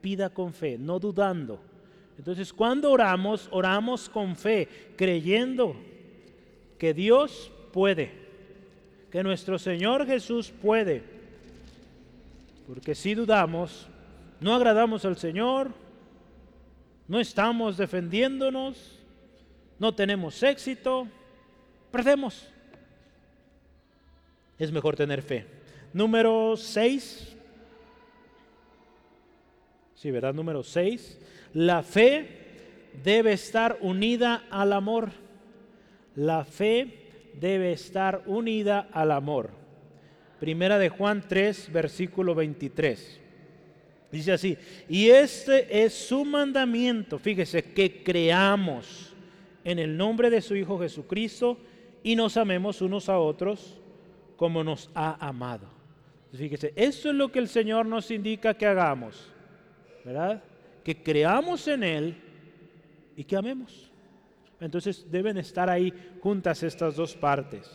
pida 0.00 0.30
con 0.30 0.52
fe, 0.52 0.78
no 0.78 1.00
dudando. 1.00 1.58
Entonces, 2.16 2.52
cuando 2.52 2.92
oramos, 2.92 3.48
oramos 3.50 4.08
con 4.08 4.36
fe, 4.36 4.68
creyendo 4.96 5.74
que 6.78 6.94
Dios 6.94 7.50
puede, 7.72 8.12
que 9.10 9.24
nuestro 9.24 9.58
Señor 9.58 10.06
Jesús 10.06 10.52
puede. 10.52 11.02
Porque 12.68 12.94
si 12.94 13.16
dudamos, 13.16 13.88
no 14.40 14.54
agradamos 14.54 15.04
al 15.04 15.16
Señor, 15.16 15.87
no 17.08 17.18
estamos 17.18 17.76
defendiéndonos, 17.76 18.98
no 19.78 19.94
tenemos 19.94 20.42
éxito, 20.42 21.08
perdemos 21.90 22.46
es 24.58 24.72
mejor 24.72 24.96
tener 24.96 25.22
fe. 25.22 25.46
Número 25.92 26.56
6. 26.56 27.36
Sí, 29.94 30.10
¿verdad? 30.10 30.34
Número 30.34 30.62
6. 30.62 31.20
La 31.54 31.82
fe 31.82 32.90
debe 33.04 33.32
estar 33.32 33.78
unida 33.80 34.44
al 34.50 34.72
amor. 34.72 35.10
La 36.16 36.44
fe 36.44 37.32
debe 37.34 37.72
estar 37.72 38.22
unida 38.26 38.88
al 38.92 39.12
amor. 39.12 39.50
Primera 40.40 40.78
de 40.78 40.88
Juan 40.88 41.24
3, 41.26 41.72
versículo 41.72 42.34
23. 42.34 43.20
Dice 44.10 44.32
así, 44.32 44.56
y 44.88 45.10
este 45.10 45.84
es 45.84 45.92
su 45.92 46.24
mandamiento, 46.24 47.18
fíjese, 47.18 47.62
que 47.62 48.02
creamos 48.02 49.12
en 49.64 49.78
el 49.78 49.96
nombre 49.96 50.30
de 50.30 50.40
su 50.40 50.56
Hijo 50.56 50.78
Jesucristo 50.78 51.58
y 52.02 52.16
nos 52.16 52.38
amemos 52.38 52.80
unos 52.80 53.10
a 53.10 53.18
otros 53.18 53.78
como 54.36 54.64
nos 54.64 54.90
ha 54.94 55.26
amado. 55.26 55.68
Fíjese, 56.32 56.72
eso 56.76 57.10
es 57.10 57.14
lo 57.14 57.30
que 57.30 57.38
el 57.38 57.48
Señor 57.48 57.86
nos 57.86 58.10
indica 58.10 58.54
que 58.54 58.66
hagamos, 58.66 59.30
¿verdad? 60.04 60.42
Que 60.84 61.02
creamos 61.02 61.68
en 61.68 61.82
Él 61.82 62.16
y 63.16 63.24
que 63.24 63.36
amemos. 63.36 63.90
Entonces 64.60 65.06
deben 65.10 65.38
estar 65.38 65.68
ahí 65.68 65.92
juntas 66.20 66.62
estas 66.62 66.96
dos 66.96 67.14
partes. 67.14 67.68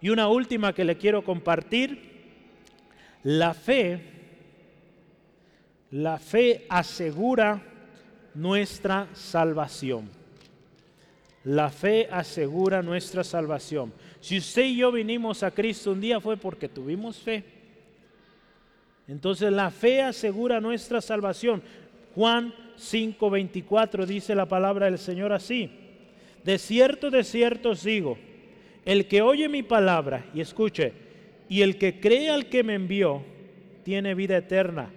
Y 0.00 0.10
una 0.10 0.28
última 0.28 0.74
que 0.74 0.84
le 0.84 0.96
quiero 0.96 1.24
compartir, 1.24 2.12
la 3.22 3.54
fe, 3.54 4.13
la 5.94 6.18
fe 6.18 6.66
asegura 6.68 7.62
nuestra 8.34 9.06
salvación. 9.12 10.10
La 11.44 11.70
fe 11.70 12.08
asegura 12.10 12.82
nuestra 12.82 13.22
salvación. 13.22 13.92
Si 14.18 14.38
usted 14.38 14.64
y 14.64 14.78
yo 14.78 14.90
vinimos 14.90 15.44
a 15.44 15.52
Cristo 15.52 15.92
un 15.92 16.00
día 16.00 16.20
fue 16.20 16.36
porque 16.36 16.68
tuvimos 16.68 17.18
fe. 17.18 17.44
Entonces 19.06 19.52
la 19.52 19.70
fe 19.70 20.02
asegura 20.02 20.60
nuestra 20.60 21.00
salvación. 21.00 21.62
Juan 22.16 22.52
5:24 22.76 24.04
dice 24.04 24.34
la 24.34 24.46
palabra 24.46 24.86
del 24.86 24.98
Señor 24.98 25.32
así. 25.32 25.70
De 26.42 26.58
cierto, 26.58 27.08
de 27.08 27.22
cierto 27.22 27.70
os 27.70 27.84
digo, 27.84 28.18
el 28.84 29.06
que 29.06 29.22
oye 29.22 29.48
mi 29.48 29.62
palabra 29.62 30.26
y 30.34 30.40
escuche, 30.40 30.92
y 31.48 31.62
el 31.62 31.78
que 31.78 32.00
cree 32.00 32.30
al 32.30 32.46
que 32.46 32.64
me 32.64 32.74
envió, 32.74 33.22
tiene 33.84 34.16
vida 34.16 34.36
eterna, 34.36 34.90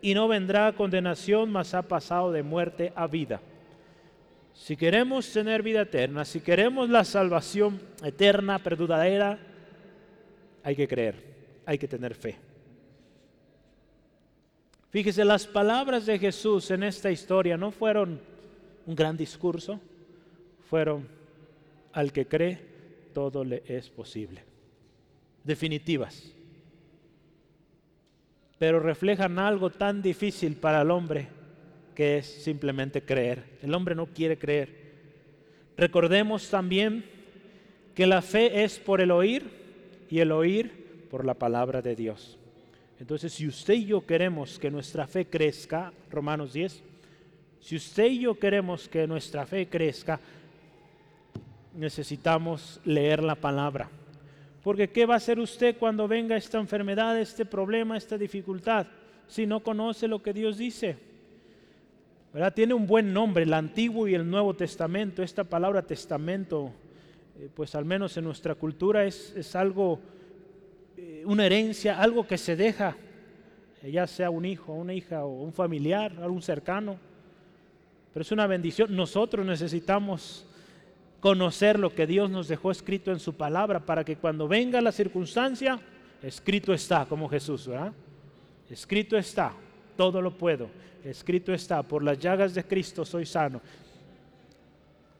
y 0.00 0.14
no 0.14 0.28
vendrá 0.28 0.72
condenación, 0.72 1.50
mas 1.50 1.74
ha 1.74 1.82
pasado 1.82 2.32
de 2.32 2.42
muerte 2.42 2.92
a 2.94 3.06
vida. 3.06 3.40
Si 4.54 4.76
queremos 4.76 5.30
tener 5.32 5.62
vida 5.62 5.82
eterna, 5.82 6.24
si 6.24 6.40
queremos 6.40 6.88
la 6.88 7.04
salvación 7.04 7.80
eterna, 8.02 8.58
perdurera, 8.58 9.38
hay 10.62 10.74
que 10.74 10.88
creer, 10.88 11.14
hay 11.66 11.78
que 11.78 11.88
tener 11.88 12.14
fe. 12.14 12.36
Fíjese, 14.90 15.24
las 15.24 15.46
palabras 15.46 16.06
de 16.06 16.18
Jesús 16.18 16.70
en 16.70 16.82
esta 16.82 17.10
historia 17.10 17.56
no 17.56 17.70
fueron 17.70 18.20
un 18.86 18.94
gran 18.94 19.16
discurso, 19.16 19.80
fueron 20.70 21.06
al 21.92 22.12
que 22.12 22.26
cree, 22.26 22.58
todo 23.12 23.44
le 23.44 23.62
es 23.66 23.90
posible. 23.90 24.42
Definitivas. 25.44 26.35
Pero 28.58 28.80
reflejan 28.80 29.38
algo 29.38 29.70
tan 29.70 30.02
difícil 30.02 30.56
para 30.56 30.82
el 30.82 30.90
hombre 30.90 31.28
que 31.94 32.18
es 32.18 32.26
simplemente 32.26 33.02
creer. 33.02 33.58
El 33.62 33.74
hombre 33.74 33.94
no 33.94 34.06
quiere 34.06 34.38
creer. 34.38 34.86
Recordemos 35.76 36.48
también 36.48 37.04
que 37.94 38.06
la 38.06 38.22
fe 38.22 38.64
es 38.64 38.78
por 38.78 39.00
el 39.00 39.10
oír 39.10 39.44
y 40.10 40.20
el 40.20 40.32
oír 40.32 41.06
por 41.10 41.24
la 41.24 41.34
palabra 41.34 41.82
de 41.82 41.96
Dios. 41.96 42.38
Entonces, 43.00 43.32
si 43.32 43.46
usted 43.46 43.74
y 43.74 43.86
yo 43.86 44.06
queremos 44.06 44.58
que 44.58 44.70
nuestra 44.70 45.06
fe 45.06 45.26
crezca, 45.26 45.92
Romanos 46.10 46.52
10, 46.52 46.82
si 47.60 47.76
usted 47.76 48.06
y 48.06 48.20
yo 48.20 48.38
queremos 48.38 48.88
que 48.88 49.06
nuestra 49.06 49.44
fe 49.46 49.66
crezca, 49.66 50.20
necesitamos 51.74 52.80
leer 52.84 53.22
la 53.22 53.34
palabra. 53.34 53.90
Porque 54.66 54.88
¿qué 54.88 55.06
va 55.06 55.14
a 55.14 55.18
hacer 55.18 55.38
usted 55.38 55.76
cuando 55.78 56.08
venga 56.08 56.36
esta 56.36 56.58
enfermedad, 56.58 57.20
este 57.20 57.44
problema, 57.44 57.96
esta 57.96 58.18
dificultad? 58.18 58.88
Si 59.28 59.46
no 59.46 59.60
conoce 59.60 60.08
lo 60.08 60.20
que 60.20 60.32
Dios 60.32 60.58
dice. 60.58 60.96
Tiene 62.52 62.74
un 62.74 62.84
buen 62.84 63.12
nombre, 63.12 63.44
el 63.44 63.54
Antiguo 63.54 64.08
y 64.08 64.16
el 64.16 64.28
Nuevo 64.28 64.54
Testamento. 64.54 65.22
Esta 65.22 65.44
palabra 65.44 65.82
testamento, 65.82 66.72
eh, 67.38 67.48
pues 67.54 67.76
al 67.76 67.84
menos 67.84 68.16
en 68.16 68.24
nuestra 68.24 68.56
cultura 68.56 69.04
es, 69.04 69.32
es 69.36 69.54
algo, 69.54 70.00
eh, 70.96 71.22
una 71.26 71.46
herencia, 71.46 72.00
algo 72.02 72.26
que 72.26 72.36
se 72.36 72.56
deja, 72.56 72.96
ya 73.84 74.08
sea 74.08 74.30
un 74.30 74.44
hijo, 74.44 74.72
una 74.72 74.94
hija 74.94 75.24
o 75.24 75.44
un 75.44 75.52
familiar, 75.52 76.12
algún 76.20 76.42
cercano. 76.42 76.98
Pero 78.12 78.22
es 78.22 78.32
una 78.32 78.48
bendición. 78.48 78.96
Nosotros 78.96 79.46
necesitamos 79.46 80.44
conocer 81.26 81.76
lo 81.76 81.92
que 81.92 82.06
Dios 82.06 82.30
nos 82.30 82.46
dejó 82.46 82.70
escrito 82.70 83.10
en 83.10 83.18
su 83.18 83.32
palabra 83.32 83.80
para 83.80 84.04
que 84.04 84.14
cuando 84.14 84.46
venga 84.46 84.80
la 84.80 84.92
circunstancia, 84.92 85.76
escrito 86.22 86.72
está, 86.72 87.04
como 87.04 87.28
Jesús, 87.28 87.66
¿verdad? 87.66 87.92
Escrito 88.70 89.18
está, 89.18 89.52
todo 89.96 90.22
lo 90.22 90.30
puedo. 90.30 90.68
Escrito 91.02 91.52
está, 91.52 91.82
por 91.82 92.04
las 92.04 92.16
llagas 92.20 92.54
de 92.54 92.62
Cristo 92.62 93.04
soy 93.04 93.26
sano. 93.26 93.60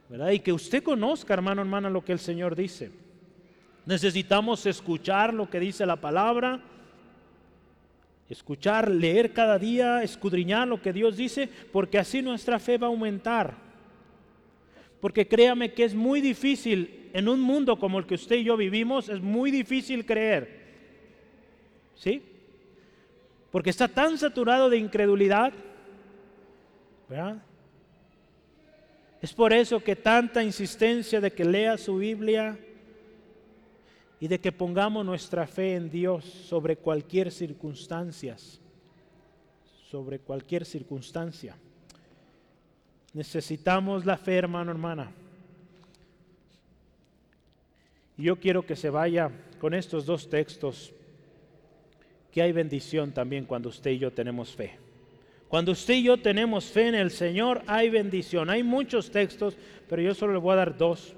¿Verdad? 0.07 0.29
Y 0.29 0.39
que 0.39 0.53
usted 0.53 0.81
conozca, 0.81 1.33
hermano, 1.33 1.59
hermana, 1.59 1.89
lo 1.89 2.05
que 2.05 2.13
el 2.13 2.19
Señor 2.19 2.55
dice. 2.55 2.89
Necesitamos 3.85 4.65
escuchar 4.65 5.33
lo 5.33 5.49
que 5.49 5.59
dice 5.59 5.85
la 5.85 5.97
palabra, 5.97 6.61
escuchar, 8.29 8.89
leer 8.89 9.33
cada 9.33 9.59
día, 9.59 10.03
escudriñar 10.03 10.69
lo 10.69 10.81
que 10.81 10.93
Dios 10.93 11.17
dice, 11.17 11.49
porque 11.73 11.99
así 11.99 12.21
nuestra 12.21 12.59
fe 12.59 12.77
va 12.77 12.87
a 12.87 12.91
aumentar. 12.91 13.66
Porque 14.99 15.27
créame 15.27 15.73
que 15.73 15.83
es 15.83 15.93
muy 15.93 16.21
difícil, 16.21 17.09
en 17.13 17.29
un 17.29 17.39
mundo 17.39 17.77
como 17.79 17.99
el 17.99 18.05
que 18.05 18.15
usted 18.15 18.37
y 18.37 18.43
yo 18.43 18.57
vivimos, 18.57 19.09
es 19.09 19.21
muy 19.21 19.51
difícil 19.51 20.05
creer. 20.05 20.65
¿Sí? 21.95 22.21
Porque 23.51 23.69
está 23.69 23.87
tan 23.87 24.17
saturado 24.17 24.69
de 24.69 24.77
incredulidad. 24.77 25.53
¿verdad? 27.09 27.41
Es 29.21 29.33
por 29.33 29.53
eso 29.53 29.79
que 29.79 29.95
tanta 29.95 30.43
insistencia 30.43 31.19
de 31.19 31.31
que 31.31 31.43
lea 31.43 31.77
su 31.77 31.97
Biblia 31.97 32.59
y 34.19 34.27
de 34.27 34.39
que 34.39 34.51
pongamos 34.51 35.05
nuestra 35.05 35.47
fe 35.47 35.75
en 35.75 35.89
Dios 35.89 36.25
sobre 36.25 36.77
cualquier 36.77 37.31
circunstancia. 37.31 38.35
Sobre 39.89 40.19
cualquier 40.19 40.65
circunstancia. 40.65 41.55
Necesitamos 43.13 44.05
la 44.05 44.17
fe, 44.17 44.35
hermano, 44.35 44.71
hermana. 44.71 45.11
Y 48.17 48.23
yo 48.23 48.35
quiero 48.37 48.65
que 48.65 48.75
se 48.75 48.89
vaya 48.89 49.31
con 49.59 49.73
estos 49.73 50.05
dos 50.05 50.29
textos, 50.29 50.91
que 52.31 52.41
hay 52.41 52.51
bendición 52.51 53.11
también 53.11 53.45
cuando 53.45 53.69
usted 53.69 53.91
y 53.91 53.99
yo 53.99 54.11
tenemos 54.11 54.55
fe. 54.55 54.77
Cuando 55.47 55.71
usted 55.71 55.93
y 55.95 56.03
yo 56.03 56.17
tenemos 56.17 56.65
fe 56.65 56.89
en 56.89 56.95
el 56.95 57.11
Señor, 57.11 57.61
hay 57.67 57.89
bendición. 57.89 58.49
Hay 58.49 58.63
muchos 58.63 59.11
textos, 59.11 59.55
pero 59.87 60.01
yo 60.01 60.13
solo 60.13 60.33
le 60.33 60.39
voy 60.39 60.53
a 60.53 60.57
dar 60.57 60.77
dos. 60.77 61.13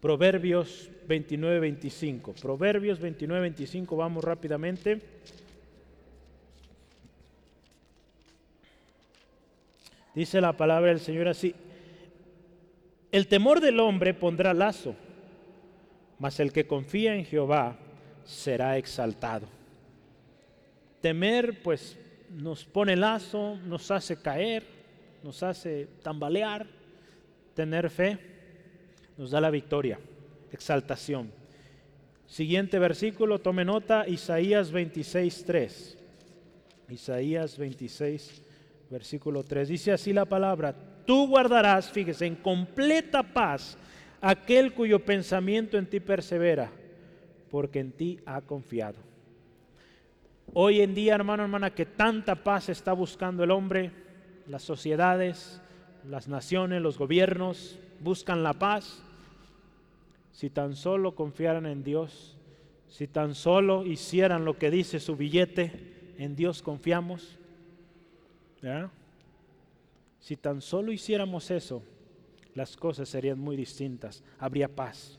Proverbios 0.00 0.90
29, 1.06 1.60
25. 1.60 2.34
Proverbios 2.34 2.98
29, 2.98 3.40
25, 3.40 3.96
vamos 3.96 4.24
rápidamente. 4.24 5.00
Dice 10.14 10.40
la 10.40 10.56
palabra 10.56 10.90
del 10.90 11.00
Señor 11.00 11.28
así, 11.28 11.54
el 13.12 13.26
temor 13.26 13.60
del 13.60 13.80
hombre 13.80 14.14
pondrá 14.14 14.52
lazo, 14.52 14.94
mas 16.18 16.40
el 16.40 16.52
que 16.52 16.66
confía 16.66 17.14
en 17.14 17.24
Jehová 17.24 17.76
será 18.24 18.76
exaltado. 18.76 19.46
Temer 21.00 21.62
pues 21.62 21.96
nos 22.30 22.64
pone 22.64 22.96
lazo, 22.96 23.56
nos 23.64 23.90
hace 23.90 24.20
caer, 24.20 24.64
nos 25.22 25.42
hace 25.42 25.88
tambalear. 26.02 26.66
Tener 27.54 27.90
fe 27.90 28.18
nos 29.16 29.32
da 29.32 29.40
la 29.40 29.50
victoria, 29.50 29.98
exaltación. 30.52 31.32
Siguiente 32.26 32.78
versículo, 32.78 33.40
tome 33.40 33.64
nota, 33.64 34.06
Isaías 34.06 34.70
26, 34.70 35.44
3. 35.44 35.98
Isaías 36.90 37.58
26, 37.58 38.42
versículo 38.90 39.42
3. 39.44 39.68
Dice 39.68 39.92
así 39.92 40.12
la 40.12 40.24
palabra, 40.24 40.74
tú 41.06 41.28
guardarás, 41.28 41.90
fíjese, 41.90 42.26
en 42.26 42.36
completa 42.36 43.22
paz 43.22 43.78
aquel 44.20 44.74
cuyo 44.74 45.04
pensamiento 45.04 45.78
en 45.78 45.86
ti 45.86 46.00
persevera, 46.00 46.70
porque 47.50 47.80
en 47.80 47.92
ti 47.92 48.18
ha 48.26 48.40
confiado. 48.40 48.98
Hoy 50.54 50.80
en 50.80 50.94
día, 50.94 51.14
hermano, 51.14 51.42
hermana, 51.42 51.74
que 51.74 51.86
tanta 51.86 52.42
paz 52.42 52.68
está 52.68 52.92
buscando 52.92 53.44
el 53.44 53.50
hombre, 53.50 53.92
las 54.46 54.62
sociedades, 54.62 55.60
las 56.04 56.26
naciones, 56.28 56.80
los 56.80 56.98
gobiernos 56.98 57.78
buscan 58.00 58.42
la 58.42 58.54
paz. 58.54 59.02
Si 60.32 60.50
tan 60.50 60.74
solo 60.74 61.14
confiaran 61.14 61.66
en 61.66 61.82
Dios, 61.82 62.36
si 62.88 63.06
tan 63.06 63.34
solo 63.34 63.84
hicieran 63.84 64.44
lo 64.44 64.56
que 64.56 64.70
dice 64.70 65.00
su 65.00 65.16
billete, 65.16 66.14
en 66.18 66.34
Dios 66.34 66.62
confiamos, 66.62 67.38
si 70.20 70.36
tan 70.36 70.60
solo 70.60 70.92
hiciéramos 70.92 71.50
eso, 71.50 71.82
las 72.54 72.76
cosas 72.76 73.08
serían 73.08 73.38
muy 73.38 73.56
distintas. 73.56 74.22
Habría 74.38 74.68
paz, 74.68 75.18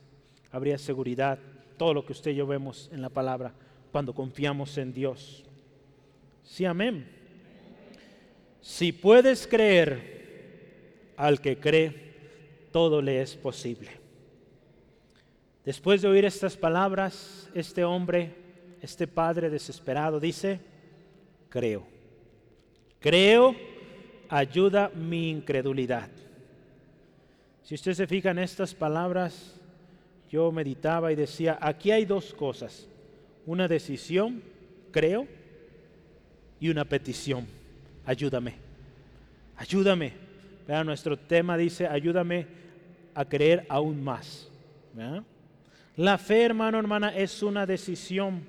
habría 0.52 0.78
seguridad, 0.78 1.40
todo 1.78 1.94
lo 1.94 2.06
que 2.06 2.12
usted 2.12 2.32
y 2.32 2.36
yo 2.36 2.48
vemos 2.48 2.90
en 2.92 3.02
la 3.02 3.10
palabra 3.10 3.54
cuando 3.92 4.14
confiamos 4.14 4.78
en 4.78 4.94
Dios. 4.94 5.46
Sí, 6.44 6.66
amén. 6.66 7.08
Si 8.62 8.92
puedes 8.92 9.48
creer 9.48 11.14
al 11.16 11.40
que 11.40 11.58
cree, 11.58 12.10
todo 12.72 13.02
le 13.02 13.22
es 13.22 13.36
posible. 13.36 13.90
Después 15.64 16.02
de 16.02 16.08
oír 16.08 16.26
estas 16.26 16.58
palabras, 16.58 17.50
este 17.54 17.84
hombre, 17.84 18.34
este 18.82 19.08
padre 19.08 19.50
desesperado 19.50 20.20
dice, 20.20 20.60
creo. 21.50 21.99
Creo, 23.00 23.56
ayuda 24.28 24.92
mi 24.94 25.30
incredulidad. 25.30 26.10
Si 27.64 27.76
usted 27.76 27.94
se 27.94 28.08
fija 28.08 28.32
en 28.32 28.40
estas 28.40 28.74
palabras, 28.74 29.60
yo 30.30 30.52
meditaba 30.52 31.12
y 31.12 31.16
decía, 31.16 31.58
aquí 31.62 31.92
hay 31.92 32.06
dos 32.06 32.34
cosas. 32.34 32.88
Una 33.46 33.68
decisión, 33.68 34.44
creo, 34.92 35.28
y 36.60 36.70
una 36.70 36.86
petición, 36.86 37.48
ayúdame. 38.06 38.56
Ayúdame. 39.56 40.14
nuestro 40.86 41.18
tema 41.18 41.58
dice, 41.58 41.88
ayúdame 41.88 42.48
a 43.14 43.26
creer 43.26 43.66
aún 43.70 44.04
más. 44.04 44.50
La 45.96 46.18
fe, 46.18 46.44
hermano, 46.44 46.80
hermana, 46.80 47.16
es 47.16 47.42
una 47.44 47.66
decisión 47.66 48.44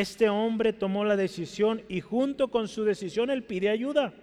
este 0.00 0.28
hombre 0.28 0.72
tomó 0.72 1.04
la 1.04 1.16
decisión 1.16 1.82
y 1.88 2.00
junto 2.00 2.48
con 2.48 2.68
su 2.68 2.84
decisión 2.84 3.30
él 3.30 3.42
pide 3.42 3.68
ayuda. 3.68 4.14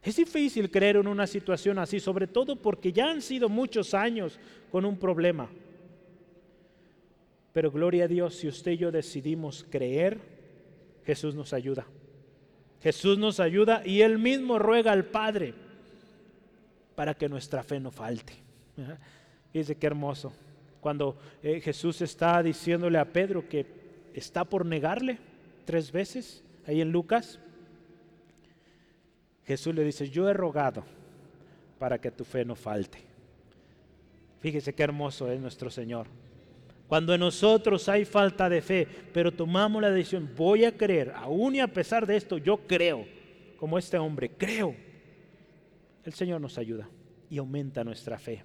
Es 0.00 0.16
difícil 0.16 0.70
creer 0.70 0.96
en 0.96 1.08
una 1.08 1.26
situación 1.26 1.78
así, 1.78 1.98
sobre 1.98 2.28
todo 2.28 2.54
porque 2.54 2.92
ya 2.92 3.10
han 3.10 3.20
sido 3.20 3.48
muchos 3.48 3.94
años 3.94 4.38
con 4.70 4.84
un 4.84 4.96
problema. 4.96 5.50
Pero 7.52 7.70
gloria 7.72 8.04
a 8.04 8.08
Dios, 8.08 8.36
si 8.36 8.46
usted 8.46 8.72
y 8.72 8.76
yo 8.78 8.92
decidimos 8.92 9.66
creer, 9.68 10.20
Jesús 11.04 11.34
nos 11.34 11.52
ayuda. 11.52 11.84
Jesús 12.80 13.18
nos 13.18 13.40
ayuda 13.40 13.82
y 13.84 14.02
Él 14.02 14.18
mismo 14.18 14.58
ruega 14.58 14.92
al 14.92 15.04
Padre 15.04 15.54
para 16.94 17.14
que 17.14 17.28
nuestra 17.28 17.64
fe 17.64 17.80
no 17.80 17.90
falte. 17.90 18.34
Fíjese 19.52 19.74
qué 19.76 19.86
hermoso. 19.86 20.32
Cuando 20.80 21.16
eh, 21.42 21.60
Jesús 21.60 22.00
está 22.02 22.40
diciéndole 22.42 22.98
a 22.98 23.04
Pedro 23.04 23.48
que 23.48 23.81
está 24.14 24.44
por 24.44 24.66
negarle 24.66 25.18
tres 25.64 25.92
veces, 25.92 26.44
ahí 26.66 26.80
en 26.80 26.92
Lucas. 26.92 27.38
Jesús 29.44 29.74
le 29.74 29.84
dice, 29.84 30.08
yo 30.08 30.28
he 30.28 30.32
rogado 30.32 30.84
para 31.78 32.00
que 32.00 32.10
tu 32.10 32.24
fe 32.24 32.44
no 32.44 32.54
falte. 32.54 32.98
Fíjese 34.40 34.74
qué 34.74 34.82
hermoso 34.82 35.30
es 35.30 35.40
nuestro 35.40 35.70
Señor. 35.70 36.06
Cuando 36.88 37.14
en 37.14 37.20
nosotros 37.20 37.88
hay 37.88 38.04
falta 38.04 38.48
de 38.48 38.60
fe, 38.60 38.86
pero 39.12 39.32
tomamos 39.32 39.80
la 39.80 39.90
decisión, 39.90 40.30
voy 40.36 40.64
a 40.64 40.76
creer, 40.76 41.12
aún 41.16 41.54
y 41.54 41.60
a 41.60 41.68
pesar 41.68 42.06
de 42.06 42.16
esto, 42.16 42.38
yo 42.38 42.66
creo, 42.66 43.06
como 43.56 43.78
este 43.78 43.96
hombre, 43.96 44.30
creo. 44.30 44.74
El 46.04 46.12
Señor 46.12 46.40
nos 46.40 46.58
ayuda 46.58 46.88
y 47.30 47.38
aumenta 47.38 47.82
nuestra 47.82 48.18
fe, 48.18 48.44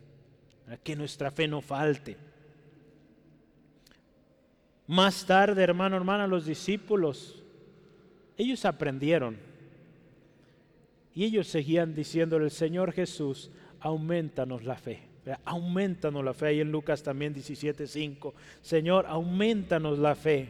a 0.72 0.78
que 0.78 0.95
nuestra 0.95 1.30
fe 1.30 1.47
no 1.47 1.61
falte. 1.61 2.15
Más 4.88 5.26
tarde, 5.26 5.62
hermano, 5.62 5.98
hermana, 5.98 6.28
los 6.28 6.46
discípulos, 6.46 7.44
ellos 8.38 8.64
aprendieron. 8.64 9.38
Y 11.14 11.26
ellos 11.26 11.48
seguían 11.48 11.94
diciéndole, 11.94 12.50
Señor 12.50 12.94
Jesús, 12.94 13.52
aumentanos 13.82 14.64
la 14.64 14.78
fe. 14.78 15.02
Aumentanos 15.44 16.24
la 16.24 16.34
fe. 16.34 16.48
Ahí 16.48 16.62
en 16.62 16.72
Lucas 16.72 17.04
también 17.04 17.34
17:5. 17.34 18.34
Señor, 18.62 19.06
aumentanos 19.08 20.00
la 20.00 20.16
fe. 20.16 20.50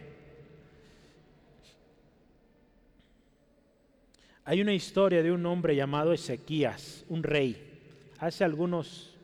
Hay 4.45 4.61
una 4.61 4.73
historia 4.73 5.23
de 5.23 5.31
un 5.31 5.45
hombre 5.45 5.75
llamado 5.75 6.13
Ezequías, 6.13 7.05
un 7.09 7.23
rey. 7.23 7.79
Hace 8.19 8.43
algunos, 8.43 9.17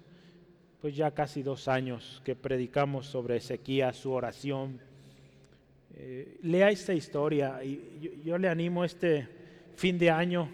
pues 0.82 0.96
ya 0.96 1.12
casi 1.12 1.44
dos 1.44 1.68
años 1.68 2.22
que 2.26 2.36
predicamos 2.36 3.06
sobre 3.06 3.38
Ezequías, 3.38 3.96
su 3.96 4.12
oración. 4.12 4.80
Eh, 5.96 6.40
lea 6.42 6.72
esta 6.72 6.94
historia 6.94 7.64
y 7.64 8.22
yo, 8.24 8.38
le 8.40 8.50
animo 8.50 8.84
este 8.84 9.28
fin 9.76 10.00
de 10.00 10.10
año 10.10 10.50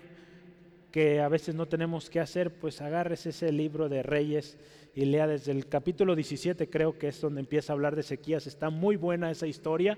que 0.92 1.22
a 1.22 1.30
veces 1.30 1.56
no 1.56 1.66
tenemos 1.66 2.10
que 2.10 2.20
hacer, 2.20 2.54
pues 2.56 2.82
agarres 2.82 3.26
ese 3.26 3.52
libro 3.52 3.88
de 3.88 4.04
Reyes 4.04 4.58
y 4.96 5.06
lea 5.06 5.28
desde 5.28 5.52
el 5.54 5.68
capítulo 5.68 6.16
17, 6.16 6.70
creo 6.70 6.98
que 6.98 7.08
es 7.08 7.22
donde 7.22 7.40
empieza 7.40 7.72
a 7.72 7.76
hablar 7.76 7.96
de 7.96 8.02
Ezequías. 8.02 8.48
Está 8.48 8.70
muy 8.70 8.98
buena 8.98 9.32
esa 9.32 9.48
historia 9.48 9.98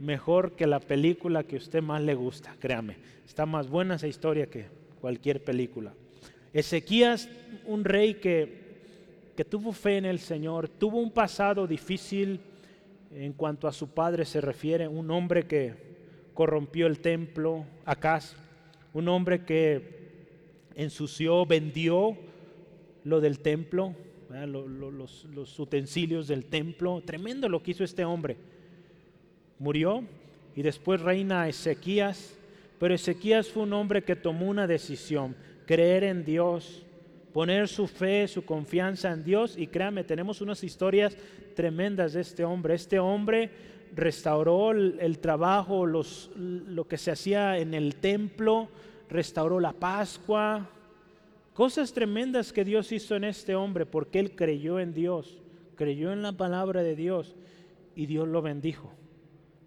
mejor 0.00 0.52
que 0.52 0.66
la 0.66 0.80
película 0.80 1.44
que 1.44 1.56
a 1.56 1.58
usted 1.58 1.80
más 1.80 2.02
le 2.02 2.14
gusta, 2.14 2.56
créame. 2.58 2.96
Está 3.24 3.46
más 3.46 3.68
buena 3.68 3.94
esa 3.94 4.08
historia 4.08 4.46
que 4.46 4.66
cualquier 5.00 5.44
película. 5.44 5.94
Ezequías, 6.52 7.28
un 7.66 7.84
rey 7.84 8.14
que, 8.14 9.32
que 9.36 9.44
tuvo 9.44 9.72
fe 9.72 9.98
en 9.98 10.06
el 10.06 10.18
Señor, 10.18 10.68
tuvo 10.68 10.98
un 10.98 11.12
pasado 11.12 11.66
difícil 11.66 12.40
en 13.14 13.32
cuanto 13.32 13.68
a 13.68 13.72
su 13.72 13.88
padre 13.90 14.24
se 14.24 14.40
refiere, 14.40 14.88
un 14.88 15.10
hombre 15.10 15.46
que 15.46 15.74
corrompió 16.34 16.86
el 16.86 17.00
templo, 17.00 17.64
Acaz, 17.84 18.34
un 18.92 19.08
hombre 19.08 19.44
que 19.44 20.02
ensució, 20.74 21.44
vendió 21.46 22.16
lo 23.04 23.20
del 23.20 23.40
templo, 23.40 23.94
los, 24.30 25.58
utensilios 25.58 26.28
del 26.28 26.46
templo. 26.46 27.02
Tremendo 27.04 27.48
lo 27.48 27.62
que 27.62 27.72
hizo 27.72 27.84
este 27.84 28.04
hombre. 28.04 28.36
Murió 29.58 30.04
y 30.56 30.62
después 30.62 31.00
reina 31.00 31.48
Ezequías, 31.48 32.36
pero 32.78 32.94
Ezequías 32.94 33.48
fue 33.48 33.62
un 33.64 33.72
hombre 33.74 34.02
que 34.02 34.16
tomó 34.16 34.46
una 34.48 34.66
decisión, 34.66 35.36
creer 35.66 36.04
en 36.04 36.24
Dios, 36.24 36.84
poner 37.32 37.68
su 37.68 37.86
fe, 37.86 38.26
su 38.26 38.44
confianza 38.44 39.12
en 39.12 39.22
Dios. 39.24 39.56
Y 39.56 39.66
créame, 39.66 40.04
tenemos 40.04 40.40
unas 40.40 40.64
historias 40.64 41.16
tremendas 41.54 42.12
de 42.12 42.20
este 42.20 42.44
hombre. 42.44 42.74
Este 42.74 42.98
hombre 42.98 43.50
restauró 43.94 44.72
el, 44.72 45.18
trabajo, 45.18 45.86
lo 45.86 46.88
que 46.88 46.98
se 46.98 47.10
hacía 47.10 47.58
en 47.58 47.74
el 47.74 47.96
templo, 47.96 48.68
restauró 49.08 49.60
la 49.60 49.72
Pascua, 49.72 50.68
cosas 51.52 51.92
tremendas 51.92 52.52
que 52.52 52.64
Dios 52.64 52.90
hizo 52.92 53.14
en 53.16 53.24
este 53.24 53.54
hombre 53.54 53.86
porque 53.86 54.18
él 54.18 54.34
creyó 54.34 54.80
en 54.80 54.94
Dios, 54.94 55.38
creyó 55.76 56.12
en 56.12 56.22
la 56.22 56.32
palabra 56.32 56.82
de 56.82 56.96
Dios 56.96 57.36
y 57.94 58.06
Dios 58.06 58.26
lo 58.28 58.42
bendijo. 58.42 58.92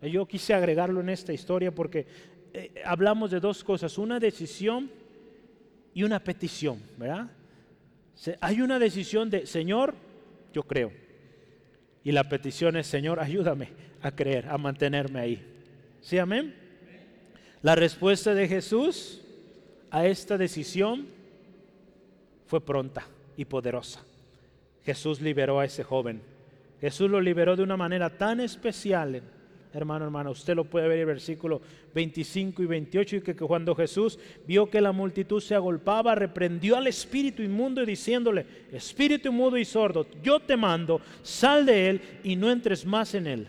Yo 0.02 0.28
quise 0.28 0.54
agregarlo 0.54 1.02
en 1.02 1.10
esta 1.10 1.34
historia 1.34 1.74
porque 1.74 2.06
eh, 2.54 2.82
hablamos 2.86 3.32
de 3.32 3.40
dos 3.40 3.64
cosas, 3.64 3.98
una 3.98 4.20
decisión 4.20 4.90
y 5.94 6.04
una 6.04 6.20
petición, 6.20 6.82
¿verdad? 6.98 7.30
hay 8.40 8.62
una 8.62 8.80
decisión 8.80 9.30
de, 9.30 9.46
Señor, 9.46 9.94
yo 10.54 10.64
creo. 10.64 10.92
Y 12.06 12.12
la 12.12 12.30
petición 12.30 12.78
es, 12.78 12.86
Señor, 12.86 13.20
ayúdame 13.20 13.70
a 14.01 14.12
creer, 14.12 14.47
a 14.47 14.60
mantenerme 14.60 15.20
ahí. 15.20 15.45
¿Sí, 16.01 16.20
amén? 16.20 16.53
La 17.64 17.74
respuesta 17.74 18.36
de 18.36 18.47
Jesús 18.47 19.22
a 19.89 20.06
esta 20.06 20.38
decisión 20.38 21.08
fue 22.45 22.62
pronta 22.62 23.08
y 23.36 23.45
poderosa. 23.45 24.06
Jesús 24.86 25.20
liberó 25.20 25.60
a 25.60 25.66
ese 25.66 25.84
joven. 25.84 26.22
Jesús 26.80 27.10
lo 27.10 27.20
liberó 27.20 27.56
de 27.56 27.64
una 27.64 27.76
manera 27.76 28.16
tan 28.16 28.39
especial 28.39 29.24
hermano, 29.78 30.05
hermano. 30.05 30.32
Usted 30.32 30.55
lo 30.55 30.65
puede 30.65 30.88
ver 30.88 30.97
en 30.97 31.01
el 31.01 31.05
versículo 31.07 31.61
25 31.93 32.63
y 32.63 32.65
28, 32.65 33.15
y 33.17 33.21
que, 33.21 33.36
cuando 33.36 33.76
Jesús 33.76 34.17
vio 34.47 34.69
que 34.69 34.82
la 34.82 34.91
multitud 34.91 35.41
se 35.41 35.55
agolpaba, 35.55 36.15
reprendió 36.15 36.78
al 36.78 36.88
espíritu 36.88 37.41
inmundo 37.41 37.84
y 37.84 37.86
diciéndole, 37.86 38.45
espíritu 38.71 39.30
inmundo 39.30 39.57
y 39.57 39.65
sordo, 39.65 40.07
yo 40.23 40.39
te 40.39 40.57
mando, 40.57 41.01
sal 41.21 41.65
de 41.65 41.89
él 41.89 42.01
y 42.23 42.36
no 42.36 42.49
entres 42.49 42.86
más 42.86 43.13
en 43.15 43.28
él. 43.28 43.47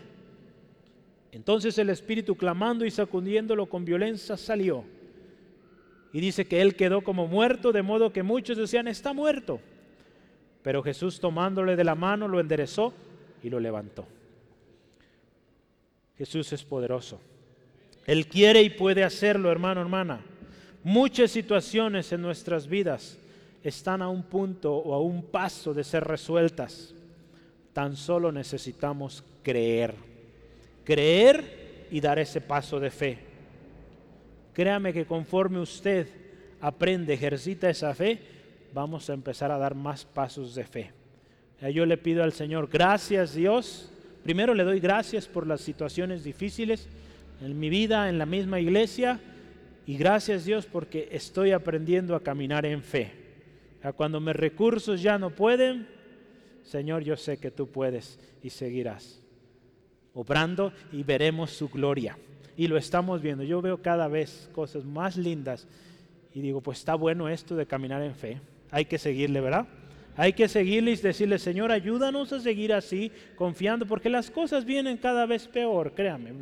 Entonces 1.31 1.77
el 1.77 1.89
espíritu 1.89 2.35
clamando 2.35 2.85
y 2.85 2.91
sacudiéndolo 2.91 3.67
con 3.67 3.85
violencia 3.85 4.37
salió. 4.37 4.83
Y 6.13 6.19
dice 6.19 6.45
que 6.45 6.61
él 6.61 6.75
quedó 6.75 7.01
como 7.01 7.27
muerto, 7.27 7.71
de 7.71 7.83
modo 7.83 8.11
que 8.11 8.23
muchos 8.23 8.57
decían, 8.57 8.87
está 8.87 9.13
muerto. 9.13 9.59
Pero 10.63 10.81
Jesús 10.81 11.19
tomándole 11.19 11.75
de 11.75 11.83
la 11.83 11.95
mano 11.95 12.27
lo 12.27 12.39
enderezó 12.39 12.93
y 13.43 13.49
lo 13.49 13.59
levantó. 13.59 14.07
Jesús 16.17 16.51
es 16.53 16.63
poderoso. 16.63 17.19
Él 18.05 18.27
quiere 18.27 18.61
y 18.61 18.69
puede 18.69 19.03
hacerlo, 19.03 19.51
hermano, 19.51 19.81
hermana. 19.81 20.21
Muchas 20.83 21.31
situaciones 21.31 22.11
en 22.11 22.21
nuestras 22.21 22.67
vidas 22.67 23.17
están 23.63 24.01
a 24.01 24.09
un 24.09 24.23
punto 24.23 24.73
o 24.73 24.93
a 24.93 25.01
un 25.01 25.23
paso 25.23 25.73
de 25.73 25.83
ser 25.83 26.05
resueltas. 26.05 26.95
Tan 27.73 27.95
solo 27.97 28.31
necesitamos 28.31 29.23
creer. 29.43 29.93
Creer 30.83 31.87
y 31.91 31.99
dar 31.99 32.17
ese 32.17 32.41
paso 32.41 32.79
de 32.79 32.89
fe. 32.89 33.19
Créame 34.53 34.93
que 34.93 35.05
conforme 35.05 35.59
usted 35.59 36.07
aprende, 36.61 37.13
ejercita 37.13 37.69
esa 37.69 37.93
fe, 37.93 38.19
vamos 38.73 39.09
a 39.09 39.13
empezar 39.13 39.51
a 39.51 39.57
dar 39.57 39.75
más 39.75 40.05
pasos 40.05 40.55
de 40.55 40.63
fe. 40.63 40.91
Yo 41.73 41.85
le 41.85 41.97
pido 41.97 42.23
al 42.23 42.33
Señor, 42.33 42.69
gracias 42.71 43.33
Dios 43.33 43.91
Primero 44.27 44.53
le 44.53 44.65
doy 44.65 44.81
gracias 44.81 45.25
por 45.25 45.47
las 45.47 45.61
situaciones 45.61 46.25
difíciles 46.25 46.89
en 47.39 47.57
mi 47.57 47.69
vida, 47.69 48.09
en 48.09 48.17
la 48.17 48.25
misma 48.25 48.59
iglesia, 48.59 49.21
y 49.85 49.95
gracias 49.95 50.43
Dios 50.43 50.65
porque 50.65 51.07
estoy 51.13 51.51
aprendiendo 51.51 52.13
a 52.13 52.21
caminar 52.21 52.65
en 52.65 52.83
fe. 52.83 53.09
Cuando 53.95 54.19
mis 54.19 54.35
recursos 54.35 55.01
ya 55.01 55.17
no 55.17 55.29
pueden, 55.29 55.87
Señor, 56.63 57.05
yo 57.05 57.15
sé 57.15 57.37
que 57.37 57.51
tú 57.51 57.69
puedes 57.69 58.19
y 58.43 58.49
seguirás 58.49 59.23
obrando 60.13 60.73
y 60.91 61.03
veremos 61.03 61.51
su 61.51 61.69
gloria. 61.69 62.17
Y 62.57 62.67
lo 62.67 62.75
estamos 62.75 63.21
viendo. 63.21 63.45
Yo 63.45 63.61
veo 63.61 63.81
cada 63.81 64.09
vez 64.09 64.49
cosas 64.51 64.83
más 64.83 65.15
lindas 65.15 65.69
y 66.33 66.41
digo, 66.41 66.59
pues 66.59 66.79
está 66.79 66.95
bueno 66.95 67.29
esto 67.29 67.55
de 67.55 67.65
caminar 67.65 68.01
en 68.01 68.13
fe. 68.13 68.41
Hay 68.71 68.83
que 68.83 68.97
seguirle, 68.97 69.39
¿verdad? 69.39 69.67
Hay 70.19 70.33
que 70.33 70.47
seguirle 70.47 70.91
y 70.91 70.95
decirle, 70.95 71.37
Señor, 71.37 71.71
ayúdanos 71.71 72.33
a 72.33 72.39
seguir 72.39 72.73
así, 72.73 73.11
confiando, 73.35 73.85
porque 73.85 74.09
las 74.09 74.31
cosas 74.31 74.65
vienen 74.65 74.97
cada 74.97 75.27
vez 75.27 75.47
peor, 75.47 75.93
créame. 75.93 76.33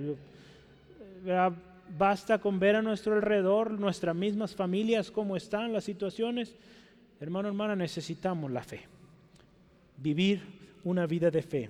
Basta 1.97 2.39
con 2.39 2.57
ver 2.57 2.77
a 2.77 2.81
nuestro 2.81 3.15
alrededor, 3.15 3.71
nuestras 3.71 4.15
mismas 4.15 4.55
familias, 4.55 5.11
cómo 5.11 5.35
están 5.35 5.73
las 5.73 5.83
situaciones. 5.83 6.55
Hermano, 7.19 7.49
hermana, 7.49 7.75
necesitamos 7.75 8.49
la 8.49 8.63
fe. 8.63 8.83
Vivir 9.97 10.41
una 10.85 11.05
vida 11.05 11.29
de 11.29 11.41
fe. 11.41 11.69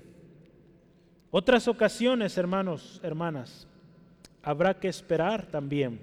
Otras 1.32 1.68
ocasiones, 1.68 2.38
hermanos, 2.38 3.00
hermanas, 3.02 3.68
habrá 4.44 4.80
que 4.80 4.90
esperar 4.90 5.48
también 5.48 6.00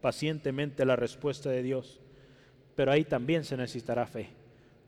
pacientemente 0.00 0.84
la 0.84 0.94
respuesta 0.94 1.50
de 1.50 1.64
Dios, 1.64 2.00
pero 2.76 2.92
ahí 2.92 3.02
también 3.02 3.42
se 3.42 3.56
necesitará 3.56 4.06
fe 4.06 4.35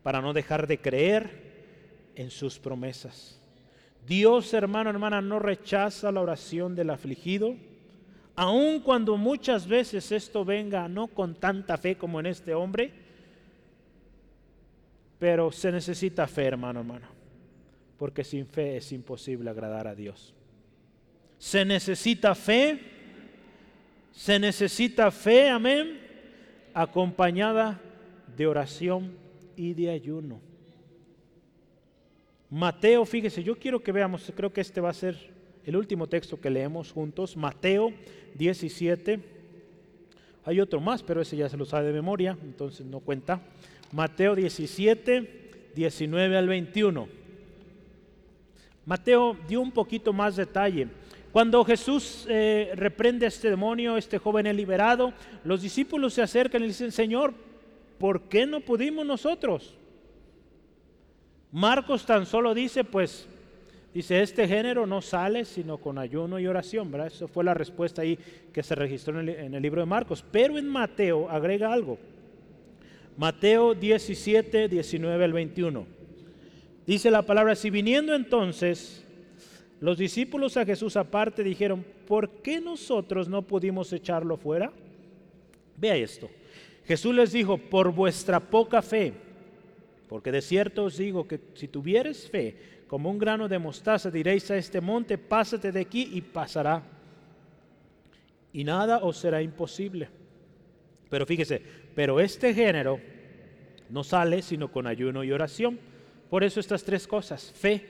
para 0.09 0.23
no 0.23 0.33
dejar 0.33 0.67
de 0.67 0.81
creer 0.81 1.29
en 2.15 2.31
sus 2.31 2.59
promesas. 2.59 3.39
Dios, 4.07 4.55
hermano, 4.55 4.89
hermana, 4.89 5.21
no 5.21 5.39
rechaza 5.39 6.11
la 6.11 6.23
oración 6.23 6.75
del 6.75 6.89
afligido, 6.89 7.55
aun 8.35 8.81
cuando 8.81 9.19
muchas 9.19 9.69
veces 9.69 10.11
esto 10.11 10.47
venga 10.47 10.89
no 10.89 11.09
con 11.09 11.35
tanta 11.35 11.77
fe 11.77 11.99
como 11.99 12.21
en 12.21 12.25
este 12.25 12.55
hombre, 12.55 12.91
pero 15.19 15.53
se 15.53 15.71
necesita 15.71 16.27
fe, 16.27 16.47
hermano, 16.47 16.81
hermano, 16.81 17.09
porque 17.99 18.25
sin 18.25 18.47
fe 18.47 18.79
es 18.79 18.91
imposible 18.93 19.51
agradar 19.51 19.87
a 19.89 19.95
Dios. 19.95 20.33
Se 21.37 21.67
necesita 21.67 22.35
fe, 22.35 22.81
se 24.13 24.39
necesita 24.39 25.11
fe, 25.11 25.51
amén, 25.51 26.01
acompañada 26.73 27.79
de 28.35 28.47
oración 28.47 29.28
y 29.59 29.75
de 29.75 29.91
ayuno. 29.91 30.41
Mateo, 32.49 33.05
fíjese, 33.05 33.43
yo 33.43 33.59
quiero 33.59 33.83
que 33.83 33.93
veamos, 33.93 34.33
creo 34.35 34.53
que 34.53 34.61
este 34.61 34.81
va 34.81 34.91
a 34.91 34.95
ser 34.95 35.17
el 35.67 35.77
último 35.77 36.07
texto 36.07 36.41
que 36.41 36.49
leemos 36.49 36.93
juntos, 36.93 37.37
Mateo 37.37 37.93
17. 38.37 39.21
Hay 40.45 40.61
otro 40.61 40.81
más, 40.81 41.03
pero 41.03 41.21
ese 41.21 41.37
ya 41.37 41.49
se 41.49 41.57
lo 41.57 41.67
sabe 41.67 41.89
de 41.89 41.93
memoria, 41.93 42.39
entonces 42.43 42.87
no 42.87 43.01
cuenta. 43.01 43.43
Mateo 43.93 44.35
17, 44.35 45.73
19 45.75 46.37
al 46.37 46.49
21. 46.49 47.09
Mateo 48.87 49.37
dio 49.47 49.61
un 49.61 49.73
poquito 49.73 50.13
más 50.13 50.37
detalle. 50.37 50.89
Cuando 51.33 51.65
Jesús 51.65 52.27
eh, 52.31 52.73
reprende 52.77 53.27
a 53.27 53.29
este 53.29 53.51
demonio, 53.51 53.99
este 53.99 54.19
joven 54.19 54.47
es 54.47 54.57
liberado, 54.57 55.13
los 55.45 55.61
discípulos 55.61 56.15
se 56.15 56.23
acercan 56.23 56.63
y 56.63 56.69
dicen, 56.69 56.93
Señor, 56.93 57.35
¿por 57.99 58.23
qué 58.29 58.47
no 58.47 58.61
pudimos 58.61 59.05
nosotros? 59.05 59.75
Marcos 61.51 62.05
tan 62.05 62.27
solo 62.27 62.55
dice, 62.55 62.85
pues, 62.85 63.27
dice, 63.95 64.23
este 64.23 64.47
género 64.47 64.87
no 64.87 65.01
sale 65.01 65.45
sino 65.45 65.79
con 65.79 65.99
ayuno 65.99 66.39
y 66.39 66.47
oración, 66.47 66.91
¿verdad? 66.91 67.09
Eso 67.09 67.29
fue 67.29 67.45
la 67.45 67.55
respuesta 67.55 68.03
ahí 68.03 68.19
que 68.53 68.63
se 68.63 68.75
registró 68.75 69.19
en 69.19 69.29
el, 69.29 69.35
en 69.37 69.55
el 69.55 69.63
libro 69.63 69.81
de 69.81 69.87
Marcos. 69.87 70.25
Pero 70.31 70.59
en 70.59 70.69
Mateo 70.69 71.29
agrega 71.29 71.73
algo. 71.73 71.99
Mateo 73.17 73.75
17, 73.75 74.69
19 74.69 75.25
al 75.25 75.33
21. 75.33 75.87
Dice 76.87 77.11
la 77.11 77.23
palabra, 77.23 77.55
si 77.55 77.69
viniendo 77.69 78.15
entonces 78.15 79.05
los 79.81 79.99
discípulos 79.99 80.57
a 80.57 80.65
Jesús 80.65 80.97
aparte 80.97 81.43
dijeron, 81.43 81.85
¿por 82.07 82.31
qué 82.43 82.61
nosotros 82.61 83.29
no 83.29 83.43
pudimos 83.43 83.93
echarlo 83.93 84.37
fuera? 84.37 84.73
Vea 85.77 85.97
esto. 85.97 86.29
Jesús 86.89 87.15
les 87.15 87.33
dijo, 87.33 87.59
por 87.59 87.93
vuestra 87.93 88.41
poca 88.41 88.81
fe, 88.81 89.13
porque 90.09 90.33
de 90.33 90.41
cierto 90.41 90.85
os 90.85 90.97
digo 90.97 91.29
que 91.29 91.39
si 91.53 91.69
tuvieres 91.69 92.31
fe 92.31 92.57
como 92.87 93.11
un 93.11 93.19
grano 93.19 93.47
de 93.47 93.59
mostaza, 93.59 94.11
diréis 94.11 94.51
a 94.51 94.57
este 94.57 94.81
monte, 94.81 95.19
pásate 95.19 95.71
de 95.71 95.81
aquí 95.81 96.09
y 96.15 96.23
pasará. 96.23 96.83
Y 98.55 98.65
nada 98.65 99.01
os 99.03 99.19
será 99.19 99.43
imposible. 99.43 100.09
Pero 101.11 101.27
fíjese, 101.27 101.61
pero 101.95 102.21
este 102.21 102.55
género 102.55 102.99
no 103.91 104.03
sale 104.03 104.41
sino 104.41 104.73
con 104.73 104.87
ayuno 104.87 105.23
y 105.25 105.31
oración. 105.31 105.79
Por 106.31 106.43
eso 106.43 106.59
estas 106.59 106.85
tres 106.85 107.07
cosas, 107.07 107.53
fe, 107.53 107.85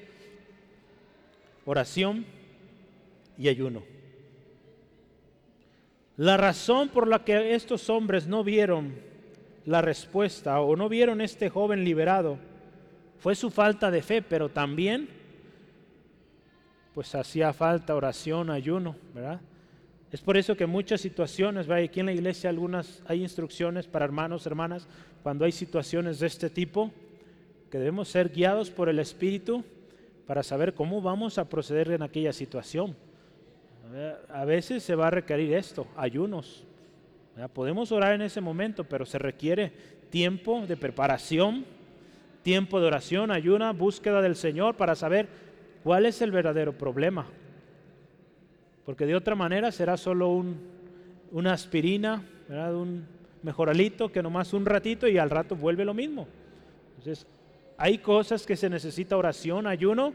oración 1.64 2.26
y 3.38 3.46
ayuno. 3.46 3.97
La 6.19 6.37
razón 6.37 6.89
por 6.89 7.07
la 7.07 7.25
que 7.25 7.55
estos 7.55 7.89
hombres 7.89 8.27
no 8.27 8.43
vieron 8.43 8.93
la 9.64 9.81
respuesta 9.83 10.61
o 10.61 10.75
no 10.75 10.89
vieron 10.89 11.21
este 11.21 11.49
joven 11.49 11.85
liberado 11.85 12.39
fue 13.21 13.37
su 13.37 13.51
falta 13.51 13.89
de 13.89 14.03
fe, 14.03 14.21
pero 14.21 14.49
también 14.49 15.09
pues 16.93 17.14
hacía 17.14 17.53
falta 17.53 17.95
oración, 17.95 18.51
ayuno, 18.51 18.97
¿verdad? 19.14 19.41
Es 20.11 20.21
por 20.21 20.37
eso 20.37 20.57
que 20.57 20.66
muchas 20.66 21.01
situaciones, 21.01 21.71
aquí 21.71 22.01
en 22.01 22.07
la 22.07 22.12
iglesia 22.12 22.51
algunas 22.51 23.01
hay 23.07 23.23
instrucciones 23.23 23.87
para 23.87 24.05
hermanos, 24.05 24.45
hermanas, 24.45 24.89
cuando 25.23 25.45
hay 25.45 25.53
situaciones 25.53 26.19
de 26.19 26.27
este 26.27 26.51
tipo, 26.51 26.91
que 27.71 27.79
debemos 27.79 28.09
ser 28.09 28.31
guiados 28.31 28.71
por 28.71 28.89
el 28.89 28.99
Espíritu 28.99 29.64
para 30.27 30.43
saber 30.43 30.75
cómo 30.75 31.01
vamos 31.01 31.39
a 31.39 31.49
proceder 31.49 31.93
en 31.93 32.03
aquella 32.03 32.33
situación. 32.33 32.97
A 34.28 34.45
veces 34.45 34.82
se 34.82 34.95
va 34.95 35.09
a 35.09 35.11
requerir 35.11 35.55
esto, 35.55 35.86
ayunos. 35.97 36.64
Podemos 37.53 37.93
orar 37.93 38.14
en 38.14 38.22
ese 38.22 38.41
momento, 38.41 38.84
pero 38.84 39.07
se 39.07 39.18
requiere 39.18 39.72
tiempo 40.11 40.66
de 40.66 40.76
preparación, 40.76 41.64
tiempo 42.43 42.80
de 42.80 42.86
oración, 42.86 43.30
ayuna, 43.30 43.72
búsqueda 43.72 44.20
del 44.20 44.36
Señor 44.36 44.76
para 44.76 44.95
saber 44.95 45.28
cuál 45.84 46.07
es 46.07 46.20
el 46.22 46.30
verdadero 46.30 46.72
problema 46.72 47.26
porque 48.89 49.05
de 49.05 49.14
otra 49.14 49.34
manera 49.34 49.70
será 49.70 49.99
solo 49.99 50.30
un, 50.30 50.57
una 51.30 51.53
aspirina, 51.53 52.24
un 52.49 53.07
mejoralito 53.43 54.11
que 54.11 54.22
nomás 54.22 54.55
un 54.55 54.64
ratito 54.64 55.07
y 55.07 55.18
al 55.18 55.28
rato 55.28 55.55
vuelve 55.55 55.84
lo 55.84 55.93
mismo. 55.93 56.26
Entonces, 56.97 57.26
hay 57.76 57.99
cosas 57.99 58.47
que 58.47 58.57
se 58.57 58.70
necesita 58.70 59.18
oración, 59.18 59.66
ayuno, 59.66 60.14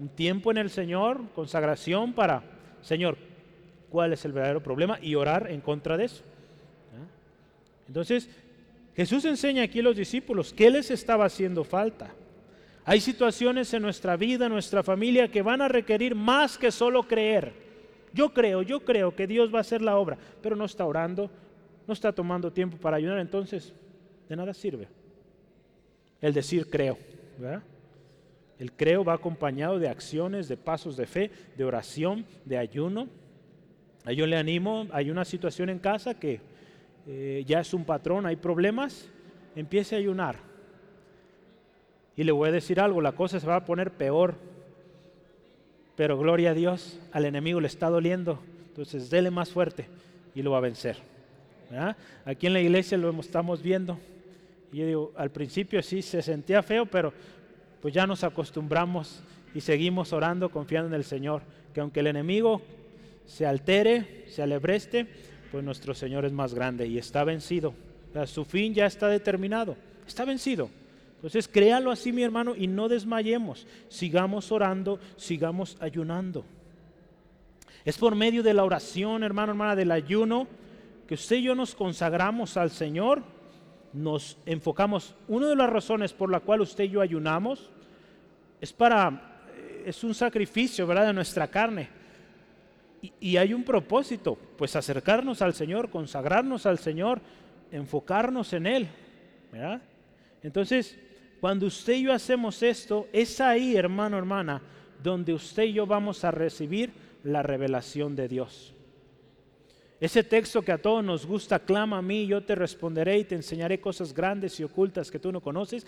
un 0.00 0.08
tiempo 0.08 0.50
en 0.50 0.58
el 0.58 0.70
Señor, 0.70 1.20
consagración 1.36 2.12
para, 2.12 2.42
Señor, 2.82 3.16
¿cuál 3.88 4.12
es 4.12 4.24
el 4.24 4.32
verdadero 4.32 4.62
problema? 4.62 4.98
Y 5.00 5.14
orar 5.14 5.50
en 5.50 5.60
contra 5.60 5.96
de 5.96 6.04
eso. 6.04 6.22
Entonces, 7.88 8.28
Jesús 8.94 9.24
enseña 9.24 9.64
aquí 9.64 9.80
a 9.80 9.82
los 9.82 9.96
discípulos 9.96 10.52
qué 10.52 10.70
les 10.70 10.90
estaba 10.90 11.24
haciendo 11.24 11.64
falta. 11.64 12.12
Hay 12.84 13.00
situaciones 13.00 13.72
en 13.74 13.82
nuestra 13.82 14.16
vida, 14.16 14.46
en 14.46 14.52
nuestra 14.52 14.82
familia, 14.82 15.30
que 15.30 15.42
van 15.42 15.60
a 15.60 15.68
requerir 15.68 16.14
más 16.14 16.56
que 16.56 16.70
solo 16.70 17.02
creer. 17.02 17.52
Yo 18.12 18.32
creo, 18.32 18.62
yo 18.62 18.80
creo 18.80 19.14
que 19.14 19.26
Dios 19.26 19.52
va 19.52 19.58
a 19.58 19.60
hacer 19.60 19.82
la 19.82 19.96
obra, 19.96 20.18
pero 20.42 20.56
no 20.56 20.64
está 20.64 20.84
orando, 20.84 21.30
no 21.86 21.92
está 21.92 22.12
tomando 22.12 22.52
tiempo 22.52 22.76
para 22.76 22.96
ayudar, 22.96 23.18
entonces 23.18 23.72
de 24.28 24.36
nada 24.36 24.54
sirve. 24.54 24.88
El 26.20 26.32
decir 26.32 26.68
creo, 26.68 26.98
El 28.60 28.72
creo 28.72 29.04
va 29.04 29.14
acompañado 29.14 29.80
de 29.80 29.88
acciones, 29.88 30.46
de 30.46 30.56
pasos 30.56 30.96
de 30.96 31.06
fe, 31.06 31.30
de 31.56 31.64
oración, 31.64 32.24
de 32.44 32.58
ayuno. 32.58 33.08
Yo 34.14 34.26
le 34.26 34.36
animo, 34.36 34.86
hay 34.92 35.10
una 35.10 35.24
situación 35.24 35.68
en 35.68 35.80
casa 35.80 36.14
que 36.14 36.40
eh, 37.08 37.42
ya 37.46 37.60
es 37.60 37.74
un 37.74 37.84
patrón, 37.84 38.26
hay 38.26 38.36
problemas, 38.36 39.08
empiece 39.56 39.96
a 39.96 39.98
ayunar. 39.98 40.36
Y 42.16 42.22
le 42.22 42.30
voy 42.30 42.50
a 42.50 42.52
decir 42.52 42.78
algo, 42.78 43.00
la 43.00 43.12
cosa 43.12 43.40
se 43.40 43.46
va 43.46 43.56
a 43.56 43.64
poner 43.64 43.90
peor 43.90 44.36
pero 46.00 46.16
gloria 46.16 46.52
a 46.52 46.54
Dios, 46.54 46.98
al 47.12 47.26
enemigo 47.26 47.60
le 47.60 47.66
está 47.66 47.90
doliendo, 47.90 48.40
entonces 48.68 49.10
dele 49.10 49.30
más 49.30 49.50
fuerte 49.50 49.84
y 50.34 50.40
lo 50.40 50.52
va 50.52 50.56
a 50.56 50.62
vencer. 50.62 50.96
Aquí 52.24 52.46
en 52.46 52.54
la 52.54 52.60
iglesia 52.62 52.96
lo 52.96 53.10
estamos 53.20 53.62
viendo. 53.62 53.98
Y 54.72 54.78
yo 54.78 54.86
digo, 54.86 55.12
al 55.14 55.30
principio 55.30 55.82
sí 55.82 56.00
se 56.00 56.22
sentía 56.22 56.62
feo, 56.62 56.86
pero 56.86 57.12
pues 57.80 57.94
ya 57.94 58.06
nos 58.06 58.24
acostumbramos 58.24 59.22
y 59.54 59.60
seguimos 59.60 60.12
orando 60.12 60.50
confiando 60.50 60.88
en 60.88 60.94
el 60.94 61.04
Señor, 61.04 61.42
que 61.74 61.80
aunque 61.80 62.00
el 62.00 62.08
enemigo 62.08 62.62
se 63.26 63.46
altere, 63.46 64.24
se 64.28 64.42
alebreste, 64.42 65.06
pues 65.50 65.64
nuestro 65.64 65.94
Señor 65.94 66.24
es 66.24 66.32
más 66.32 66.54
grande 66.54 66.86
y 66.86 66.98
está 66.98 67.24
vencido. 67.24 67.74
su 68.26 68.44
fin 68.44 68.74
ya 68.74 68.86
está 68.86 69.08
determinado, 69.08 69.76
está 70.06 70.24
vencido. 70.24 70.70
Entonces 71.16 71.48
créalo 71.48 71.90
así, 71.90 72.12
mi 72.12 72.22
hermano, 72.22 72.54
y 72.56 72.66
no 72.66 72.88
desmayemos. 72.88 73.66
Sigamos 73.88 74.50
orando, 74.52 74.98
sigamos 75.16 75.76
ayunando. 75.80 76.44
Es 77.84 77.98
por 77.98 78.14
medio 78.14 78.42
de 78.42 78.54
la 78.54 78.64
oración, 78.64 79.22
hermano, 79.22 79.52
hermana, 79.52 79.76
del 79.76 79.90
ayuno, 79.90 80.46
que 81.06 81.14
usted 81.14 81.36
y 81.36 81.42
yo 81.42 81.54
nos 81.54 81.74
consagramos 81.74 82.56
al 82.56 82.70
Señor, 82.70 83.22
nos 83.92 84.38
enfocamos. 84.46 85.14
Una 85.28 85.48
de 85.48 85.56
las 85.56 85.70
razones 85.70 86.12
por 86.12 86.30
la 86.30 86.40
cual 86.40 86.60
usted 86.60 86.84
y 86.84 86.90
yo 86.90 87.00
ayunamos 87.00 87.70
es 88.60 88.72
para, 88.72 89.42
eh, 89.56 89.84
es 89.86 90.04
un 90.04 90.14
sacrificio, 90.14 90.86
¿verdad?, 90.86 91.06
de 91.06 91.12
nuestra 91.12 91.48
carne. 91.48 91.88
Y, 93.18 93.38
hay 93.38 93.54
un 93.54 93.64
propósito, 93.64 94.36
pues 94.58 94.76
acercarnos 94.76 95.40
al 95.40 95.54
Señor, 95.54 95.88
consagrarnos 95.88 96.66
al 96.66 96.78
Señor, 96.78 97.22
enfocarnos 97.72 98.52
en 98.52 98.66
Él, 98.66 98.88
¿verdad? 99.50 99.80
Entonces, 100.42 100.98
cuando 101.40 101.64
usted 101.64 101.94
y 101.94 102.02
yo 102.02 102.12
hacemos 102.12 102.62
esto, 102.62 103.08
es 103.10 103.40
ahí, 103.40 103.74
hermano, 103.74 104.18
hermana, 104.18 104.60
donde 105.02 105.32
usted 105.32 105.62
y 105.62 105.72
yo 105.72 105.86
vamos 105.86 106.24
a 106.24 106.30
recibir 106.30 106.92
la 107.24 107.42
revelación 107.42 108.14
de 108.14 108.28
Dios. 108.28 108.74
Ese 110.00 110.24
texto 110.24 110.62
que 110.62 110.72
a 110.72 110.78
todos 110.78 111.04
nos 111.04 111.26
gusta, 111.26 111.58
clama 111.58 111.98
a 111.98 112.02
mí, 112.02 112.26
yo 112.26 112.42
te 112.42 112.54
responderé 112.54 113.18
y 113.18 113.24
te 113.24 113.34
enseñaré 113.34 113.80
cosas 113.80 114.14
grandes 114.14 114.58
y 114.58 114.64
ocultas 114.64 115.10
que 115.10 115.18
tú 115.18 115.30
no 115.30 115.42
conoces, 115.42 115.86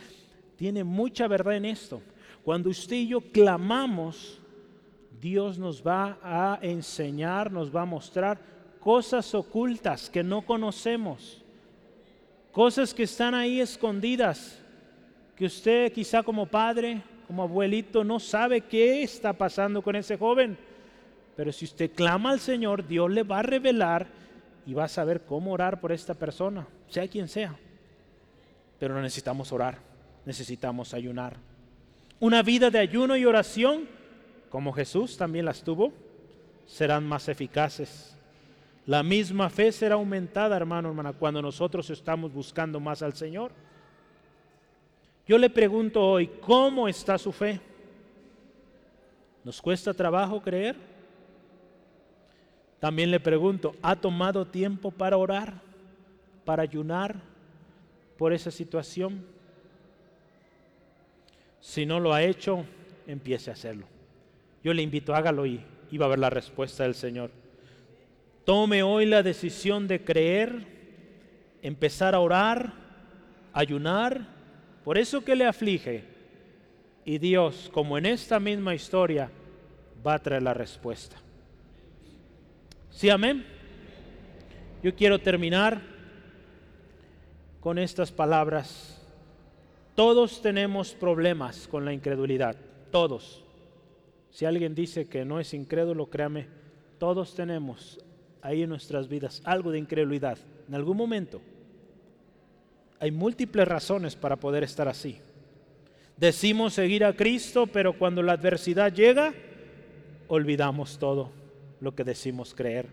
tiene 0.56 0.84
mucha 0.84 1.26
verdad 1.26 1.56
en 1.56 1.64
esto. 1.64 2.02
Cuando 2.44 2.68
usted 2.68 2.96
y 2.96 3.08
yo 3.08 3.20
clamamos, 3.20 4.38
Dios 5.18 5.58
nos 5.58 5.82
va 5.86 6.18
a 6.22 6.58
enseñar, 6.60 7.50
nos 7.50 7.74
va 7.74 7.82
a 7.82 7.86
mostrar 7.86 8.38
cosas 8.80 9.34
ocultas 9.34 10.10
que 10.10 10.22
no 10.22 10.42
conocemos, 10.42 11.42
cosas 12.50 12.92
que 12.92 13.04
están 13.04 13.34
ahí 13.34 13.60
escondidas 13.60 14.62
que 15.36 15.46
usted 15.46 15.92
quizá 15.92 16.22
como 16.22 16.46
padre, 16.46 17.02
como 17.26 17.42
abuelito, 17.42 18.04
no 18.04 18.20
sabe 18.20 18.60
qué 18.60 19.02
está 19.02 19.32
pasando 19.32 19.80
con 19.80 19.96
ese 19.96 20.18
joven. 20.18 20.58
Pero 21.36 21.52
si 21.52 21.64
usted 21.64 21.90
clama 21.92 22.30
al 22.30 22.40
Señor, 22.40 22.86
Dios 22.86 23.10
le 23.10 23.22
va 23.22 23.38
a 23.38 23.42
revelar 23.42 24.06
y 24.66 24.74
va 24.74 24.84
a 24.84 24.88
saber 24.88 25.22
cómo 25.22 25.52
orar 25.52 25.80
por 25.80 25.92
esta 25.92 26.14
persona, 26.14 26.66
sea 26.88 27.08
quien 27.08 27.28
sea. 27.28 27.56
Pero 28.78 29.00
necesitamos 29.00 29.52
orar, 29.52 29.78
necesitamos 30.24 30.94
ayunar. 30.94 31.36
Una 32.20 32.42
vida 32.42 32.70
de 32.70 32.78
ayuno 32.78 33.16
y 33.16 33.24
oración, 33.24 33.88
como 34.50 34.72
Jesús 34.72 35.16
también 35.16 35.44
las 35.44 35.62
tuvo, 35.62 35.92
serán 36.66 37.04
más 37.04 37.28
eficaces. 37.28 38.16
La 38.86 39.02
misma 39.02 39.48
fe 39.48 39.72
será 39.72 39.94
aumentada, 39.94 40.56
hermano, 40.56 40.88
hermana, 40.88 41.12
cuando 41.12 41.40
nosotros 41.40 41.88
estamos 41.90 42.32
buscando 42.32 42.80
más 42.80 43.02
al 43.02 43.14
Señor. 43.14 43.52
Yo 45.26 45.38
le 45.38 45.48
pregunto 45.50 46.02
hoy, 46.02 46.26
¿cómo 46.40 46.88
está 46.88 47.16
su 47.16 47.32
fe? 47.32 47.60
¿Nos 49.44 49.62
cuesta 49.62 49.94
trabajo 49.94 50.40
creer? 50.40 50.91
También 52.82 53.12
le 53.12 53.20
pregunto, 53.20 53.76
¿ha 53.80 53.94
tomado 53.94 54.44
tiempo 54.44 54.90
para 54.90 55.16
orar, 55.16 55.62
para 56.44 56.64
ayunar 56.64 57.14
por 58.18 58.32
esa 58.32 58.50
situación? 58.50 59.24
Si 61.60 61.86
no 61.86 62.00
lo 62.00 62.12
ha 62.12 62.24
hecho, 62.24 62.64
empiece 63.06 63.50
a 63.50 63.52
hacerlo. 63.52 63.86
Yo 64.64 64.74
le 64.74 64.82
invito, 64.82 65.14
hágalo 65.14 65.46
y, 65.46 65.60
y 65.92 65.96
va 65.96 66.06
a 66.06 66.08
ver 66.08 66.18
la 66.18 66.28
respuesta 66.28 66.82
del 66.82 66.96
Señor. 66.96 67.30
Tome 68.44 68.82
hoy 68.82 69.06
la 69.06 69.22
decisión 69.22 69.86
de 69.86 70.02
creer, 70.02 70.66
empezar 71.62 72.16
a 72.16 72.18
orar, 72.18 72.72
ayunar 73.52 74.26
por 74.82 74.98
eso 74.98 75.24
que 75.24 75.36
le 75.36 75.46
aflige, 75.46 76.02
Y 77.04 77.18
Dios, 77.18 77.70
como 77.72 77.96
en 77.96 78.06
esta 78.06 78.40
misma 78.40 78.74
historia, 78.74 79.30
va 80.04 80.14
a 80.14 80.18
traer 80.18 80.42
la 80.42 80.54
respuesta. 80.54 81.22
¿Sí, 82.92 83.08
amén? 83.08 83.44
Yo 84.82 84.94
quiero 84.94 85.18
terminar 85.18 85.80
con 87.60 87.78
estas 87.78 88.12
palabras. 88.12 89.00
Todos 89.94 90.42
tenemos 90.42 90.92
problemas 90.92 91.66
con 91.68 91.84
la 91.84 91.92
incredulidad, 91.92 92.54
todos. 92.90 93.42
Si 94.30 94.44
alguien 94.44 94.74
dice 94.74 95.08
que 95.08 95.24
no 95.24 95.40
es 95.40 95.54
incrédulo, 95.54 96.10
créame, 96.10 96.46
todos 96.98 97.34
tenemos 97.34 97.98
ahí 98.42 98.62
en 98.62 98.68
nuestras 98.68 99.08
vidas 99.08 99.40
algo 99.44 99.70
de 99.70 99.78
incredulidad 99.78 100.38
en 100.68 100.74
algún 100.74 100.96
momento. 100.96 101.40
Hay 103.00 103.10
múltiples 103.10 103.66
razones 103.66 104.16
para 104.16 104.36
poder 104.36 104.64
estar 104.64 104.86
así. 104.86 105.18
Decimos 106.16 106.74
seguir 106.74 107.04
a 107.04 107.16
Cristo, 107.16 107.66
pero 107.66 107.98
cuando 107.98 108.22
la 108.22 108.32
adversidad 108.34 108.92
llega, 108.92 109.34
olvidamos 110.28 110.98
todo 110.98 111.41
lo 111.82 111.96
que 111.96 112.04
decimos 112.04 112.54
creer. 112.54 112.86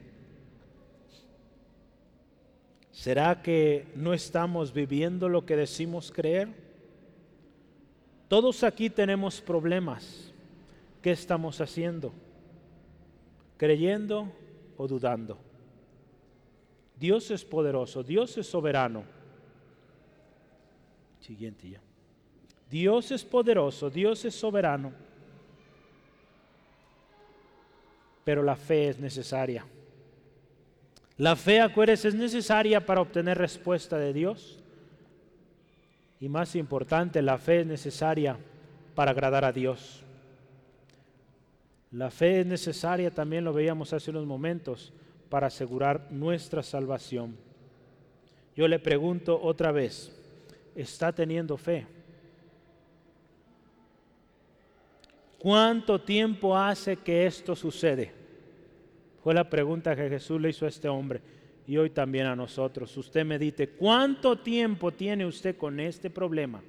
¿Será 2.91 3.43
que 3.43 3.85
no 3.95 4.15
estamos 4.15 4.73
viviendo 4.73 5.29
lo 5.29 5.45
que 5.45 5.55
decimos 5.55 6.11
creer? 6.11 6.49
Todos 8.27 8.63
aquí 8.63 8.89
tenemos 8.89 9.41
problemas. 9.41 10.33
¿Qué 11.03 11.11
estamos 11.11 11.61
haciendo? 11.61 12.11
¿Creyendo 13.57 14.33
o 14.75 14.87
dudando? 14.87 15.37
Dios 16.99 17.29
es 17.29 17.45
poderoso, 17.45 18.01
Dios 18.01 18.39
es 18.39 18.47
soberano. 18.47 19.03
Siguiente 21.19 21.69
ya. 21.69 21.81
Dios 22.71 23.11
es 23.11 23.23
poderoso, 23.23 23.91
Dios 23.91 24.25
es 24.25 24.33
soberano, 24.33 24.93
pero 28.23 28.43
la 28.43 28.55
fe 28.55 28.89
es 28.89 28.99
necesaria. 28.99 29.65
La 31.17 31.35
fe, 31.35 31.59
acuérdense, 31.59 32.07
es 32.07 32.15
necesaria 32.15 32.85
para 32.85 33.01
obtener 33.01 33.37
respuesta 33.37 33.97
de 33.97 34.13
Dios. 34.13 34.59
Y 36.19 36.29
más 36.29 36.55
importante, 36.55 37.21
la 37.21 37.37
fe 37.37 37.61
es 37.61 37.67
necesaria 37.67 38.37
para 38.95 39.11
agradar 39.11 39.43
a 39.43 39.51
Dios. 39.51 40.03
La 41.91 42.11
fe 42.11 42.41
es 42.41 42.45
necesaria, 42.45 43.11
también 43.11 43.43
lo 43.43 43.51
veíamos 43.51 43.93
hace 43.93 44.11
unos 44.11 44.25
momentos, 44.25 44.93
para 45.29 45.47
asegurar 45.47 46.07
nuestra 46.11 46.63
salvación. 46.63 47.35
Yo 48.55 48.67
le 48.67 48.79
pregunto 48.79 49.39
otra 49.41 49.71
vez, 49.71 50.11
¿está 50.75 51.11
teniendo 51.11 51.57
fe? 51.57 51.85
¿Cuánto 55.39 56.01
tiempo 56.01 56.55
hace 56.55 56.97
que 56.97 57.25
esto 57.25 57.55
sucede? 57.55 58.11
Fue 59.23 59.33
la 59.33 59.49
pregunta 59.49 59.95
que 59.95 60.09
Jesús 60.09 60.39
le 60.39 60.49
hizo 60.49 60.65
a 60.65 60.69
este 60.69 60.89
hombre 60.89 61.21
y 61.65 61.77
hoy 61.77 61.89
también 61.89 62.25
a 62.25 62.35
nosotros. 62.35 62.95
Usted 62.97 63.25
medite, 63.25 63.69
¿cuánto 63.69 64.37
tiempo 64.37 64.91
tiene 64.91 65.25
usted 65.25 65.55
con 65.55 65.79
este 65.79 66.09
problema? 66.09 66.61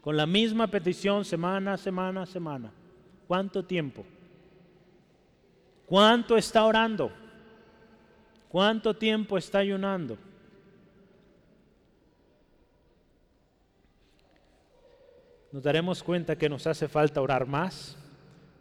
Con 0.00 0.16
la 0.16 0.26
misma 0.26 0.68
petición 0.68 1.24
semana, 1.24 1.76
semana, 1.76 2.24
semana. 2.24 2.72
¿Cuánto 3.26 3.64
tiempo? 3.64 4.04
¿Cuánto 5.86 6.36
está 6.36 6.64
orando? 6.64 7.10
¿Cuánto 8.48 8.94
tiempo 8.94 9.38
está 9.38 9.58
ayunando? 9.58 10.18
Nos 15.52 15.62
daremos 15.62 16.02
cuenta 16.02 16.36
que 16.36 16.48
nos 16.48 16.66
hace 16.66 16.88
falta 16.88 17.20
orar 17.20 17.46
más, 17.46 17.96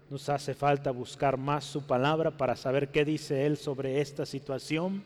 nos 0.10 0.28
hace 0.28 0.54
falta 0.54 0.92
buscar 0.92 1.38
más 1.38 1.64
su 1.64 1.88
palabra 1.88 2.32
para 2.32 2.58
saber 2.58 2.90
qué 2.90 3.06
dice 3.06 3.46
Él 3.46 3.56
sobre 3.56 4.02
esta 4.02 4.26
situación 4.26 5.02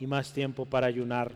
y 0.00 0.06
más 0.06 0.32
tiempo 0.32 0.64
para 0.64 0.86
ayunar. 0.86 1.32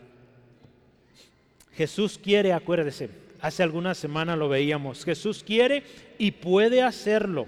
Jesús 1.72 2.18
quiere, 2.18 2.54
acuérdese, 2.54 3.10
hace 3.40 3.62
algunas 3.62 3.98
semanas 3.98 4.38
lo 4.38 4.48
veíamos, 4.48 5.04
Jesús 5.04 5.44
quiere 5.44 5.84
y 6.16 6.30
puede 6.30 6.82
hacerlo. 6.82 7.46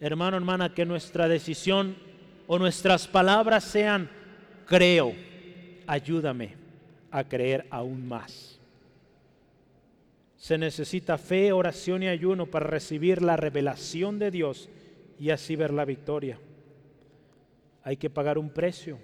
Hermano, 0.00 0.36
hermana, 0.36 0.74
que 0.74 0.84
nuestra 0.84 1.28
decisión 1.28 1.96
o 2.46 2.58
nuestras 2.58 3.08
palabras 3.08 3.64
sean, 3.64 4.10
creo, 4.66 5.14
ayúdame 5.86 6.56
a 7.10 7.24
creer 7.24 7.66
aún 7.70 8.06
más. 8.06 8.57
Se 10.38 10.56
necesita 10.56 11.18
fe, 11.18 11.52
oración 11.52 12.02
y 12.02 12.08
ayuno 12.08 12.46
para 12.46 12.66
recibir 12.66 13.20
la 13.22 13.36
revelación 13.36 14.18
de 14.18 14.30
Dios 14.30 14.70
y 15.18 15.30
así 15.30 15.56
ver 15.56 15.72
la 15.72 15.84
victoria. 15.84 16.38
Hay 17.82 17.96
que 17.96 18.08
pagar 18.08 18.38
un 18.38 18.48
precio. 18.48 18.98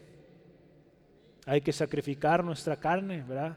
Hay 1.45 1.61
que 1.61 1.73
sacrificar 1.73 2.43
nuestra 2.43 2.77
carne, 2.77 3.23
¿verdad? 3.29 3.57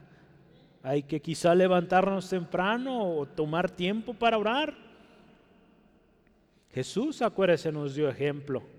Hay 0.82 1.04
que 1.04 1.20
quizá 1.20 1.54
levantarnos 1.54 2.28
temprano 2.28 3.08
o 3.10 3.26
tomar 3.26 3.70
tiempo 3.70 4.12
para 4.12 4.36
orar. 4.36 4.76
Jesús, 6.72 7.22
acuérdese, 7.22 7.72
nos 7.72 7.94
dio 7.94 8.10
ejemplo 8.10 8.77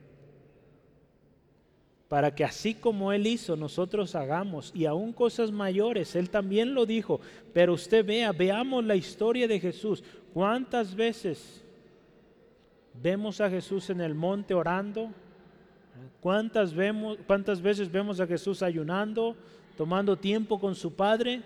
para 2.10 2.34
que 2.34 2.43
así 2.43 2.74
como 2.74 3.14
Él 3.14 3.28
hizo, 3.28 3.55
nosotros 3.55 4.16
hagamos, 4.16 4.72
y 4.74 4.88
aún 4.88 5.14
cosas 5.14 5.51
mayores, 5.51 6.16
Él 6.16 6.32
también 6.32 6.74
lo 6.74 6.88
dijo, 6.88 7.22
pero 7.53 7.74
usted 7.74 8.03
vea, 8.03 8.32
veamos 8.32 8.84
la 8.84 8.95
historia 8.95 9.47
de 9.47 9.60
Jesús. 9.60 10.03
¿Cuántas 10.34 10.95
veces 10.95 11.64
vemos 12.95 13.39
a 13.39 13.49
Jesús 13.49 13.91
en 13.91 14.01
el 14.01 14.16
monte 14.16 14.55
orando? 14.55 15.12
¿Cuántas, 16.20 16.74
vemos, 16.74 17.20
cuántas 17.28 17.62
veces 17.62 17.91
vemos 17.91 18.20
a 18.20 18.26
Jesús 18.26 18.64
ayunando, 18.64 19.36
tomando 19.78 20.18
tiempo 20.18 20.60
con 20.60 20.74
su 20.74 20.95
Padre? 20.95 21.43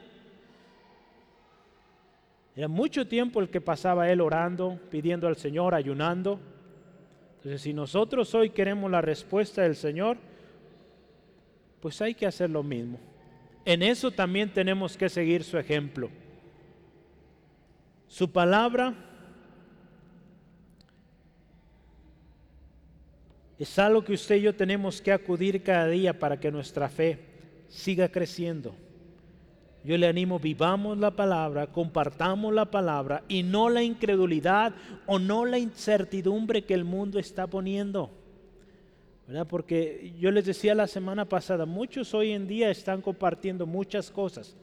Era 2.55 2.69
mucho 2.69 3.05
tiempo 3.05 3.41
el 3.41 3.49
que 3.49 3.59
pasaba 3.59 4.09
Él 4.09 4.21
orando, 4.21 4.79
pidiendo 4.89 5.27
al 5.27 5.35
Señor, 5.35 5.75
ayunando. 5.75 6.39
Entonces, 7.37 7.61
si 7.61 7.73
nosotros 7.73 8.33
hoy 8.33 8.51
queremos 8.51 8.89
la 8.89 9.01
respuesta 9.01 9.63
del 9.63 9.75
Señor, 9.75 10.17
pues 11.83 12.01
hay 12.01 12.15
que 12.15 12.25
hacer 12.25 12.49
lo 12.49 12.63
mismo. 12.63 12.97
En 13.65 13.83
eso 13.83 14.09
también 14.09 14.53
tenemos 14.53 14.95
que 14.95 15.09
seguir 15.09 15.43
su 15.43 15.57
ejemplo. 15.57 16.09
Su 18.07 18.31
palabra 18.31 18.93
es 23.59 23.77
algo 23.77 24.01
que 24.01 24.13
usted 24.13 24.37
y 24.37 24.43
yo 24.43 24.55
tenemos 24.55 25.01
que 25.01 25.11
acudir 25.11 25.61
cada 25.61 25.89
día 25.89 26.17
para 26.17 26.39
que 26.39 26.53
nuestra 26.53 26.87
fe 26.87 27.19
siga 27.67 28.07
creciendo. 28.07 28.73
Yo 29.83 29.97
le 29.97 30.07
animo, 30.07 30.39
vivamos 30.39 30.97
la 30.97 31.11
palabra, 31.11 31.67
compartamos 31.67 32.53
la 32.53 32.71
palabra 32.71 33.25
y 33.27 33.43
no 33.43 33.67
la 33.67 33.83
incredulidad 33.83 34.73
o 35.05 35.19
no 35.19 35.43
la 35.43 35.57
incertidumbre 35.57 36.63
que 36.63 36.75
el 36.75 36.85
mundo 36.85 37.19
está 37.19 37.45
poniendo. 37.45 38.22
Porque 39.47 40.13
yo 40.19 40.31
les 40.31 40.45
decía 40.45 40.75
la 40.75 40.87
semana 40.87 41.25
pasada, 41.25 41.65
muchos 41.65 42.13
hoy 42.13 42.31
en 42.31 42.47
día 42.47 42.69
están 42.69 43.01
compartiendo 43.01 43.65
muchas 43.65 44.11
cosas, 44.11 44.55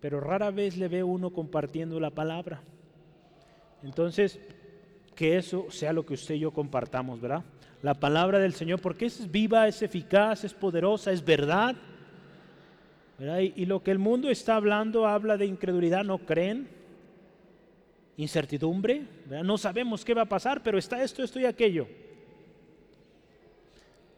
pero 0.00 0.20
rara 0.20 0.50
vez 0.50 0.76
le 0.76 0.88
ve 0.88 1.02
uno 1.02 1.30
compartiendo 1.30 1.98
la 1.98 2.10
palabra. 2.10 2.60
Entonces, 3.82 4.38
que 5.14 5.38
eso 5.38 5.66
sea 5.70 5.92
lo 5.92 6.04
que 6.04 6.14
usted 6.14 6.34
y 6.34 6.40
yo 6.40 6.50
compartamos, 6.50 7.20
¿verdad? 7.20 7.42
La 7.82 7.94
palabra 7.94 8.38
del 8.38 8.52
Señor, 8.52 8.80
porque 8.80 9.06
es 9.06 9.30
viva, 9.30 9.66
es 9.66 9.80
eficaz, 9.80 10.44
es 10.44 10.52
poderosa, 10.52 11.10
es 11.12 11.24
verdad. 11.24 11.76
Y, 13.56 13.64
lo 13.64 13.82
que 13.82 13.90
el 13.90 13.98
mundo 13.98 14.28
está 14.28 14.56
hablando 14.56 15.06
habla 15.06 15.38
de 15.38 15.46
incredulidad, 15.46 16.04
¿no 16.04 16.18
creen? 16.18 16.68
Incertidumbre, 18.18 19.06
no 19.42 19.56
sabemos 19.56 20.04
qué 20.04 20.12
va 20.12 20.22
a 20.22 20.28
pasar, 20.28 20.62
pero 20.62 20.76
está 20.76 21.02
esto, 21.02 21.22
esto 21.22 21.40
y 21.40 21.46
aquello. 21.46 21.86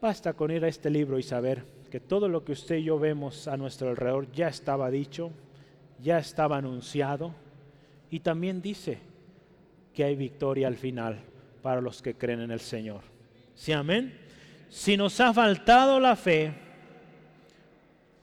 Basta 0.01 0.33
con 0.33 0.49
ir 0.49 0.63
a 0.63 0.69
este 0.69 0.89
libro 0.89 1.19
y 1.19 1.23
saber 1.23 1.65
que 1.91 1.99
todo 1.99 2.29
lo 2.29 2.45
que 2.45 2.53
usted 2.53 2.77
y 2.77 2.83
yo 2.83 2.97
vemos 2.97 3.49
a 3.49 3.57
nuestro 3.57 3.89
alrededor 3.89 4.31
ya 4.31 4.47
estaba 4.47 4.89
dicho, 4.89 5.31
ya 6.01 6.19
estaba 6.19 6.57
anunciado 6.57 7.35
y 8.09 8.21
también 8.21 8.61
dice 8.61 8.99
que 9.93 10.05
hay 10.05 10.15
victoria 10.15 10.67
al 10.67 10.77
final 10.77 11.19
para 11.61 11.81
los 11.81 12.01
que 12.01 12.13
creen 12.13 12.39
en 12.39 12.51
el 12.51 12.61
Señor. 12.61 13.01
¿Sí, 13.55 13.73
amén? 13.73 14.17
Si 14.69 14.95
nos 14.95 15.19
ha 15.19 15.33
faltado 15.33 15.99
la 15.99 16.15
fe, 16.15 16.53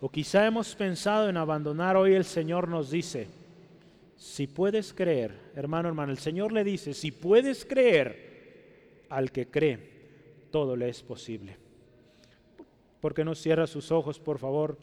o 0.00 0.08
quizá 0.08 0.46
hemos 0.46 0.74
pensado 0.74 1.28
en 1.28 1.36
abandonar, 1.36 1.96
hoy 1.96 2.14
el 2.14 2.24
Señor 2.24 2.68
nos 2.68 2.90
dice, 2.90 3.26
si 4.16 4.46
puedes 4.46 4.94
creer, 4.94 5.34
hermano, 5.54 5.88
hermano, 5.88 6.12
el 6.12 6.18
Señor 6.18 6.52
le 6.52 6.64
dice, 6.64 6.94
si 6.94 7.10
puedes 7.10 7.66
creer 7.66 9.04
al 9.10 9.30
que 9.30 9.48
cree, 9.48 9.78
todo 10.50 10.74
le 10.74 10.88
es 10.88 11.02
posible. 11.02 11.65
¿Por 13.00 13.14
qué 13.14 13.24
no 13.24 13.34
cierra 13.34 13.66
sus 13.66 13.92
ojos, 13.92 14.18
por 14.18 14.38
favor, 14.38 14.78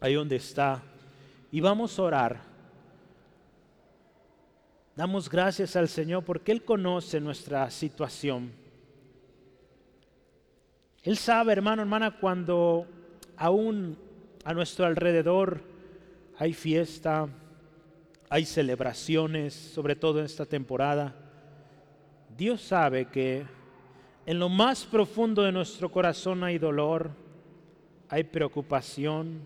ahí 0.00 0.14
donde 0.14 0.36
está? 0.36 0.82
Y 1.50 1.60
vamos 1.60 1.98
a 1.98 2.02
orar. 2.02 2.40
Damos 4.94 5.28
gracias 5.28 5.76
al 5.76 5.88
Señor 5.88 6.24
porque 6.24 6.52
Él 6.52 6.64
conoce 6.64 7.20
nuestra 7.20 7.70
situación. 7.70 8.52
Él 11.02 11.16
sabe, 11.16 11.52
hermano, 11.52 11.82
hermana, 11.82 12.18
cuando 12.18 12.86
aún 13.36 13.96
a 14.44 14.54
nuestro 14.54 14.86
alrededor 14.86 15.60
hay 16.38 16.52
fiesta, 16.52 17.28
hay 18.28 18.44
celebraciones, 18.44 19.54
sobre 19.54 19.96
todo 19.96 20.18
en 20.18 20.24
esta 20.24 20.46
temporada. 20.46 21.14
Dios 22.36 22.60
sabe 22.60 23.06
que 23.06 23.46
en 24.26 24.38
lo 24.38 24.48
más 24.48 24.84
profundo 24.84 25.42
de 25.42 25.52
nuestro 25.52 25.90
corazón 25.90 26.42
hay 26.42 26.58
dolor, 26.58 27.10
hay 28.08 28.24
preocupación, 28.24 29.40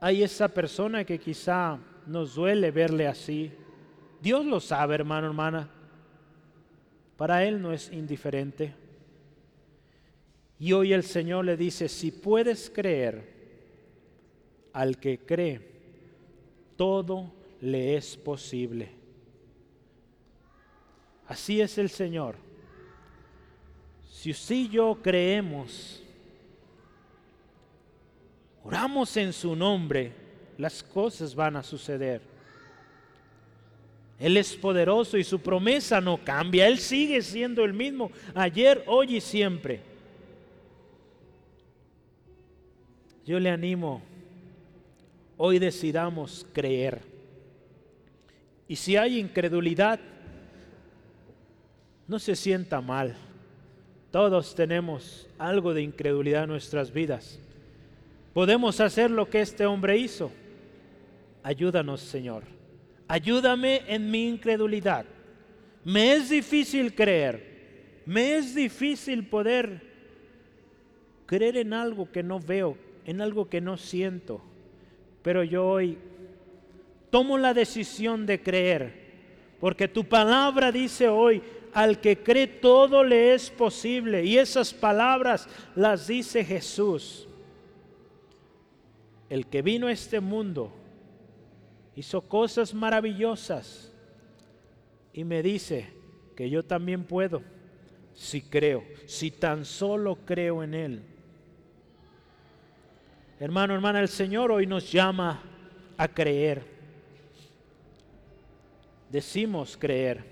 hay 0.00 0.22
esa 0.22 0.48
persona 0.48 1.04
que 1.04 1.18
quizá 1.18 1.78
nos 2.06 2.34
duele 2.34 2.70
verle 2.70 3.06
así. 3.06 3.52
Dios 4.20 4.44
lo 4.44 4.58
sabe, 4.60 4.96
hermano, 4.96 5.28
hermana. 5.28 5.70
Para 7.16 7.44
Él 7.44 7.62
no 7.62 7.72
es 7.72 7.92
indiferente. 7.92 8.74
Y 10.58 10.72
hoy 10.72 10.92
el 10.92 11.04
Señor 11.04 11.44
le 11.44 11.56
dice, 11.56 11.88
si 11.88 12.10
puedes 12.10 12.70
creer, 12.70 13.32
al 14.72 14.98
que 14.98 15.18
cree, 15.18 15.60
todo 16.76 17.32
le 17.60 17.96
es 17.96 18.16
posible. 18.16 18.90
Así 21.26 21.60
es 21.60 21.78
el 21.78 21.90
Señor. 21.90 22.36
Si 24.10 24.30
usted 24.30 24.54
y 24.54 24.68
yo 24.68 24.98
creemos, 25.02 26.01
oramos 28.64 29.16
en 29.16 29.32
su 29.32 29.54
nombre, 29.56 30.12
las 30.58 30.82
cosas 30.82 31.34
van 31.34 31.56
a 31.56 31.62
suceder. 31.62 32.20
Él 34.18 34.36
es 34.36 34.54
poderoso 34.54 35.18
y 35.18 35.24
su 35.24 35.40
promesa 35.40 36.00
no 36.00 36.16
cambia. 36.16 36.68
Él 36.68 36.78
sigue 36.78 37.22
siendo 37.22 37.64
el 37.64 37.72
mismo 37.72 38.10
ayer, 38.34 38.84
hoy 38.86 39.16
y 39.16 39.20
siempre. 39.20 39.80
Yo 43.26 43.40
le 43.40 43.50
animo, 43.50 44.02
hoy 45.36 45.58
decidamos 45.58 46.46
creer. 46.52 47.00
Y 48.68 48.76
si 48.76 48.96
hay 48.96 49.18
incredulidad, 49.18 49.98
no 52.06 52.18
se 52.18 52.36
sienta 52.36 52.80
mal. 52.80 53.16
Todos 54.12 54.54
tenemos 54.54 55.26
algo 55.38 55.74
de 55.74 55.82
incredulidad 55.82 56.44
en 56.44 56.50
nuestras 56.50 56.92
vidas. 56.92 57.40
Podemos 58.32 58.80
hacer 58.80 59.10
lo 59.10 59.28
que 59.28 59.40
este 59.40 59.66
hombre 59.66 59.98
hizo. 59.98 60.30
Ayúdanos, 61.42 62.00
Señor 62.00 62.44
ayúdame 63.12 63.82
en 63.88 64.10
mi 64.10 64.26
incredulidad. 64.26 65.04
Me 65.84 66.14
es 66.14 66.30
difícil 66.30 66.94
creer, 66.94 68.00
me 68.06 68.36
es 68.36 68.54
difícil 68.54 69.26
poder 69.26 69.82
creer 71.26 71.58
en 71.58 71.74
algo 71.74 72.10
que 72.10 72.22
no 72.22 72.40
veo, 72.40 72.78
en 73.04 73.20
algo 73.20 73.50
que 73.50 73.60
no 73.60 73.76
siento, 73.76 74.40
pero 75.22 75.42
yo 75.42 75.66
hoy 75.66 75.98
tomo 77.10 77.36
la 77.36 77.52
decisión 77.52 78.24
de 78.24 78.40
creer, 78.40 79.02
porque 79.60 79.88
tu 79.88 80.04
palabra 80.04 80.72
dice 80.72 81.06
hoy, 81.08 81.42
al 81.74 82.00
que 82.00 82.16
cree 82.16 82.46
todo 82.46 83.04
le 83.04 83.34
es 83.34 83.50
posible, 83.50 84.24
y 84.24 84.38
esas 84.38 84.72
palabras 84.72 85.46
las 85.74 86.06
dice 86.06 86.42
Jesús. 86.42 87.28
El 89.32 89.46
que 89.46 89.62
vino 89.62 89.86
a 89.86 89.92
este 89.92 90.20
mundo 90.20 90.70
hizo 91.96 92.20
cosas 92.20 92.74
maravillosas 92.74 93.90
y 95.14 95.24
me 95.24 95.42
dice 95.42 95.88
que 96.36 96.50
yo 96.50 96.62
también 96.62 97.04
puedo 97.04 97.42
si 98.12 98.42
creo, 98.42 98.84
si 99.06 99.30
tan 99.30 99.64
solo 99.64 100.18
creo 100.26 100.62
en 100.62 100.74
Él. 100.74 101.02
Hermano, 103.40 103.72
hermana, 103.72 104.00
el 104.00 104.08
Señor 104.08 104.52
hoy 104.52 104.66
nos 104.66 104.92
llama 104.92 105.42
a 105.96 106.08
creer. 106.08 106.66
Decimos 109.08 109.78
creer, 109.78 110.22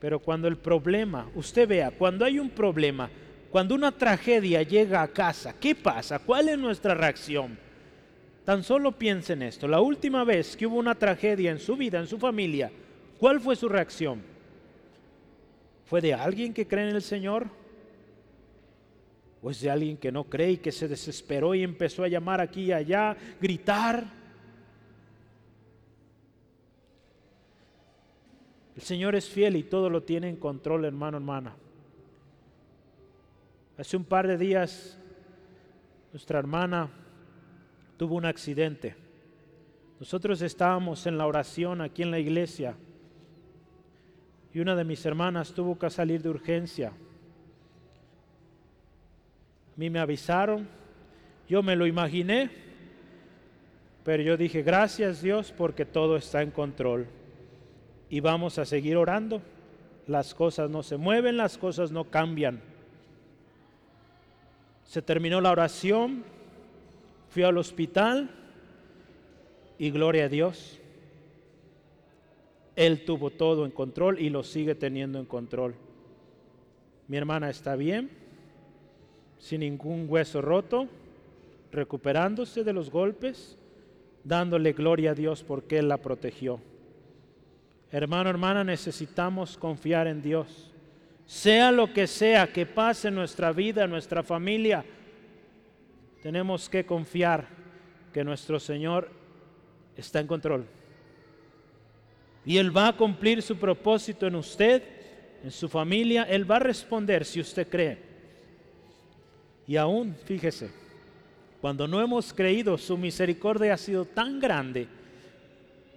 pero 0.00 0.18
cuando 0.18 0.48
el 0.48 0.58
problema, 0.58 1.30
usted 1.36 1.68
vea, 1.68 1.92
cuando 1.92 2.24
hay 2.24 2.40
un 2.40 2.50
problema, 2.50 3.08
cuando 3.52 3.76
una 3.76 3.92
tragedia 3.92 4.64
llega 4.64 5.00
a 5.00 5.06
casa, 5.06 5.54
¿qué 5.60 5.76
pasa? 5.76 6.18
¿Cuál 6.18 6.48
es 6.48 6.58
nuestra 6.58 6.92
reacción? 6.92 7.70
Tan 8.44 8.64
solo 8.64 8.92
piensen 8.92 9.42
esto. 9.42 9.68
La 9.68 9.80
última 9.80 10.24
vez 10.24 10.56
que 10.56 10.66
hubo 10.66 10.76
una 10.76 10.96
tragedia 10.96 11.50
en 11.50 11.60
su 11.60 11.76
vida, 11.76 12.00
en 12.00 12.08
su 12.08 12.18
familia, 12.18 12.72
¿cuál 13.18 13.40
fue 13.40 13.54
su 13.54 13.68
reacción? 13.68 14.22
¿Fue 15.86 16.00
de 16.00 16.14
alguien 16.14 16.52
que 16.52 16.66
cree 16.66 16.88
en 16.88 16.96
el 16.96 17.02
Señor? 17.02 17.46
¿O 19.42 19.50
es 19.50 19.60
de 19.60 19.70
alguien 19.70 19.96
que 19.96 20.10
no 20.10 20.24
cree 20.24 20.52
y 20.52 20.56
que 20.56 20.72
se 20.72 20.88
desesperó 20.88 21.54
y 21.54 21.62
empezó 21.62 22.02
a 22.02 22.08
llamar 22.08 22.40
aquí 22.40 22.64
y 22.64 22.72
allá, 22.72 23.16
gritar? 23.40 24.06
El 28.74 28.82
Señor 28.82 29.14
es 29.14 29.28
fiel 29.28 29.54
y 29.54 29.64
todo 29.64 29.88
lo 29.88 30.02
tiene 30.02 30.28
en 30.28 30.36
control, 30.36 30.84
hermano, 30.84 31.18
hermana. 31.18 31.54
Hace 33.78 33.96
un 33.96 34.04
par 34.04 34.26
de 34.26 34.36
días, 34.36 34.98
nuestra 36.12 36.38
hermana 36.38 36.90
tuvo 38.02 38.16
un 38.16 38.24
accidente. 38.24 38.96
Nosotros 40.00 40.42
estábamos 40.42 41.06
en 41.06 41.16
la 41.16 41.24
oración 41.24 41.80
aquí 41.80 42.02
en 42.02 42.10
la 42.10 42.18
iglesia 42.18 42.74
y 44.52 44.58
una 44.58 44.74
de 44.74 44.82
mis 44.82 45.06
hermanas 45.06 45.52
tuvo 45.52 45.78
que 45.78 45.88
salir 45.88 46.20
de 46.20 46.28
urgencia. 46.28 46.88
A 46.88 46.92
mí 49.76 49.88
me 49.88 50.00
avisaron, 50.00 50.66
yo 51.48 51.62
me 51.62 51.76
lo 51.76 51.86
imaginé, 51.86 52.50
pero 54.02 54.24
yo 54.24 54.36
dije, 54.36 54.62
gracias 54.64 55.22
Dios 55.22 55.54
porque 55.56 55.84
todo 55.86 56.16
está 56.16 56.42
en 56.42 56.50
control. 56.50 57.06
Y 58.10 58.18
vamos 58.18 58.58
a 58.58 58.64
seguir 58.64 58.96
orando. 58.96 59.40
Las 60.08 60.34
cosas 60.34 60.68
no 60.68 60.82
se 60.82 60.96
mueven, 60.96 61.36
las 61.36 61.56
cosas 61.56 61.92
no 61.92 62.10
cambian. 62.10 62.60
Se 64.86 65.02
terminó 65.02 65.40
la 65.40 65.52
oración, 65.52 66.31
Fui 67.32 67.44
al 67.44 67.56
hospital 67.56 68.28
y 69.78 69.90
gloria 69.90 70.26
a 70.26 70.28
Dios. 70.28 70.78
Él 72.76 73.06
tuvo 73.06 73.30
todo 73.30 73.64
en 73.64 73.70
control 73.70 74.20
y 74.20 74.28
lo 74.28 74.42
sigue 74.42 74.74
teniendo 74.74 75.18
en 75.18 75.24
control. 75.24 75.74
Mi 77.08 77.16
hermana 77.16 77.48
está 77.48 77.74
bien, 77.74 78.10
sin 79.38 79.60
ningún 79.60 80.04
hueso 80.10 80.42
roto, 80.42 80.88
recuperándose 81.70 82.64
de 82.64 82.74
los 82.74 82.90
golpes, 82.90 83.56
dándole 84.24 84.74
gloria 84.74 85.12
a 85.12 85.14
Dios 85.14 85.42
porque 85.42 85.78
Él 85.78 85.88
la 85.88 85.96
protegió. 85.96 86.60
Hermano, 87.90 88.28
hermana, 88.28 88.62
necesitamos 88.62 89.56
confiar 89.56 90.06
en 90.06 90.20
Dios. 90.20 90.70
Sea 91.24 91.72
lo 91.72 91.94
que 91.94 92.06
sea 92.06 92.52
que 92.52 92.66
pase 92.66 93.08
en 93.08 93.14
nuestra 93.14 93.52
vida, 93.52 93.84
en 93.84 93.90
nuestra 93.90 94.22
familia, 94.22 94.84
tenemos 96.22 96.68
que 96.68 96.86
confiar 96.86 97.48
que 98.12 98.22
nuestro 98.22 98.60
Señor 98.60 99.10
está 99.96 100.20
en 100.20 100.26
control. 100.28 100.66
Y 102.44 102.58
Él 102.58 102.76
va 102.76 102.88
a 102.88 102.96
cumplir 102.96 103.42
su 103.42 103.56
propósito 103.56 104.26
en 104.26 104.36
usted, 104.36 104.82
en 105.42 105.50
su 105.50 105.68
familia. 105.68 106.24
Él 106.24 106.48
va 106.48 106.56
a 106.56 106.60
responder 106.60 107.24
si 107.24 107.40
usted 107.40 107.68
cree. 107.68 107.98
Y 109.66 109.76
aún, 109.76 110.16
fíjese, 110.24 110.70
cuando 111.60 111.86
no 111.88 112.00
hemos 112.00 112.32
creído, 112.32 112.78
su 112.78 112.96
misericordia 112.96 113.74
ha 113.74 113.78
sido 113.78 114.04
tan 114.04 114.40
grande 114.40 114.88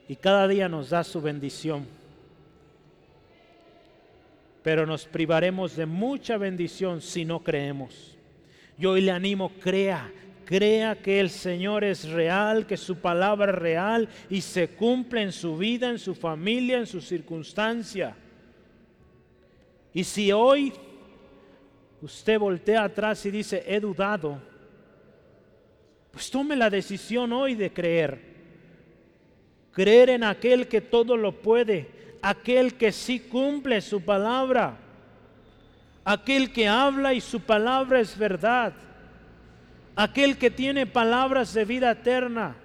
y 0.07 0.15
cada 0.15 0.47
día 0.47 0.69
nos 0.69 0.89
da 0.89 1.03
su 1.03 1.21
bendición. 1.21 1.87
Pero 4.63 4.85
nos 4.85 5.05
privaremos 5.05 5.75
de 5.75 5.85
mucha 5.85 6.37
bendición 6.37 7.01
si 7.01 7.25
no 7.25 7.43
creemos. 7.43 8.14
Yo 8.77 8.91
hoy 8.91 9.01
le 9.01 9.11
animo, 9.11 9.51
crea, 9.59 10.11
crea 10.45 10.95
que 11.01 11.19
el 11.19 11.29
Señor 11.29 11.83
es 11.83 12.09
real, 12.09 12.67
que 12.67 12.75
su 12.75 12.97
palabra 12.97 13.51
es 13.51 13.57
real 13.57 14.09
y 14.29 14.41
se 14.41 14.69
cumple 14.69 15.21
en 15.21 15.31
su 15.31 15.57
vida, 15.57 15.89
en 15.89 15.99
su 15.99 16.13
familia, 16.13 16.77
en 16.77 16.87
su 16.87 16.99
circunstancia. 16.99 18.15
Y 19.93 20.03
si 20.03 20.31
hoy 20.31 20.73
usted 22.01 22.37
voltea 22.37 22.83
atrás 22.83 23.25
y 23.25 23.31
dice, 23.31 23.63
he 23.65 23.79
dudado, 23.79 24.41
pues 26.11 26.29
tome 26.29 26.55
la 26.55 26.69
decisión 26.69 27.31
hoy 27.31 27.55
de 27.55 27.71
creer. 27.71 28.35
Creer 29.71 30.09
en 30.09 30.23
aquel 30.23 30.67
que 30.67 30.81
todo 30.81 31.15
lo 31.15 31.41
puede, 31.41 32.17
aquel 32.21 32.75
que 32.75 32.91
sí 32.91 33.21
cumple 33.21 33.81
su 33.81 34.01
palabra 34.01 34.84
aquel 36.05 36.53
que 36.53 36.67
habla 36.67 37.13
y 37.13 37.19
su 37.19 37.41
palabra 37.41 37.99
es 37.99 38.17
verdad, 38.17 38.73
aquel 39.95 40.37
que 40.37 40.51
tiene 40.51 40.85
palabras 40.85 41.53
de 41.53 41.65
vida 41.65 41.91
eterna. 41.91 42.55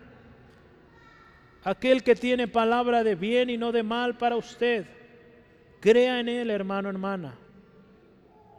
aquel 1.63 2.03
que 2.03 2.15
tiene 2.15 2.49
palabra 2.49 3.05
de 3.05 3.15
bien 3.15 3.51
y 3.51 3.59
no 3.59 3.71
de 3.71 3.83
mal 3.83 4.17
para 4.17 4.37
usted. 4.37 4.87
Crea 5.81 6.21
en 6.21 6.29
Él, 6.29 6.51
hermano, 6.51 6.89
hermana. 6.89 7.35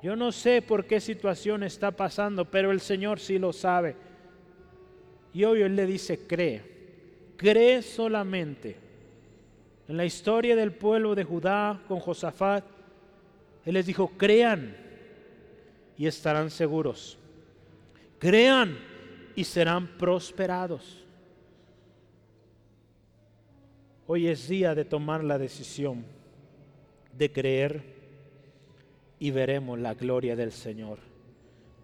Yo 0.03 0.15
no 0.15 0.31
sé 0.31 0.61
por 0.61 0.85
qué 0.85 0.99
situación 0.99 1.63
está 1.63 1.91
pasando, 1.91 2.45
pero 2.45 2.71
el 2.71 2.79
Señor 2.79 3.19
sí 3.19 3.39
lo 3.39 3.53
sabe. 3.53 3.95
Y 5.33 5.43
hoy 5.43 5.61
Él 5.61 5.75
le 5.75 5.85
dice, 5.85 6.27
cree, 6.27 6.61
cree 7.37 7.81
solamente. 7.81 8.77
En 9.87 9.97
la 9.97 10.05
historia 10.05 10.55
del 10.55 10.71
pueblo 10.71 11.15
de 11.15 11.23
Judá 11.23 11.81
con 11.87 11.99
Josafat, 11.99 12.63
Él 13.65 13.75
les 13.75 13.85
dijo, 13.85 14.09
crean 14.17 14.75
y 15.97 16.07
estarán 16.07 16.49
seguros. 16.49 17.17
Crean 18.17 18.77
y 19.35 19.43
serán 19.43 19.87
prosperados. 19.97 20.97
Hoy 24.07 24.27
es 24.27 24.47
día 24.47 24.75
de 24.75 24.83
tomar 24.83 25.23
la 25.23 25.37
decisión 25.37 26.03
de 27.17 27.31
creer 27.31 27.83
y 29.19 29.31
veremos 29.31 29.79
la 29.79 29.93
gloria 29.93 30.35
del 30.35 30.51
Señor, 30.51 30.97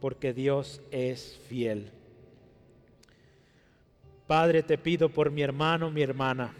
porque 0.01 0.33
Dios 0.33 0.81
es 0.91 1.39
fiel. 1.47 1.91
Padre, 4.25 4.63
te 4.63 4.77
pido 4.77 5.09
por 5.09 5.31
mi 5.31 5.41
hermano, 5.41 5.89
mi 5.89 6.01
hermana, 6.01 6.53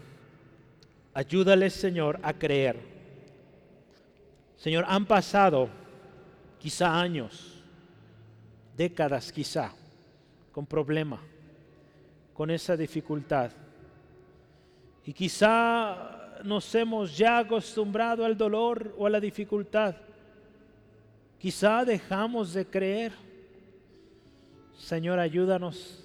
ayúdale 1.12 1.68
Señor 1.70 2.18
a 2.22 2.32
creer. 2.32 2.97
Señor, 4.58 4.84
han 4.88 5.06
pasado 5.06 5.68
quizá 6.58 7.00
años, 7.00 7.62
décadas 8.76 9.32
quizá, 9.32 9.72
con 10.52 10.66
problema, 10.66 11.20
con 12.34 12.50
esa 12.50 12.76
dificultad. 12.76 13.52
Y 15.06 15.12
quizá 15.12 16.40
nos 16.44 16.74
hemos 16.74 17.16
ya 17.16 17.38
acostumbrado 17.38 18.24
al 18.24 18.36
dolor 18.36 18.94
o 18.98 19.06
a 19.06 19.10
la 19.10 19.20
dificultad. 19.20 19.94
Quizá 21.38 21.84
dejamos 21.84 22.52
de 22.52 22.66
creer. 22.66 23.12
Señor, 24.76 25.20
ayúdanos 25.20 26.04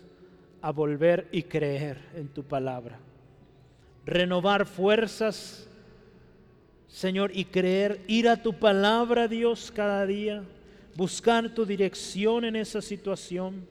a 0.62 0.72
volver 0.72 1.28
y 1.32 1.44
creer 1.44 1.98
en 2.16 2.28
tu 2.28 2.44
palabra. 2.44 3.00
Renovar 4.06 4.68
fuerzas, 4.68 5.68
Señor, 6.94 7.32
y 7.34 7.46
creer, 7.46 8.02
ir 8.06 8.30
a 8.30 8.40
tu 8.40 8.54
palabra, 8.54 9.28
Dios, 9.28 9.72
cada 9.76 10.06
día, 10.06 10.44
buscar 10.96 11.50
tu 11.50 11.66
dirección 11.66 12.46
en 12.46 12.56
esa 12.56 12.84
situación. 12.84 13.68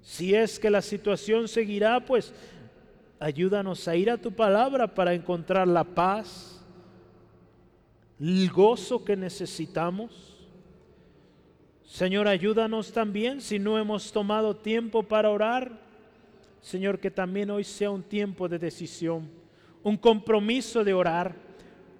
Si 0.00 0.34
es 0.34 0.58
que 0.58 0.70
la 0.70 0.80
situación 0.80 1.46
seguirá, 1.46 2.00
pues 2.00 2.32
ayúdanos 3.20 3.86
a 3.86 3.96
ir 3.96 4.10
a 4.10 4.16
tu 4.16 4.32
palabra 4.32 4.94
para 4.94 5.12
encontrar 5.12 5.68
la 5.68 5.84
paz, 5.84 6.64
el 8.18 8.48
gozo 8.48 9.04
que 9.04 9.14
necesitamos. 9.14 10.38
Señor, 11.84 12.28
ayúdanos 12.28 12.92
también 12.92 13.42
si 13.42 13.58
no 13.58 13.76
hemos 13.78 14.10
tomado 14.10 14.56
tiempo 14.56 15.02
para 15.02 15.28
orar. 15.28 15.70
Señor, 16.62 16.98
que 16.98 17.10
también 17.10 17.50
hoy 17.50 17.62
sea 17.62 17.90
un 17.90 18.02
tiempo 18.02 18.48
de 18.48 18.58
decisión, 18.58 19.28
un 19.82 19.98
compromiso 19.98 20.82
de 20.82 20.94
orar, 20.94 21.45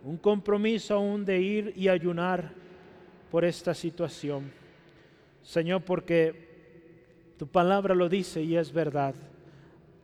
un 0.06 0.16
compromiso 0.16 0.94
aún 0.94 1.24
de 1.24 1.40
ir 1.40 1.72
y 1.76 1.88
ayunar 1.88 2.52
por 3.30 3.44
esta 3.44 3.74
situación. 3.74 4.50
Señor, 5.42 5.82
porque 5.82 7.34
tu 7.36 7.46
palabra 7.46 7.94
lo 7.94 8.08
dice 8.08 8.42
y 8.42 8.56
es 8.56 8.72
verdad. 8.72 9.14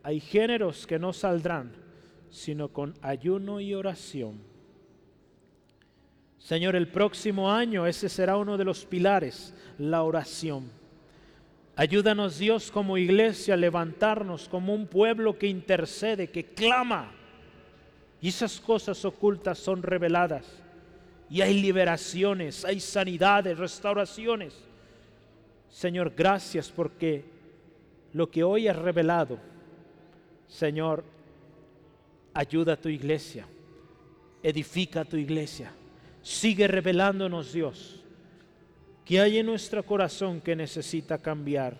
Hay 0.03 0.21
géneros 0.21 0.87
que 0.87 0.99
no 0.99 1.13
saldrán 1.13 1.83
sino 2.33 2.69
con 2.69 2.95
ayuno 3.03 3.61
y 3.61 3.75
oración. 3.75 4.41
Señor, 6.39 6.75
el 6.75 6.89
próximo 6.89 7.53
año 7.53 7.87
ese 7.87 8.09
será 8.09 8.37
uno 8.37 8.57
de 8.57 8.65
los 8.65 8.85
pilares, 8.87 9.55
la 9.79 10.03
oración. 10.03 10.71
Ayúdanos 11.77 12.39
Dios 12.39 12.73
como 12.73 12.99
iglesia 12.99 13.55
a 13.55 13.59
levantarnos 13.59 14.49
como 14.49 14.75
un 14.75 14.87
pueblo 14.87 15.39
que 15.39 15.47
intercede, 15.47 16.31
que 16.31 16.47
clama. 16.47 17.13
Y 18.23 18.29
esas 18.29 18.61
cosas 18.61 19.05
ocultas 19.05 19.59
son 19.59 19.83
reveladas. 19.83 20.47
Y 21.29 21.41
hay 21.41 21.61
liberaciones, 21.61 22.65
hay 22.65 22.79
sanidades, 22.79 23.59
restauraciones. 23.59 24.55
Señor, 25.69 26.13
gracias 26.17 26.71
porque 26.71 27.25
lo 28.13 28.31
que 28.31 28.45
hoy 28.45 28.69
has 28.69 28.77
revelado, 28.77 29.39
Señor, 30.47 31.03
ayuda 32.33 32.75
a 32.75 32.81
tu 32.81 32.89
iglesia, 32.89 33.45
edifica 34.43 35.01
a 35.01 35.05
tu 35.05 35.17
iglesia, 35.17 35.73
sigue 36.23 36.69
revelándonos 36.69 37.53
Dios, 37.53 38.05
que 39.05 39.21
hay 39.21 39.39
en 39.39 39.47
nuestro 39.47 39.85
corazón 39.85 40.41
que 40.41 40.55
necesita 40.55 41.19
cambiar 41.19 41.77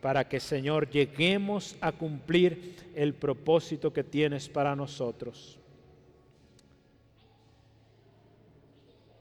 para 0.00 0.28
que 0.28 0.40
Señor 0.40 0.88
lleguemos 0.88 1.76
a 1.80 1.92
cumplir 1.92 2.76
el 2.94 3.14
propósito 3.14 3.92
que 3.92 4.04
tienes 4.04 4.48
para 4.48 4.76
nosotros. 4.76 5.58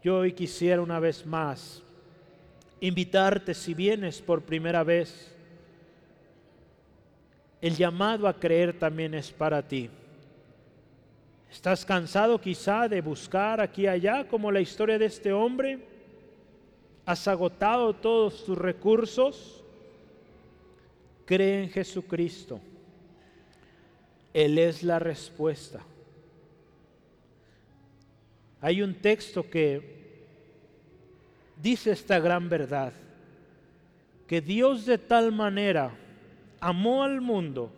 Yo 0.03 0.19
hoy 0.19 0.33
quisiera 0.33 0.81
una 0.81 0.99
vez 0.99 1.25
más 1.25 1.81
invitarte 2.79 3.53
si 3.53 3.73
vienes 3.73 4.21
por 4.21 4.41
primera 4.41 4.83
vez. 4.83 5.33
El 7.59 7.75
llamado 7.75 8.27
a 8.27 8.39
creer 8.39 8.77
también 8.77 9.15
es 9.15 9.31
para 9.31 9.67
ti. 9.67 9.89
¿Estás 11.49 11.83
cansado 11.85 12.39
quizá 12.39 12.87
de 12.87 13.01
buscar 13.01 13.59
aquí 13.59 13.83
y 13.83 13.87
allá 13.87 14.27
como 14.27 14.51
la 14.51 14.59
historia 14.59 14.99
de 14.99 15.05
este 15.05 15.33
hombre? 15.33 15.79
¿Has 17.05 17.27
agotado 17.27 17.93
todos 17.93 18.45
tus 18.45 18.57
recursos? 18.57 19.56
Cree 21.27 21.63
en 21.63 21.69
Jesucristo. 21.69 22.61
Él 24.33 24.57
es 24.57 24.81
la 24.81 24.97
respuesta. 24.97 25.83
Hay 28.61 28.81
un 28.81 28.95
texto 28.95 29.47
que 29.47 29.97
dice 31.61 31.91
esta 31.91 32.19
gran 32.19 32.47
verdad, 32.47 32.93
que 34.25 34.39
Dios 34.39 34.85
de 34.85 34.97
tal 34.97 35.31
manera 35.33 35.91
amó 36.61 37.03
al 37.03 37.19
mundo 37.19 37.71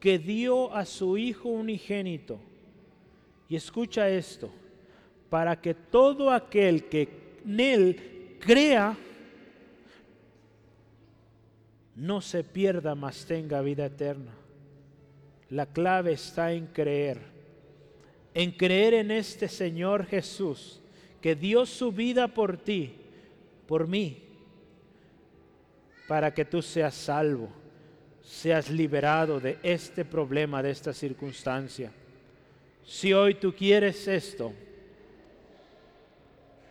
que 0.00 0.18
dio 0.18 0.74
a 0.74 0.86
su 0.86 1.18
Hijo 1.18 1.50
unigénito. 1.50 2.40
Y 3.48 3.56
escucha 3.56 4.08
esto, 4.08 4.50
para 5.28 5.60
que 5.60 5.74
todo 5.74 6.30
aquel 6.30 6.84
que 6.84 7.08
en 7.44 7.60
Él 7.60 8.36
crea, 8.40 8.96
no 11.96 12.20
se 12.20 12.42
pierda, 12.42 12.94
mas 12.94 13.24
tenga 13.24 13.60
vida 13.60 13.86
eterna. 13.86 14.32
La 15.50 15.66
clave 15.66 16.12
está 16.12 16.52
en 16.52 16.66
creer, 16.66 17.20
en 18.32 18.50
creer 18.50 18.94
en 18.94 19.10
este 19.10 19.48
Señor 19.48 20.06
Jesús 20.06 20.80
que 21.20 21.34
dio 21.34 21.64
su 21.64 21.92
vida 21.92 22.28
por 22.28 22.56
ti, 22.56 22.94
por 23.66 23.86
mí, 23.86 24.22
para 26.08 26.34
que 26.34 26.44
tú 26.44 26.60
seas 26.60 26.94
salvo, 26.94 27.48
seas 28.22 28.70
liberado 28.70 29.40
de 29.40 29.58
este 29.62 30.04
problema, 30.04 30.62
de 30.62 30.70
esta 30.70 30.92
circunstancia. 30.92 31.92
Si 32.84 33.12
hoy 33.12 33.34
tú 33.34 33.54
quieres 33.54 34.06
esto, 34.08 34.52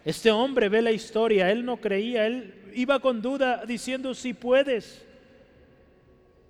este 0.06 0.30
hombre 0.32 0.70
ve 0.70 0.82
la 0.82 0.92
historia, 0.92 1.50
él 1.50 1.64
no 1.64 1.78
creía, 1.78 2.28
él 2.28 2.54
iba 2.76 3.00
con 3.00 3.22
duda 3.22 3.66
diciendo 3.66 4.14
si 4.14 4.34
puedes. 4.34 5.06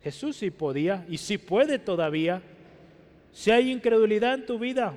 Jesús 0.03 0.35
sí 0.37 0.51
podía 0.51 1.05
y 1.09 1.17
si 1.17 1.37
puede 1.37 1.79
todavía. 1.79 2.41
Si 3.31 3.49
hay 3.49 3.71
incredulidad 3.71 4.35
en 4.35 4.45
tu 4.45 4.59
vida, 4.59 4.95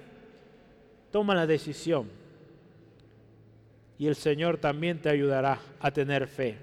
toma 1.10 1.34
la 1.34 1.46
decisión 1.46 2.10
y 3.98 4.06
el 4.06 4.16
Señor 4.16 4.58
también 4.58 5.00
te 5.00 5.08
ayudará 5.08 5.60
a 5.80 5.90
tener 5.90 6.26
fe. 6.26 6.58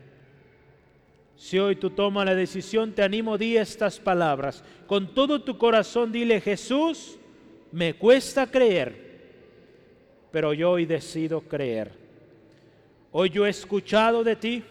Si 1.36 1.58
hoy 1.58 1.76
tú 1.76 1.90
tomas 1.90 2.26
la 2.26 2.36
decisión, 2.36 2.94
te 2.94 3.02
animo, 3.02 3.38
di 3.38 3.58
estas 3.58 4.00
palabras. 4.00 4.64
Con 4.86 5.14
todo 5.14 5.42
tu 5.42 5.58
corazón 5.58 6.12
dile, 6.12 6.40
Jesús, 6.40 7.18
me 7.72 7.96
cuesta 7.96 8.46
creer, 8.46 8.96
pero 10.32 10.54
yo 10.54 10.72
hoy 10.72 10.86
decido 10.86 11.42
creer. 11.42 11.92
Hoy 13.12 13.30
yo 13.30 13.46
he 13.46 13.50
escuchado 13.50 14.24
de 14.24 14.36
ti, 14.36 14.64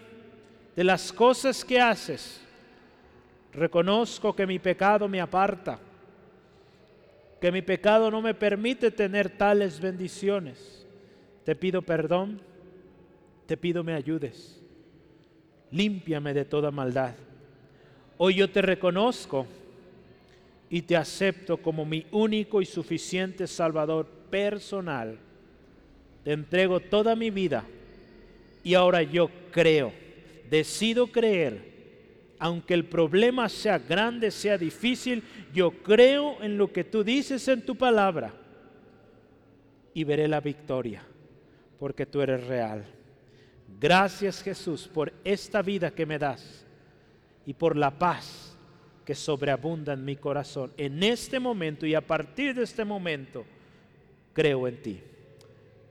de 0.75 0.83
las 0.83 1.11
cosas 1.11 1.65
que 1.65 1.81
haces. 1.81 2.42
Reconozco 3.53 4.35
que 4.35 4.47
mi 4.47 4.59
pecado 4.59 5.07
me 5.07 5.21
aparta, 5.21 5.79
que 7.39 7.51
mi 7.51 7.61
pecado 7.61 8.09
no 8.09 8.21
me 8.21 8.33
permite 8.33 8.91
tener 8.91 9.29
tales 9.29 9.79
bendiciones. 9.79 10.85
Te 11.43 11.55
pido 11.55 11.81
perdón 11.81 12.41
te 13.45 13.57
pido 13.57 13.83
me 13.83 13.93
ayudes. 13.93 14.59
Límpiame 15.71 16.33
de 16.33 16.45
toda 16.45 16.71
maldad. 16.71 17.15
Hoy 18.17 18.35
yo 18.35 18.49
te 18.49 18.61
reconozco 18.61 19.47
y 20.69 20.81
te 20.83 20.95
acepto 20.95 21.57
como 21.57 21.85
mi 21.85 22.05
único 22.11 22.61
y 22.61 22.65
suficiente 22.65 23.47
Salvador 23.47 24.07
personal. 24.29 25.17
Te 26.23 26.31
entrego 26.31 26.79
toda 26.79 27.15
mi 27.15 27.31
vida 27.31 27.65
y 28.63 28.75
ahora 28.75 29.03
yo 29.03 29.29
creo, 29.51 29.91
decido 30.49 31.07
creer, 31.07 31.72
aunque 32.43 32.73
el 32.73 32.83
problema 32.83 33.47
sea 33.47 33.79
grande, 33.79 34.29
sea 34.29 34.57
difícil, 34.57 35.23
yo 35.53 35.71
creo 35.71 36.43
en 36.43 36.57
lo 36.57 36.73
que 36.73 36.83
tú 36.83 37.01
dices 37.01 37.47
en 37.47 37.65
tu 37.65 37.77
palabra 37.77 38.33
y 39.93 40.03
veré 40.03 40.27
la 40.27 40.41
victoria, 40.41 41.05
porque 41.79 42.05
tú 42.05 42.21
eres 42.21 42.45
real. 42.45 42.83
Gracias 43.79 44.43
Jesús 44.43 44.89
por 44.93 45.13
esta 45.23 45.61
vida 45.61 45.91
que 45.91 46.05
me 46.05 46.19
das 46.19 46.65
y 47.45 47.53
por 47.53 47.77
la 47.77 47.97
paz 47.97 48.57
que 49.05 49.15
sobreabunda 49.15 49.93
en 49.93 50.03
mi 50.03 50.17
corazón. 50.17 50.73
En 50.75 51.01
este 51.01 51.39
momento 51.39 51.85
y 51.85 51.95
a 51.95 52.05
partir 52.05 52.55
de 52.55 52.63
este 52.63 52.83
momento, 52.83 53.45
creo 54.33 54.67
en 54.67 54.81
ti. 54.81 55.01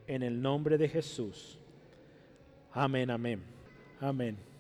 En 0.07 0.23
el 0.23 0.43
nombre 0.43 0.77
de 0.77 0.91
Jesús. 0.91 1.59
Amén, 2.75 3.11
amén. 3.11 3.43
Amén. 3.99 4.52